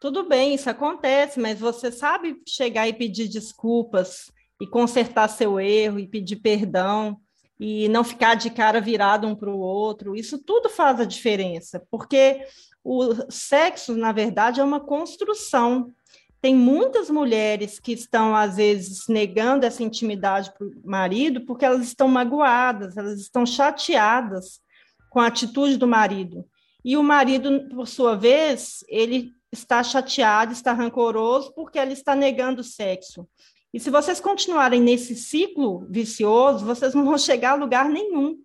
tudo 0.00 0.28
bem, 0.28 0.54
isso 0.54 0.68
acontece, 0.68 1.38
mas 1.38 1.60
você 1.60 1.92
sabe 1.92 2.42
chegar 2.46 2.88
e 2.88 2.92
pedir 2.92 3.28
desculpas 3.28 4.32
e 4.60 4.66
consertar 4.66 5.28
seu 5.28 5.60
erro 5.60 6.00
e 6.00 6.08
pedir 6.08 6.36
perdão 6.36 7.16
e 7.64 7.88
não 7.88 8.02
ficar 8.02 8.34
de 8.34 8.50
cara 8.50 8.80
virado 8.80 9.24
um 9.24 9.36
para 9.36 9.48
o 9.48 9.56
outro, 9.56 10.16
isso 10.16 10.36
tudo 10.36 10.68
faz 10.68 10.98
a 10.98 11.04
diferença, 11.04 11.80
porque 11.92 12.44
o 12.82 13.14
sexo, 13.30 13.96
na 13.96 14.10
verdade, 14.10 14.58
é 14.60 14.64
uma 14.64 14.80
construção. 14.80 15.94
Tem 16.40 16.56
muitas 16.56 17.08
mulheres 17.08 17.78
que 17.78 17.92
estão, 17.92 18.34
às 18.34 18.56
vezes, 18.56 19.06
negando 19.06 19.64
essa 19.64 19.80
intimidade 19.80 20.52
para 20.52 20.66
o 20.66 20.72
marido 20.84 21.42
porque 21.42 21.64
elas 21.64 21.86
estão 21.86 22.08
magoadas, 22.08 22.96
elas 22.96 23.20
estão 23.20 23.46
chateadas 23.46 24.60
com 25.08 25.20
a 25.20 25.28
atitude 25.28 25.76
do 25.76 25.86
marido. 25.86 26.44
E 26.84 26.96
o 26.96 27.02
marido, 27.02 27.68
por 27.68 27.86
sua 27.86 28.16
vez, 28.16 28.84
ele 28.88 29.30
está 29.52 29.84
chateado, 29.84 30.52
está 30.52 30.72
rancoroso 30.72 31.52
porque 31.54 31.78
ele 31.78 31.92
está 31.92 32.16
negando 32.16 32.62
o 32.62 32.64
sexo. 32.64 33.24
E 33.72 33.80
se 33.80 33.90
vocês 33.90 34.20
continuarem 34.20 34.80
nesse 34.80 35.14
ciclo 35.14 35.86
vicioso, 35.88 36.64
vocês 36.64 36.94
não 36.94 37.04
vão 37.04 37.16
chegar 37.16 37.52
a 37.52 37.56
lugar 37.56 37.88
nenhum. 37.88 38.38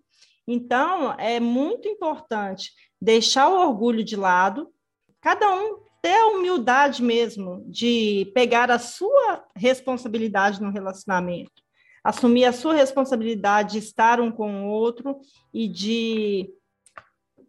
Então, 0.46 1.12
é 1.18 1.38
muito 1.38 1.86
importante 1.86 2.72
deixar 3.00 3.48
o 3.48 3.60
orgulho 3.60 4.02
de 4.02 4.16
lado, 4.16 4.72
cada 5.20 5.54
um 5.54 5.80
ter 6.00 6.14
a 6.14 6.28
humildade 6.28 7.02
mesmo 7.02 7.62
de 7.66 8.30
pegar 8.34 8.70
a 8.70 8.78
sua 8.78 9.44
responsabilidade 9.54 10.62
no 10.62 10.70
relacionamento, 10.70 11.62
assumir 12.02 12.44
a 12.44 12.52
sua 12.52 12.72
responsabilidade 12.72 13.72
de 13.72 13.78
estar 13.78 14.20
um 14.20 14.30
com 14.30 14.64
o 14.64 14.68
outro 14.68 15.20
e 15.52 15.68
de 15.68 16.48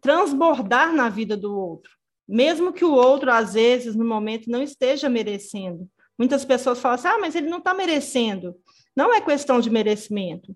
transbordar 0.00 0.92
na 0.94 1.08
vida 1.08 1.36
do 1.36 1.56
outro, 1.56 1.92
mesmo 2.28 2.72
que 2.72 2.84
o 2.84 2.92
outro, 2.92 3.30
às 3.30 3.54
vezes, 3.54 3.94
no 3.94 4.04
momento, 4.04 4.50
não 4.50 4.62
esteja 4.62 5.08
merecendo. 5.08 5.88
Muitas 6.20 6.44
pessoas 6.44 6.78
falam 6.78 6.96
assim: 6.96 7.08
ah, 7.08 7.18
mas 7.18 7.34
ele 7.34 7.48
não 7.48 7.56
está 7.56 7.72
merecendo. 7.72 8.54
Não 8.94 9.10
é 9.14 9.22
questão 9.22 9.58
de 9.58 9.70
merecimento. 9.70 10.54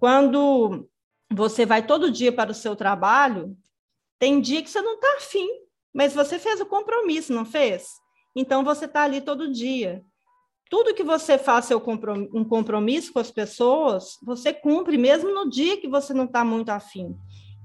Quando 0.00 0.88
você 1.32 1.64
vai 1.64 1.86
todo 1.86 2.10
dia 2.10 2.32
para 2.32 2.50
o 2.50 2.54
seu 2.54 2.74
trabalho, 2.74 3.56
tem 4.18 4.40
dia 4.40 4.60
que 4.60 4.68
você 4.68 4.82
não 4.82 4.94
está 4.94 5.18
afim, 5.18 5.48
mas 5.94 6.12
você 6.12 6.40
fez 6.40 6.60
o 6.60 6.66
compromisso, 6.66 7.32
não 7.32 7.44
fez? 7.44 7.86
Então 8.34 8.64
você 8.64 8.86
está 8.86 9.04
ali 9.04 9.20
todo 9.20 9.52
dia. 9.52 10.02
Tudo 10.68 10.92
que 10.92 11.04
você 11.04 11.38
faz 11.38 11.66
seu 11.66 11.78
um 12.34 12.44
compromisso 12.44 13.12
com 13.12 13.20
as 13.20 13.30
pessoas, 13.30 14.18
você 14.20 14.52
cumpre, 14.52 14.98
mesmo 14.98 15.32
no 15.32 15.48
dia 15.48 15.80
que 15.80 15.86
você 15.86 16.12
não 16.12 16.24
está 16.24 16.44
muito 16.44 16.70
afim. 16.70 17.16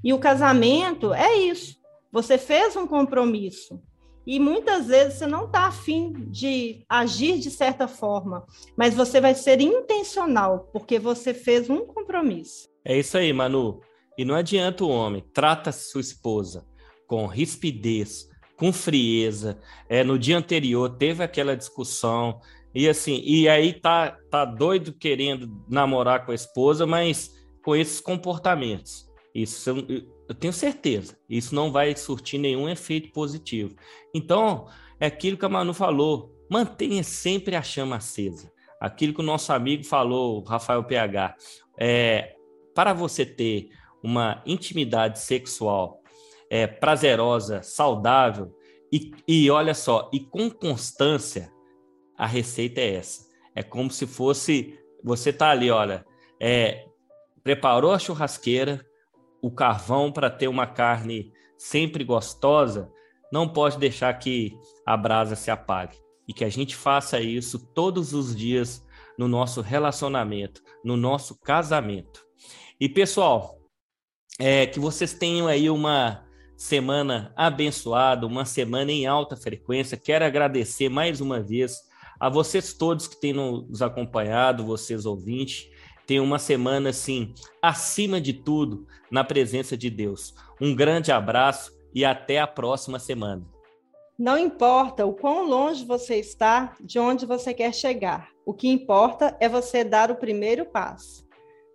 E 0.04 0.14
o 0.14 0.20
casamento 0.20 1.12
é 1.12 1.36
isso. 1.38 1.76
Você 2.12 2.38
fez 2.38 2.76
um 2.76 2.86
compromisso. 2.86 3.82
E 4.26 4.40
muitas 4.40 4.88
vezes 4.88 5.16
você 5.16 5.28
não 5.28 5.46
está 5.46 5.66
afim 5.66 6.14
de 6.28 6.84
agir 6.88 7.40
de 7.40 7.50
certa 7.50 7.88
forma, 7.88 8.46
mas 8.78 8.94
você 8.94 9.20
vai 9.20 9.34
ser 9.34 9.60
intencional, 9.62 10.70
porque 10.72 11.00
você 11.00 11.34
fez 11.34 11.70
um 11.70 11.86
compromisso. 11.86 12.70
É 12.86 12.98
isso 12.98 13.18
aí, 13.18 13.34
Manu. 13.34 13.82
E 14.18 14.26
não 14.26 14.36
adianta 14.36 14.84
o 14.84 14.90
homem, 14.90 15.24
trata 15.34 15.72
sua 15.72 16.02
esposa 16.02 16.66
com 17.08 17.26
rispidez, 17.26 18.30
com 18.56 18.72
frieza. 18.72 19.60
É, 19.90 20.04
no 20.04 20.18
dia 20.18 20.38
anterior 20.38 20.90
teve 20.98 21.24
aquela 21.24 21.58
discussão, 21.58 22.40
e 22.74 22.88
assim, 22.88 23.22
e 23.26 23.50
aí 23.50 23.74
tá, 23.74 24.18
tá 24.30 24.46
doido 24.46 24.94
querendo 24.94 25.50
namorar 25.68 26.26
com 26.26 26.32
a 26.32 26.36
esposa, 26.36 26.86
mas 26.86 27.32
com 27.64 27.76
esses 27.76 28.00
comportamentos. 28.00 29.10
Isso 29.36 29.76
eu 30.28 30.36
tenho 30.36 30.54
certeza, 30.54 31.18
isso 31.30 31.54
não 31.54 31.72
vai 31.72 31.96
surtir 31.96 32.40
nenhum 32.40 32.70
efeito 32.70 33.12
positivo. 33.12 33.76
Então, 34.14 34.68
é 35.00 35.08
aquilo 35.08 35.38
que 35.38 35.46
a 35.46 35.50
Manu 35.50 35.74
falou, 35.74 36.34
mantenha 36.50 37.04
sempre 37.04 37.56
a 37.56 37.62
chama 37.62 37.98
acesa. 37.98 38.52
Aquilo 38.80 39.14
que 39.14 39.22
o 39.22 39.24
nosso 39.24 39.52
amigo 39.54 39.84
falou, 39.84 40.44
Rafael 40.44 40.84
PH, 40.84 41.36
é, 41.78 42.36
para 42.74 42.94
você 42.94 43.26
ter 43.26 43.70
uma 44.04 44.42
intimidade 44.46 45.20
sexual 45.20 46.02
é, 46.50 46.68
prazerosa, 46.68 47.64
saudável, 47.64 48.54
e, 48.92 49.12
e 49.26 49.50
olha 49.50 49.74
só, 49.74 50.10
e 50.12 50.20
com 50.20 50.50
constância, 50.50 51.50
a 52.18 52.28
receita 52.28 52.82
é 52.82 52.96
essa. 52.96 53.26
É 53.56 53.64
como 53.64 53.90
se 53.90 54.06
fosse, 54.06 54.78
você 55.04 55.32
tá 55.32 55.50
ali, 55.50 55.72
olha, 55.72 56.06
é, 56.40 56.86
preparou 57.42 57.94
a 57.94 58.00
churrasqueira, 58.00 58.86
o 59.42 59.52
carvão 59.52 60.12
para 60.12 60.30
ter 60.30 60.48
uma 60.48 60.68
carne 60.68 61.32
sempre 61.58 62.04
gostosa, 62.04 62.92
não 63.32 63.48
pode 63.48 63.78
deixar 63.78 64.14
que 64.14 64.58
a 64.86 64.96
brasa 64.98 65.36
se 65.36 65.50
apague. 65.50 65.98
E 66.28 66.34
que 66.34 66.46
a 66.46 66.50
gente 66.50 66.76
faça 66.76 67.20
isso 67.20 67.60
todos 67.74 68.14
os 68.14 68.36
dias 68.36 68.86
no 69.18 69.28
nosso 69.28 69.62
relacionamento, 69.62 70.62
no 70.84 70.96
nosso 70.96 71.38
casamento. 71.40 72.24
E 72.80 72.88
pessoal, 72.88 73.58
é, 74.40 74.66
que 74.66 74.80
vocês 74.80 75.14
tenham 75.14 75.48
aí 75.48 75.70
uma 75.70 76.26
semana 76.58 77.34
abençoada, 77.36 78.26
uma 78.26 78.46
semana 78.46 78.92
em 78.92 79.06
alta 79.08 79.36
frequência. 79.36 79.98
Quero 79.98 80.26
agradecer 80.26 80.90
mais 80.90 81.20
uma 81.20 81.42
vez 81.42 81.76
a 82.20 82.30
vocês 82.30 82.74
todos 82.74 83.08
que 83.08 83.20
têm 83.20 83.34
nos 83.34 83.82
acompanhado, 83.82 84.66
vocês 84.66 85.06
ouvintes. 85.06 85.68
Tenham 86.12 86.26
uma 86.26 86.40
semana 86.40 86.90
assim, 86.90 87.34
acima 87.62 88.20
de 88.20 88.34
tudo, 88.34 88.86
na 89.10 89.24
presença 89.24 89.78
de 89.78 89.90
Deus. 89.90 90.36
Um 90.60 90.76
grande 90.76 91.10
abraço 91.10 91.72
e 91.96 92.04
até 92.04 92.38
a 92.38 92.46
próxima 92.46 93.00
semana. 93.00 93.46
Não 94.20 94.38
importa 94.38 95.06
o 95.06 95.14
quão 95.14 95.48
longe 95.48 95.86
você 95.86 96.18
está 96.18 96.76
de 96.82 97.00
onde 97.00 97.26
você 97.26 97.54
quer 97.54 97.74
chegar. 97.74 98.28
O 98.46 98.54
que 98.54 98.68
importa 98.68 99.38
é 99.40 99.48
você 99.48 99.86
dar 99.86 100.12
o 100.12 100.16
primeiro 100.16 100.66
passo. 100.66 101.26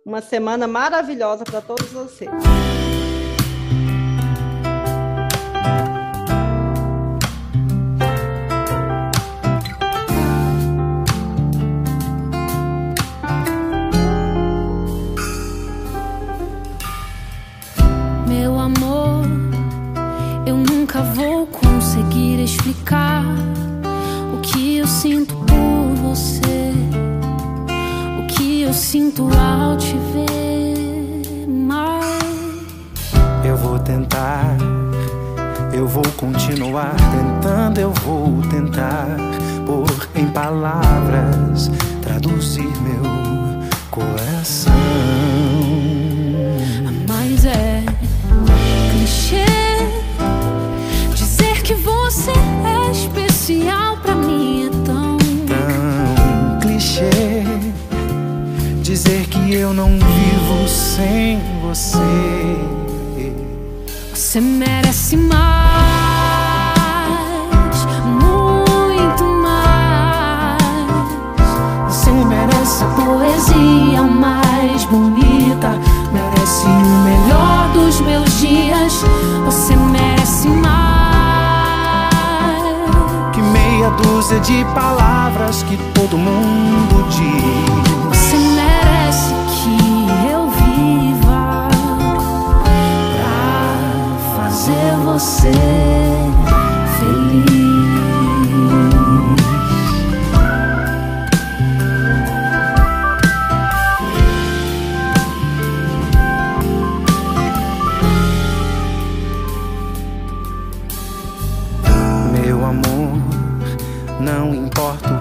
Uma 0.05 0.21
semana 0.21 0.67
maravilhosa 0.67 1.43
para 1.43 1.59
todos 1.59 1.91
vocês. 1.91 2.29
Sinto 28.87 29.27
ao 29.37 29.75
te 29.75 29.97
ver. 30.13 31.45
Mas 31.45 32.23
eu 33.43 33.57
vou 33.57 33.77
tentar, 33.79 34.55
eu 35.73 35.85
vou 35.85 36.07
continuar 36.15 36.95
tentando, 37.11 37.79
eu 37.79 37.91
vou 37.91 38.41
tentar 38.49 39.07
pôr 39.65 40.07
em 40.15 40.27
palavras 40.27 41.69
traduzir 42.01 42.71
meu 42.81 43.67
coração. 43.91 44.86
Eu 59.57 59.73
não 59.73 59.89
vivo 59.89 60.67
sem 60.67 61.39
você. 61.61 61.97
Você 64.13 64.39
merece 64.39 65.17
mais, 65.17 65.37
muito 68.05 69.23
mais. 69.41 70.61
Você 71.87 72.11
merece 72.11 72.83
a 72.83 72.87
poesia 72.87 74.03
mais 74.03 74.83
bonita, 74.85 75.71
merece 76.13 76.67
o 76.67 77.03
melhor 77.03 77.71
dos 77.73 77.99
meus 78.01 78.39
dias. 78.39 79.01
Você 79.45 79.75
merece 79.75 80.47
mais 80.49 80.87
meia 83.51 83.89
dúzia 83.91 84.39
de 84.39 84.65
palavras 84.73 85.63
que 85.63 85.77
todo 85.93 86.17
mundo 86.17 87.07
diz. 87.09 87.66
Você 95.17 95.51
feliz. 96.99 97.57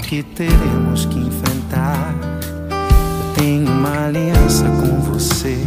que 0.03 0.23
teremos 0.23 1.05
que 1.07 1.19
enfrentar. 1.19 2.15
Eu 2.71 3.35
tenho 3.35 3.69
uma 3.69 4.07
aliança 4.07 4.65
com 4.65 5.01
você 5.01 5.59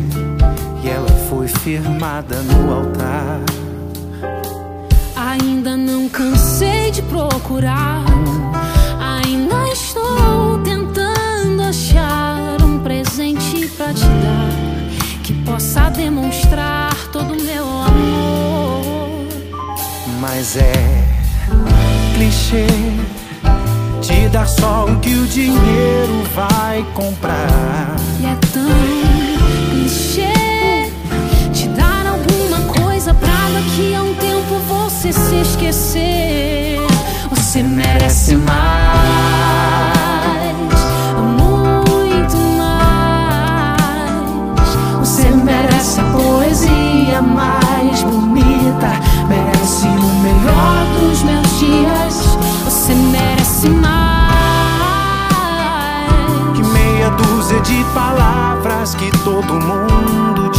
e 0.81 0.87
ela 0.87 1.09
foi 1.29 1.47
firmada 1.47 2.41
no 2.43 2.73
altar. 2.73 3.58
Não 6.09 6.31
cansei 6.31 6.89
de 6.89 7.03
procurar. 7.03 8.03
Ainda 8.99 9.67
estou 9.71 10.57
tentando 10.63 11.61
achar 11.61 12.59
um 12.63 12.79
presente 12.79 13.67
pra 13.77 13.93
te 13.93 14.01
dar 14.01 15.21
que 15.23 15.33
possa 15.43 15.89
demonstrar 15.91 16.95
todo 17.11 17.33
o 17.33 17.43
meu 17.43 17.63
amor. 17.63 19.27
Mas 20.19 20.57
é 20.57 21.05
clichê 22.15 22.65
te 24.01 24.29
dar 24.29 24.47
só 24.47 24.85
o 24.85 24.99
que 24.99 25.13
o 25.13 25.27
dinheiro 25.27 26.23
vai 26.33 26.83
comprar. 26.95 27.95
E 28.19 28.25
é 28.25 28.35
tão 28.51 29.69
clichê 29.69 30.48
se 35.29 35.35
esquecer. 35.35 36.79
Você 37.29 37.61
merece 37.61 38.35
mais, 38.35 38.57
muito 41.37 42.37
mais. 42.57 43.77
Você 44.99 45.29
merece 45.29 46.01
a 46.01 46.03
poesia 46.05 47.21
mais 47.21 48.01
bonita, 48.01 48.91
merece 49.27 49.85
o 49.85 50.09
melhor 50.23 50.85
dos 50.99 51.21
meus 51.23 51.59
dias. 51.59 52.37
Você 52.65 52.95
merece 52.95 53.69
mais. 53.69 54.09
dúzia 57.17 57.59
de 57.61 57.83
palavras 57.93 58.93
que 58.95 59.09
todo 59.23 59.53
mundo 59.55 60.49
diz. 60.51 60.58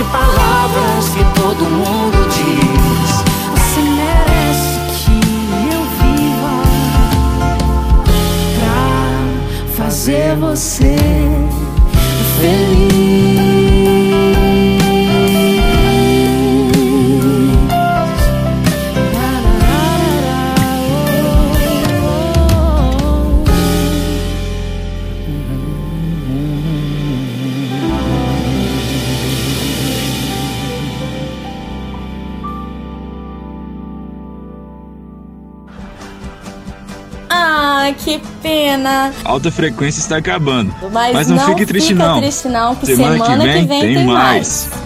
De 0.00 0.04
palavras 0.04 1.10
que 1.10 1.24
todo 1.38 1.64
mundo 1.64 2.28
diz. 2.30 3.10
Você 3.52 3.80
merece 3.82 4.78
que 4.96 5.18
eu 5.74 5.82
viva 6.00 6.54
pra 8.58 9.84
fazer 9.84 10.36
você 10.36 10.96
feliz. 12.40 13.69
Pena. 38.80 39.12
Alta 39.24 39.50
frequência 39.50 40.00
está 40.00 40.16
acabando. 40.16 40.74
Mas, 40.90 41.12
Mas 41.12 41.28
não, 41.28 41.36
não, 41.36 41.46
fique 41.46 41.66
triste, 41.66 41.94
não. 41.94 42.18
Triste 42.18 42.48
não, 42.48 42.74
semana, 42.76 43.12
semana 43.12 43.44
que 43.44 43.50
vem, 43.50 43.62
que 43.62 43.68
vem 43.68 43.80
tem, 43.80 43.94
tem 43.94 44.06
mais. 44.06 44.68
mais. 44.68 44.79